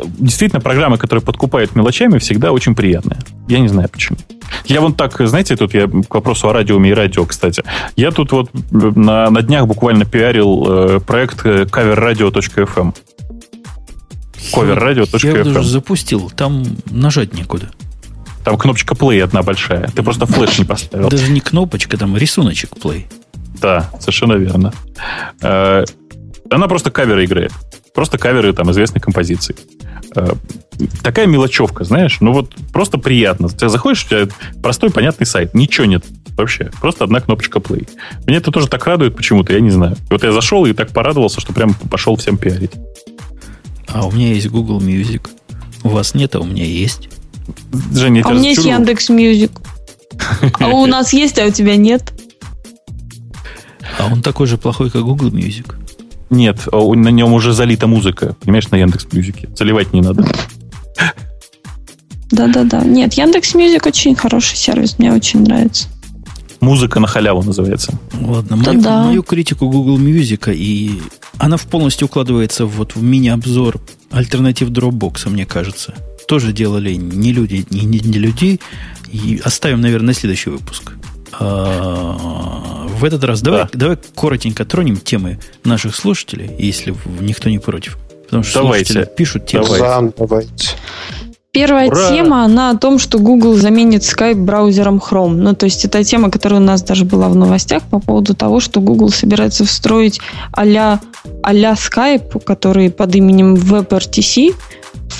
[0.04, 3.18] действительно, программы, которые подкупают мелочами, всегда очень приятные.
[3.48, 4.18] Я не знаю почему.
[4.66, 7.62] Я вот так, знаете, тут я к вопросу о радиуме и радио, кстати.
[7.96, 12.94] Я тут вот на, на днях буквально пиарил э, проект coverradio.fm.
[14.52, 15.36] Coverradio.fm.
[15.36, 17.70] Я даже запустил, там нажать некуда.
[18.44, 19.88] Там кнопочка play одна большая.
[19.94, 21.08] Ты просто флеш не поставил.
[21.08, 23.04] Даже не кнопочка, там рисуночек play.
[23.60, 24.72] Да, совершенно верно.
[25.40, 25.84] Э,
[26.50, 27.52] она просто каверы играет.
[27.94, 29.54] Просто каверы там известной композиции.
[30.16, 30.32] Э,
[31.02, 33.48] такая мелочевка, знаешь, ну вот просто приятно.
[33.48, 34.28] Ты заходишь, у тебя
[34.62, 36.04] простой, понятный сайт, ничего нет
[36.36, 36.70] вообще.
[36.80, 37.88] Просто одна кнопочка play.
[38.26, 39.96] Меня это тоже так радует почему-то, я не знаю.
[40.10, 42.72] Вот я зашел и так порадовался, что прям пошел всем пиарить.
[43.88, 45.28] А у меня есть Google Music.
[45.82, 47.08] У вас нет, а у меня есть.
[47.92, 49.52] Женя, а у меня есть Яндекс Music.
[50.58, 52.12] А у нас есть, а у тебя нет.
[53.98, 55.74] А он такой же плохой, как Google Music.
[56.32, 59.50] Нет, а на нем уже залита музыка, понимаешь, на Яндекс Music е.
[59.54, 60.24] Заливать не надо.
[62.30, 62.80] Да-да-да.
[62.80, 65.88] Нет, Яндекс Music очень хороший сервис, мне очень нравится.
[66.60, 67.92] Музыка на халяву называется.
[68.18, 69.04] Ладно, мою, да.
[69.04, 71.02] мою критику Google Music, и
[71.36, 73.78] она полностью укладывается вот в мини-обзор
[74.10, 75.94] альтернатив Dropbox, мне кажется.
[76.26, 78.58] Тоже делали не люди, не, не, не людей.
[79.10, 80.92] И оставим, наверное, на следующий выпуск.
[81.38, 83.68] А, в этот раз давай, да.
[83.72, 87.98] давай коротенько тронем темы наших слушателей, если никто не против.
[88.24, 88.92] Потому что давайте.
[88.92, 89.66] слушатели пишут темы.
[89.78, 90.14] Давайте.
[90.16, 90.68] давайте.
[91.52, 92.08] Первая Ура!
[92.08, 95.34] тема, она о том, что Google заменит Skype браузером Chrome.
[95.34, 98.58] Ну, то есть, это тема, которая у нас даже была в новостях по поводу того,
[98.58, 100.18] что Google собирается встроить
[100.52, 100.98] а-ля,
[101.42, 104.54] а-ля Skype, который под именем WebRTC,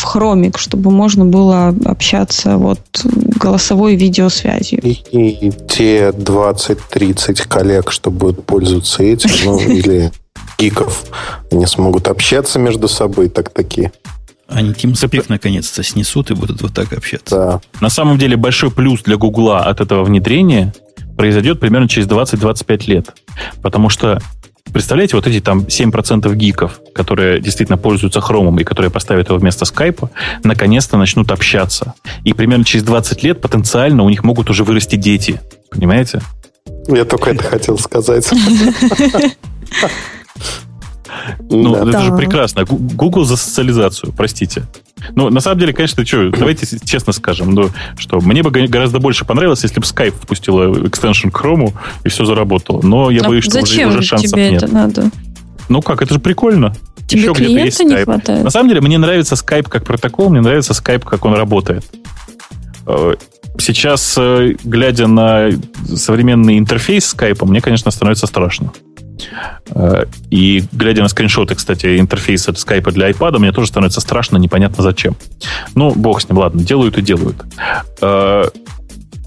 [0.03, 4.81] в Chrome, чтобы можно было общаться вот голосовой видеосвязью.
[4.83, 10.13] И, и те 20-30 коллег, что будут пользоваться этим, ну, или
[10.59, 11.05] гиков,
[11.51, 13.93] они смогут общаться между собой, так такие.
[14.49, 17.37] Они TeamSpeak наконец-то снесут и будут вот так общаться.
[17.37, 17.61] Да.
[17.81, 20.75] На самом деле большой плюс для Гугла от этого внедрения
[21.17, 23.15] произойдет примерно через 20-25 лет.
[23.63, 24.21] Потому что
[24.73, 29.65] Представляете, вот эти там 7% гиков, которые действительно пользуются хромом и которые поставят его вместо
[29.65, 30.11] скайпа,
[30.45, 31.95] наконец-то начнут общаться.
[32.25, 35.41] И примерно через 20 лет потенциально у них могут уже вырасти дети.
[35.71, 36.23] Понимаете?
[36.89, 38.29] Я только это хотел сказать.
[41.51, 41.91] Ну, да.
[41.91, 42.65] это же прекрасно.
[42.65, 44.65] Google за социализацию, простите.
[45.15, 49.25] Ну, на самом деле, конечно, что, давайте честно скажем, ну, что мне бы гораздо больше
[49.25, 51.73] понравилось, если бы Skype впустила экстеншн к Chrome
[52.05, 52.81] и все заработало.
[52.83, 54.63] Но я а боюсь, что уже, уже шансов тебе нет.
[54.63, 55.11] это надо?
[55.69, 56.75] Ну как, это же прикольно.
[57.07, 58.05] Тебе Еще где-то есть Skype.
[58.05, 58.45] хватает?
[58.45, 61.85] На самом деле, мне нравится Skype как протокол, мне нравится Skype, как он работает.
[62.87, 63.15] Э,
[63.59, 65.51] сейчас, э, глядя на
[65.95, 68.73] современный интерфейс Skype, мне, конечно, становится страшно.
[69.75, 74.83] Э, и глядя на скриншоты, кстати, интерфейса скайпа для iPad, мне тоже становится страшно, непонятно
[74.83, 75.17] зачем.
[75.75, 77.37] Ну, бог с ним, ладно, делают и делают.
[78.01, 78.45] Э,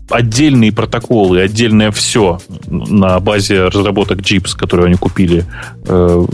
[0.10, 5.46] отдельные протоколы, отдельное все на базе разработок JIPS, которые они купили,
[5.88, 6.26] э,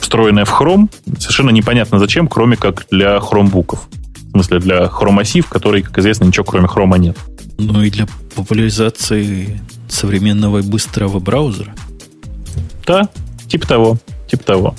[0.00, 0.88] встроенное в Chrome,
[1.18, 3.88] совершенно непонятно зачем, кроме как для хромбуков.
[4.28, 7.16] В смысле, для хромасив, который, как известно, ничего кроме хрома нет.
[7.58, 11.74] Ну и для популяризации современного и быстрого браузера.
[12.86, 13.08] Да,
[13.48, 14.74] типа того, типа того.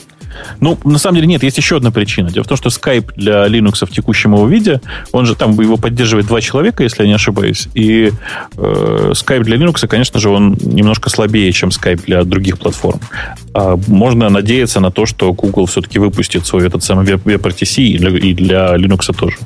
[0.59, 2.29] Ну, на самом деле нет, есть еще одна причина.
[2.29, 5.77] Дело в том, что Skype для Linux в текущем его виде, он же там его
[5.77, 7.67] поддерживает два человека, если я не ошибаюсь.
[7.73, 8.11] И
[8.57, 12.99] э, Skype для Linux, конечно же, он немножко слабее, чем Skype для других платформ.
[13.53, 18.09] А можно надеяться на то, что Google все-таки выпустит свой этот самый WebRTC и для,
[18.09, 19.37] и для Linux тоже.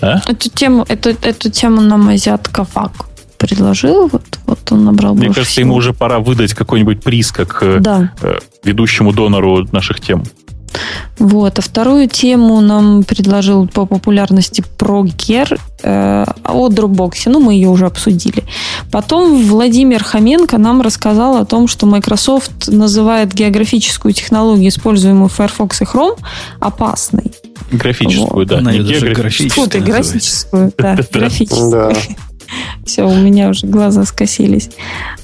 [0.00, 0.20] А?
[0.26, 3.11] Эту тему, эту, эту тему нам азиатка ФАК
[3.42, 5.66] предложил, вот, вот он набрал Мне кажется, всего.
[5.66, 8.12] ему уже пора выдать какой-нибудь приз как э, да.
[8.22, 10.22] э, ведущему донору наших тем.
[11.18, 11.58] Вот.
[11.58, 17.12] А вторую тему нам предложил по популярности ProGer э, о Dropbox.
[17.26, 18.44] Ну, мы ее уже обсудили.
[18.90, 25.82] Потом Владимир Хоменко нам рассказал о том, что Microsoft называет географическую технологию, используемую в Firefox
[25.82, 26.18] и Chrome,
[26.60, 27.32] опасной.
[27.72, 28.48] Графическую, вот.
[28.48, 28.58] да.
[28.58, 29.64] Она не географическую.
[29.64, 31.94] Фу, ты графическую, да, графическую.
[32.84, 34.70] Все, у меня уже глаза скосились.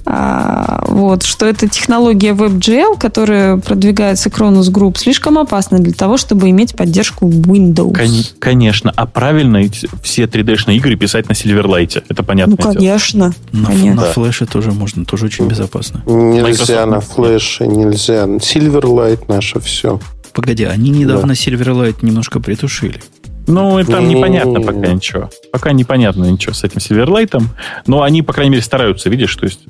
[0.04, 6.48] А, вот, что эта технология WebGL, которая продвигается Cronus Group, слишком опасна для того, чтобы
[6.50, 7.94] иметь поддержку Windows.
[7.94, 8.92] Кон- конечно.
[8.96, 9.62] А правильно
[10.02, 12.02] все 3D-шные игры писать на Silverlight.
[12.08, 12.56] Это понятно.
[12.58, 13.34] Ну, конечно.
[13.52, 13.94] На, конечно.
[13.94, 16.02] на флеше тоже можно, тоже очень безопасно.
[16.06, 18.24] Нельзя Microsoft на флеше, нельзя.
[18.24, 20.00] Silverlight наше все.
[20.32, 21.34] Погоди, они недавно да.
[21.34, 23.00] Silverlight немножко притушили.
[23.48, 25.30] Ну, и там непонятно пока ничего.
[25.50, 27.42] Пока непонятно ничего с этим Silverlight.
[27.86, 29.60] Но они, по крайней мере, стараются, видишь, то есть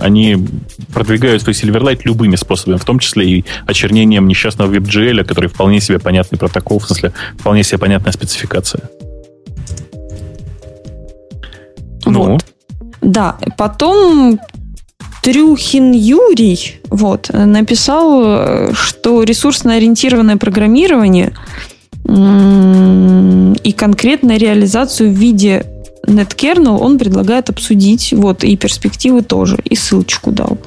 [0.00, 0.36] они
[0.92, 5.98] продвигают свой Silverlight любыми способами, в том числе и очернением несчастного WebGL, который вполне себе
[5.98, 8.90] понятный протокол, в смысле, вполне себе понятная спецификация.
[12.04, 12.22] Ну?
[12.22, 12.44] Вот.
[13.00, 14.38] Да, потом
[15.22, 21.32] Трюхин Юрий вот, написал, что ресурсно-ориентированное программирование–
[22.04, 25.66] и конкретно реализацию в виде
[26.06, 28.12] NetKernel он предлагает обсудить.
[28.12, 29.58] Вот, и перспективы тоже.
[29.64, 30.58] И ссылочку дал.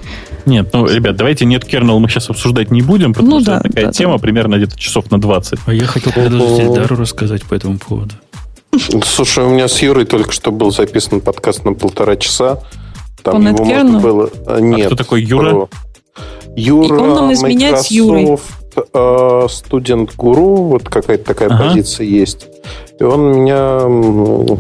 [0.45, 3.60] Нет, ну, ребят, давайте нет kernel мы сейчас обсуждать не будем, потому ну, что да,
[3.62, 4.20] такая да, тема да.
[4.20, 5.60] примерно где-то часов на 20.
[5.66, 8.14] А я хотел предложить Эльдару рассказать по этому поводу.
[9.03, 12.60] Слушай, у меня с Юрой только что был записан подкаст на полтора часа.
[13.24, 14.30] Там по его можно было...
[14.60, 14.84] Нет.
[14.84, 15.52] А кто такой Юра?
[15.52, 15.70] Про...
[16.56, 18.38] Юра, и он нам изменяет Microsoft, с Юрой
[19.49, 21.68] студент-гуру, вот какая-то такая ага.
[21.68, 22.47] позиция есть.
[22.99, 23.81] И он меня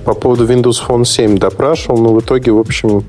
[0.05, 3.05] по поводу Windows Phone 7 допрашивал, но в итоге, в общем,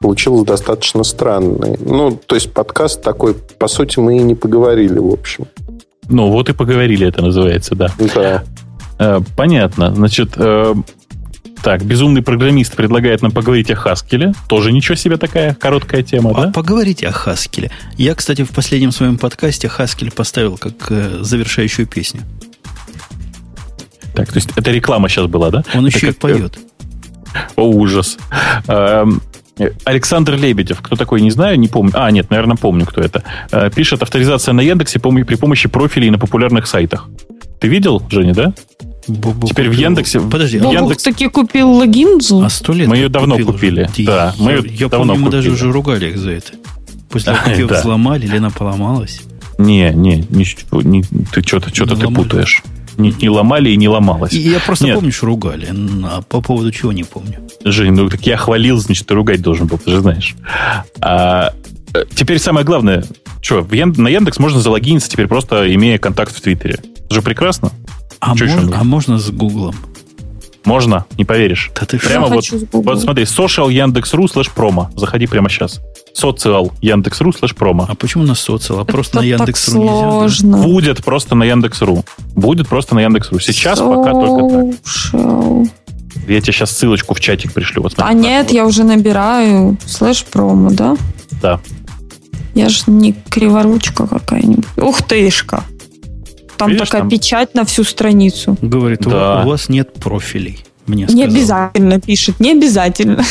[0.00, 1.76] получилось достаточно странный.
[1.84, 5.46] Ну, то есть подкаст такой, по сути, мы и не поговорили, в общем.
[6.08, 7.92] Ну, вот и поговорили, это называется, да.
[8.14, 8.42] Да.
[8.98, 9.94] Э, понятно.
[9.94, 10.74] Значит, э,
[11.62, 14.32] так, безумный программист предлагает нам поговорить о Хаскеле.
[14.48, 16.52] Тоже ничего себе такая короткая тема, а да?
[16.52, 17.70] Поговорите о Хаскеле.
[17.96, 22.22] Я, кстати, в последнем своем подкасте Хаскель поставил как э, завершающую песню.
[24.14, 25.62] Так, то есть это реклама сейчас была, да?
[25.74, 26.58] Он это еще как, и поет.
[27.56, 28.16] О, ужас.
[28.66, 29.22] Эм,
[29.84, 31.92] Александр Лебедев, кто такой, не знаю, не помню.
[31.94, 33.22] А, нет, наверное, помню, кто это.
[33.52, 37.08] Э, пишет авторизация на Яндексе при помощи профилей на популярных сайтах.
[37.60, 38.54] Ты видел, Женя, да?
[39.08, 39.78] Бобок Теперь купил.
[39.80, 40.20] в Яндексе...
[40.20, 41.02] Подожди, в Бобук Яндекс...
[41.02, 42.20] таки купил логин.
[42.44, 44.04] а сто лет Мы ее давно купил купили, уже.
[44.06, 45.64] да, Я- мы ее я давно помню, мы даже купили.
[45.64, 46.52] уже ругали их за это.
[47.08, 49.22] После того, как ее взломали, или она поломалась.
[49.58, 52.62] Не, не, ничего, не, ты что-то что ты путаешь.
[52.96, 54.32] Не, не ломали и не ломалось.
[54.32, 54.96] И я просто Нет.
[54.96, 55.68] помню, что ругали,
[56.04, 57.38] а по поводу чего не помню.
[57.64, 60.34] Жень, ну так я хвалил, значит, ты ругать должен был, ты же знаешь.
[61.00, 61.52] А,
[61.94, 63.04] э, теперь самое главное,
[63.40, 66.78] что, на Яндекс можно залогиниться теперь просто имея контакт в Твиттере.
[67.06, 67.70] Это же прекрасно.
[68.20, 68.78] А, Чё нужно?
[68.80, 69.74] а можно с Гуглом?
[70.64, 71.70] Можно, не поверишь.
[71.78, 71.98] Да ты?
[71.98, 74.90] Прямо вот, вот смотри, social Яндекс.ру слэш промо.
[74.94, 75.80] Заходи прямо сейчас.
[76.12, 77.86] Social Яндекс.ру слэш промо.
[77.88, 78.80] А почему на social?
[78.80, 79.82] А просто на Яндекс.ру
[80.22, 80.46] нельзя?
[80.46, 80.58] да?
[80.62, 82.04] Будет просто на Яндекс.ру.
[82.34, 83.38] Будет просто на Яндекс.ру.
[83.40, 84.64] Сейчас пока только так.
[84.84, 85.70] Social.
[86.28, 87.82] Я тебе сейчас ссылочку в чатик пришлю.
[87.82, 88.18] Вот А смотри.
[88.18, 90.96] нет, я уже набираю слэш промо, да?
[91.40, 91.58] Да.
[92.54, 94.66] Я же не криворучка какая-нибудь.
[94.76, 95.64] Ух тышка.
[96.60, 98.56] Там Видишь, такая там- печать на всю страницу.
[98.60, 99.42] Говорит, у- Да.
[99.44, 100.60] у вас нет профилей.
[100.86, 101.24] Мне Не сказал.
[101.30, 103.24] обязательно пишет, не обязательно.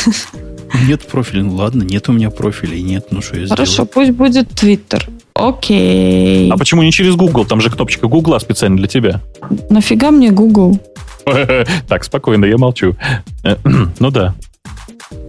[0.88, 1.42] Нет профилей.
[1.42, 2.82] Ну ладно, нет у меня профилей.
[2.82, 3.88] Нет, ну что я Хорошо, сделаю?
[3.88, 5.08] пусть будет Твиттер.
[5.34, 6.50] Окей.
[6.50, 7.44] А почему не через Google?
[7.44, 9.20] Там же кнопочка Гугла специально для тебя.
[9.68, 10.80] Нафига мне Google?
[11.88, 12.96] Так, спокойно, я молчу.
[13.44, 13.56] Э,
[14.00, 14.34] Ну да.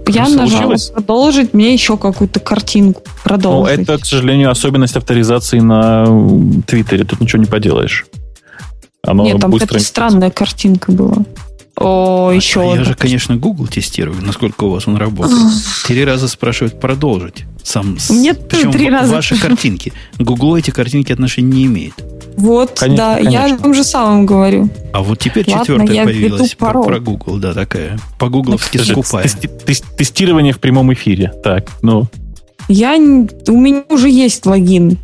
[0.07, 0.85] Я Ну, нажала случилось?
[0.89, 3.79] продолжить, мне еще какую-то картинку Ну, продолжить.
[3.79, 6.05] это, к сожалению, особенность авторизации на
[6.67, 7.03] Твиттере.
[7.05, 8.05] Тут ничего не поделаешь.
[9.03, 9.67] Оно Нет, там быстро...
[9.67, 11.17] какая-то странная картинка была.
[11.77, 12.83] О, еще А я одна.
[12.83, 15.39] же, конечно, Google тестирую, насколько у вас он работает.
[15.87, 17.45] Три раза спрашивают продолжить.
[17.63, 19.13] Сам, Мне тоже причем три в- раза.
[19.15, 19.93] ваши картинки.
[20.19, 21.93] Google эти картинки отношения не имеет.
[22.37, 23.55] Вот, Конечно, да, я конечно.
[23.55, 24.69] о том же самом говорю.
[24.93, 26.85] А вот теперь Ладно, четвертая я появилась про, пароль.
[26.85, 27.99] про Google, да, такая.
[28.19, 29.23] По-гугловски Подожди, скупая.
[29.25, 31.33] тести- тес- Тестирование в прямом эфире.
[31.43, 32.07] Так, ну...
[32.67, 34.97] Я, у меня уже есть логин.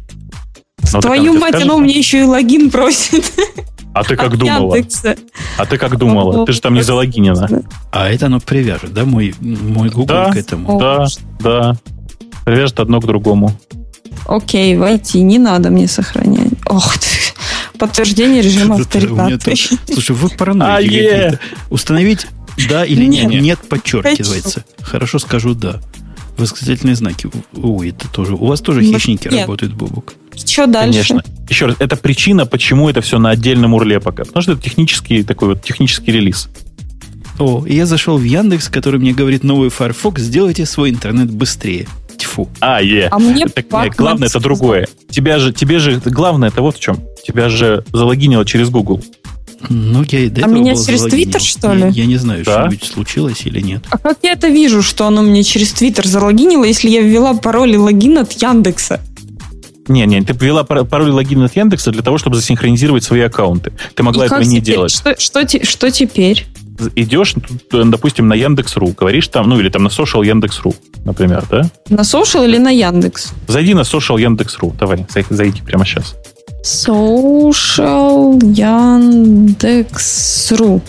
[0.91, 3.25] так Твою тебе мать, оно мне еще и логин просит.
[3.99, 4.75] А ты как думала?
[4.75, 5.15] Яндекса.
[5.57, 6.45] А ты как думала?
[6.45, 7.49] Ты же там не залогинена.
[7.91, 10.31] А это оно привяжет, да, мой, мой Google Да.
[10.31, 10.79] к этому.
[10.79, 11.05] Да,
[11.39, 11.75] да.
[12.45, 13.51] Привяжет одно к другому.
[14.27, 16.51] Окей, войти, не надо мне сохранять.
[16.65, 17.07] Ох, ты.
[17.79, 18.87] подтверждение режима тут-
[19.91, 21.09] Слушай, вы А, параноики е.
[21.09, 21.39] какие-то.
[21.69, 22.27] Установить
[22.69, 23.27] да или нет?
[23.29, 23.59] Нет.
[23.69, 24.63] Подчеркивается.
[24.81, 25.79] Хорошо скажу да.
[26.37, 27.29] Восклицательные знаки.
[27.55, 28.35] Ой, это тоже.
[28.35, 30.13] У вас тоже хищники работают, Бобук.
[30.45, 31.07] Что дальше?
[31.09, 31.23] Конечно.
[31.49, 34.23] Еще раз, это причина, почему это все на отдельном урле пока.
[34.25, 36.49] Потому что это технический такой вот технический релиз.
[37.39, 41.87] О, я зашел в Яндекс, который мне говорит новый Firefox, сделайте свой интернет быстрее.
[42.17, 42.49] Тьфу.
[42.59, 43.07] А, е.
[43.11, 44.87] А мне Так, нет, главное это другое.
[45.09, 46.97] Тебя же, тебе же, главное это вот в чем.
[47.25, 49.03] Тебя же залогинило через Google.
[49.69, 51.29] Ну, я и до А этого меня через залогинен.
[51.29, 51.91] Twitter, что Я, ли?
[51.93, 52.61] я не знаю, Да.
[52.67, 53.83] что-нибудь случилось или нет.
[53.89, 57.71] А как я это вижу, что оно мне через Твиттер залогинило, если я ввела пароль
[57.73, 58.99] и логин от Яндекса?
[59.87, 63.21] Не, не, ты ввела пар- пароль и логин от Яндекса для того, чтобы засинхронизировать свои
[63.21, 63.71] аккаунты.
[63.95, 64.75] Ты могла И этого как не теперь?
[64.75, 64.91] делать.
[64.91, 66.45] Что, что, что теперь?
[66.95, 67.33] Идешь,
[67.69, 71.69] тут, допустим, на Яндекс.ру, говоришь там, ну или там на Social Яндекс.ру, например, да?
[71.89, 73.31] На Social или на Яндекс?
[73.47, 74.75] Зайди на Social Яндекс.ру.
[74.79, 76.15] Давай, зай- зайди прямо сейчас.
[76.63, 78.37] Social
[79.57, 80.81] Яндекс.ру.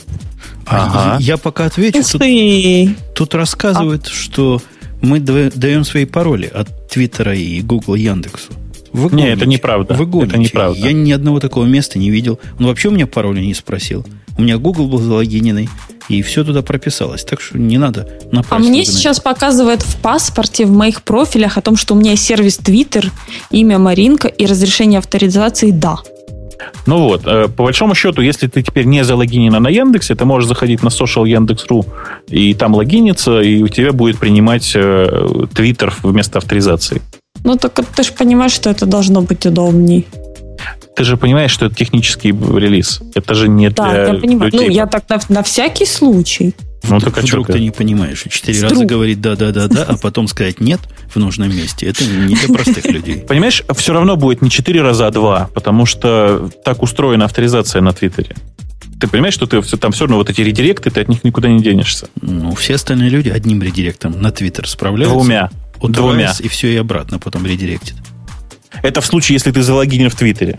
[0.66, 0.84] А
[1.14, 1.16] Ага.
[1.20, 2.20] я, пока отвечу, тут,
[3.14, 4.60] тут рассказывают, что
[5.00, 8.52] мы даем свои пароли от Твиттера и Гугла Яндексу.
[8.92, 9.94] Вы Не, это неправда.
[9.94, 10.32] Вы гоните.
[10.32, 10.78] Это неправда.
[10.78, 12.38] Я ни одного такого места не видел.
[12.58, 14.06] Он вообще у меня пароля не спросил.
[14.36, 15.68] У меня Google был залогиненный,
[16.08, 17.24] и все туда прописалось.
[17.24, 18.08] Так что не надо
[18.50, 22.24] А мне сейчас показывает в паспорте, в моих профилях о том, что у меня есть
[22.24, 23.10] сервис Twitter,
[23.50, 25.96] имя Маринка и разрешение авторизации «да».
[26.86, 30.48] Ну вот, э, по большому счету, если ты теперь не залогинена на Яндексе, ты можешь
[30.48, 31.84] заходить на Social Яндекс.ру
[32.28, 37.02] и там логиниться, и у тебя будет принимать э, Твиттер вместо авторизации.
[37.44, 40.06] Ну, так ты же понимаешь, что это должно быть удобней.
[40.96, 43.00] Ты же понимаешь, что это технический релиз.
[43.14, 44.50] Это же не Да, для я понимаю.
[44.50, 44.68] людей.
[44.68, 46.54] Ну, я так на, на всякий случай.
[46.88, 47.60] Ну, так а Вдруг ты?
[47.60, 48.24] не понимаешь.
[48.26, 50.80] И Четыре раза говорить да-да-да-да, а потом сказать нет
[51.12, 51.86] в нужном месте.
[51.86, 53.18] Это не для простых людей.
[53.28, 57.92] Понимаешь, все равно будет не 4 раза, а 2, потому что так устроена авторизация на
[57.92, 58.36] Твиттере.
[59.00, 61.62] Ты понимаешь, что ты там все равно вот эти редиректы, ты от них никуда не
[61.62, 62.08] денешься.
[62.20, 65.14] Ну, все остальные люди одним редиректом на Твиттер справляются.
[65.14, 65.50] Двумя.
[65.82, 66.32] Двумя.
[66.40, 67.96] и все, и обратно потом редиректит.
[68.82, 70.58] Это в случае, если ты залогинен в Твиттере.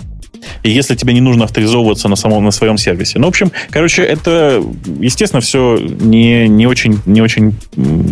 [0.64, 3.20] И если тебе не нужно авторизовываться на самом на своем сервисе.
[3.20, 4.64] Ну, в общем, короче, это,
[5.00, 7.56] естественно, все не, не очень, не очень,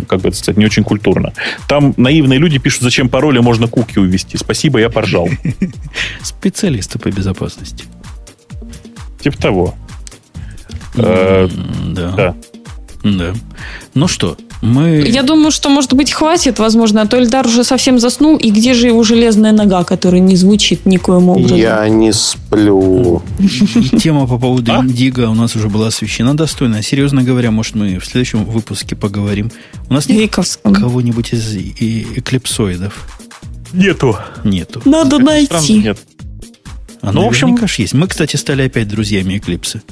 [0.08, 1.32] как бы это сказать, не очень культурно.
[1.68, 4.36] Там наивные люди пишут, зачем пароли можно куки увести.
[4.36, 5.28] Спасибо, я поржал.
[6.22, 7.84] Специалисты по безопасности.
[9.20, 9.74] Типа того.
[10.96, 11.48] Э.
[11.86, 12.34] Да.
[13.02, 13.34] Да.
[13.94, 15.04] Ну что, мы...
[15.06, 18.74] Я думаю, что, может быть, хватит, возможно, а то Эльдар уже совсем заснул, и где
[18.74, 21.56] же его железная нога, которая не звучит никоим образом?
[21.56, 23.22] Я не сплю.
[23.38, 24.78] И тема по поводу а?
[24.78, 26.82] Индиго у нас уже была освещена достойно.
[26.82, 29.50] Серьезно говоря, может, мы в следующем выпуске поговорим.
[29.88, 33.06] У нас нет кого-нибудь из эклипсоидов?
[33.72, 34.16] Нету.
[34.44, 34.82] Нету.
[34.84, 35.78] Надо найти.
[35.78, 35.98] Нет.
[37.00, 37.94] А ну, в общем, ж есть.
[37.94, 39.82] Мы, кстати, стали опять друзьями Эклипсы.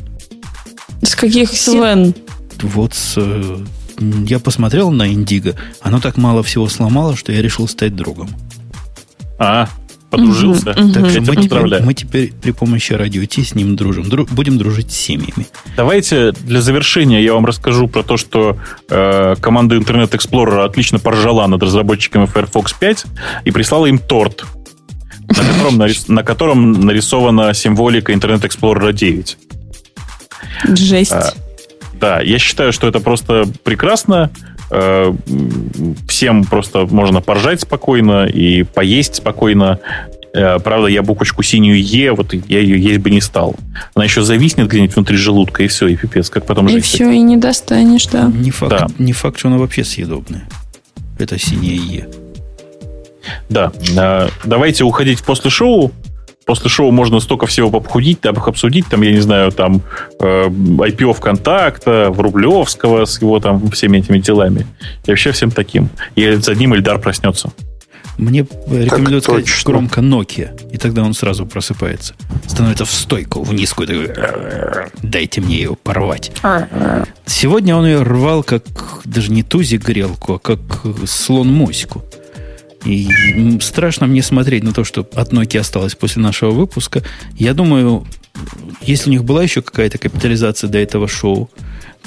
[1.02, 2.14] С каких Свен?
[2.62, 3.58] Вот с, э,
[3.98, 5.54] я посмотрел на Индиго.
[5.80, 8.28] Оно так мало всего сломало, что я решил стать другом.
[9.38, 9.68] А,
[10.10, 10.70] подружился.
[10.70, 14.08] Угу, так что мы теперь, мы теперь при помощи радио Ти с ним дружим.
[14.08, 15.46] Дру, будем дружить с семьями.
[15.76, 18.56] Давайте для завершения я вам расскажу про то, что
[18.88, 23.06] э, команда Internet Explorer отлично поржала над разработчиками Firefox 5
[23.44, 24.44] и прислала им торт
[25.28, 29.38] на котором, нарис, на котором нарисована символика Internet Explorer 9.
[30.64, 31.12] Жесть.
[31.12, 31.32] А,
[32.00, 34.30] да, я считаю, что это просто прекрасно.
[34.70, 35.14] А,
[36.08, 39.78] всем просто можно поржать спокойно и поесть спокойно.
[40.34, 43.56] А, правда, я буквочку синюю Е, вот я ее есть бы не стал.
[43.94, 46.78] Она еще зависнет где-нибудь внутри желудка, и все, и пипец, как потом жить.
[46.78, 48.24] И все, и не достанешь, да.
[48.24, 48.86] Не факт, да.
[48.98, 50.48] не факт, что она вообще съедобная.
[51.18, 52.08] Это синяя Е.
[53.48, 53.72] Да.
[53.96, 55.92] Э, давайте уходить после шоу.
[56.46, 59.82] После шоу можно столько всего обхудить, там, обсудить, там, я не знаю, там,
[60.20, 64.64] э, IPO ВКонтакта, Врублевского с его там всеми этими делами.
[65.06, 65.88] И вообще всем таким.
[66.14, 67.50] И за ним Эльдар проснется.
[68.16, 69.72] Мне рекомендуют сказать точно.
[69.72, 72.14] громко Nokia, и тогда он сразу просыпается.
[72.46, 73.88] Становится в стойку, в низкую.
[73.88, 76.32] Такой, Дайте мне ее порвать.
[77.26, 78.62] Сегодня он ее рвал, как
[79.04, 80.60] даже не тузик грелку, а как
[81.06, 82.04] слон моську.
[82.86, 87.02] И страшно мне смотреть на то, что от Nokia осталось после нашего выпуска.
[87.36, 88.06] Я думаю,
[88.80, 91.50] если у них была еще какая-то капитализация до этого шоу,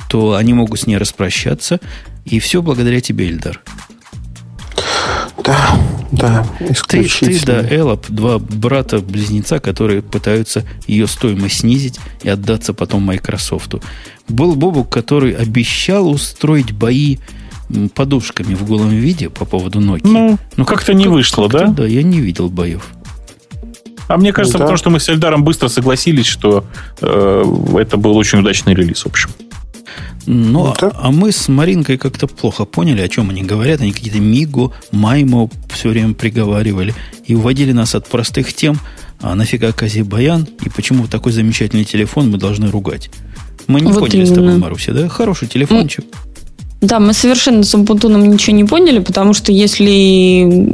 [0.10, 1.80] то они могут с ней распрощаться.
[2.23, 3.61] И все благодаря тебе, Эльдар.
[5.43, 5.80] Да,
[6.11, 6.47] да,
[6.88, 13.76] Ты, ты да, Эллоп, два брата-близнеца, которые пытаются ее стоимость снизить и отдаться потом Microsoft.
[14.27, 17.18] Был Бобук, который обещал устроить бои
[17.94, 20.02] подушками в голом виде по поводу Nokia.
[20.04, 21.68] Ну, ну как-то не как, вышло, как да?
[21.68, 22.88] Да, я не видел боев.
[24.08, 24.66] А мне кажется, ну, да.
[24.66, 26.66] потому что мы с Эльдаром быстро согласились, что
[27.00, 29.30] э, это был очень удачный релиз, в общем.
[30.26, 30.91] Ну, ну да.
[30.96, 33.82] а мы с Маринкой как-то плохо поняли, о чем они говорят.
[33.82, 36.94] Они какие-то Мигу, Маймо все время приговаривали
[37.26, 38.80] и уводили нас от простых тем.
[39.22, 43.10] А нафига Кази Баян и почему такой замечательный телефон мы должны ругать?
[43.68, 44.32] Мы не вот поняли именно.
[44.32, 45.10] с тобой, Маруся, да?
[45.10, 46.06] Хороший телефончик.
[46.12, 46.28] Ну,
[46.81, 50.72] да, мы совершенно с Умпутуном ничего не поняли, потому что если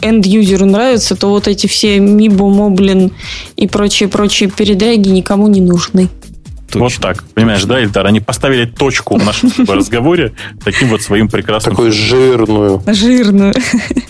[0.00, 3.12] энд-юзеру нравится, то вот эти все Мибо, Моблин
[3.56, 6.08] и прочие-прочие передряги никому не нужны.
[6.70, 6.80] Точно.
[6.80, 8.06] Вот так, понимаешь, да, Ильдар?
[8.06, 11.74] Они поставили точку в нашем разговоре таким вот своим прекрасным...
[11.74, 12.82] Такую жирную.
[12.86, 13.54] Жирную.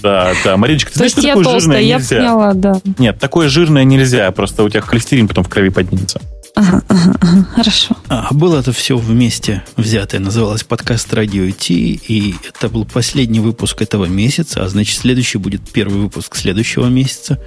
[0.02, 0.56] Да, да.
[0.56, 2.16] Мариночка, ты знаешь, что такое жирное нельзя?
[2.16, 2.80] Я поняла, да.
[2.98, 6.20] Нет, такое жирное нельзя, просто у тебя холестерин потом в крови поднимется.
[6.59, 7.97] Ага, ага, ага, хорошо.
[8.09, 10.20] А, было это все вместе взятое.
[10.20, 12.01] Называлось подкаст Радио Ти.
[12.09, 14.64] И это был последний выпуск этого месяца.
[14.64, 17.40] А значит, следующий будет первый выпуск следующего месяца.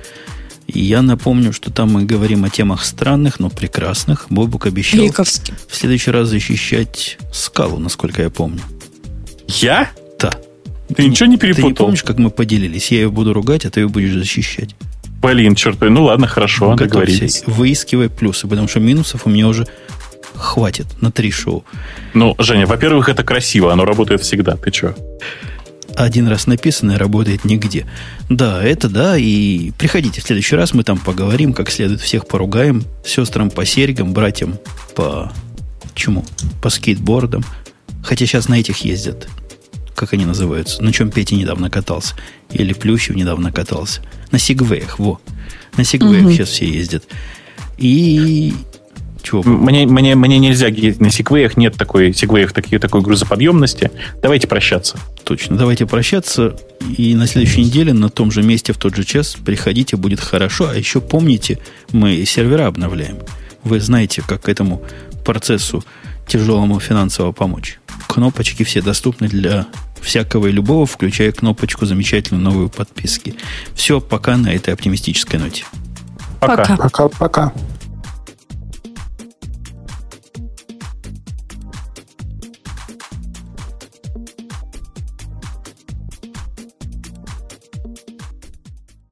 [0.65, 4.27] И я напомню, что там мы говорим о темах странных, но прекрасных.
[4.29, 5.55] Бобук обещал Вековский.
[5.67, 8.61] в следующий раз защищать скалу, насколько я помню.
[9.49, 9.91] Я?
[10.19, 10.31] Да.
[10.87, 11.63] Ты, ты ничего не перепутал?
[11.63, 12.91] Ты не помнишь, как мы поделились?
[12.91, 14.73] Я ее буду ругать, а ты ее будешь защищать.
[15.21, 17.43] Блин, черт, ну ладно, хорошо, Готовься, договорились.
[17.45, 19.67] Выискивай плюсы, потому что минусов у меня уже
[20.33, 21.63] хватит на три шоу.
[22.13, 24.57] Ну, Женя, во-первых, это красиво, оно работает всегда.
[24.57, 24.95] Ты что?
[25.95, 27.85] Один раз написанное работает нигде.
[28.29, 32.83] Да, это да, и приходите в следующий раз, мы там поговорим, как следует всех поругаем,
[33.05, 34.57] сестрам по серьгам, братьям
[34.95, 35.31] по
[35.93, 36.25] чему?
[36.61, 37.43] По скейтбордам.
[38.03, 39.27] Хотя сейчас на этих ездят.
[39.95, 40.81] Как они называются?
[40.81, 42.15] На чем Петя недавно катался.
[42.49, 44.01] Или Плющев недавно катался.
[44.31, 45.19] На Сигвеях, во.
[45.77, 46.31] На Сигвеях угу.
[46.31, 47.03] сейчас все ездят.
[47.77, 48.53] И
[49.21, 49.43] чего?
[49.43, 50.67] Мне, мне, мне нельзя
[50.99, 53.91] на Сигвеях нет такой Сигвеях такой, такой грузоподъемности.
[54.21, 54.97] Давайте прощаться.
[55.23, 56.55] Точно, давайте прощаться.
[56.97, 60.69] И на следующей неделе на том же месте в тот же час приходите, будет хорошо.
[60.69, 61.59] А еще помните,
[61.91, 63.17] мы сервера обновляем.
[63.63, 64.81] Вы знаете, как к этому
[65.23, 65.83] процессу
[66.27, 67.79] тяжелому финансово помочь.
[68.07, 69.67] Кнопочки все доступны для
[70.01, 73.35] всякого и любого, включая кнопочку замечательную новую подписки.
[73.73, 75.65] Все, пока на этой оптимистической ноте.
[76.39, 76.75] Пока.
[76.75, 77.53] Пока-пока.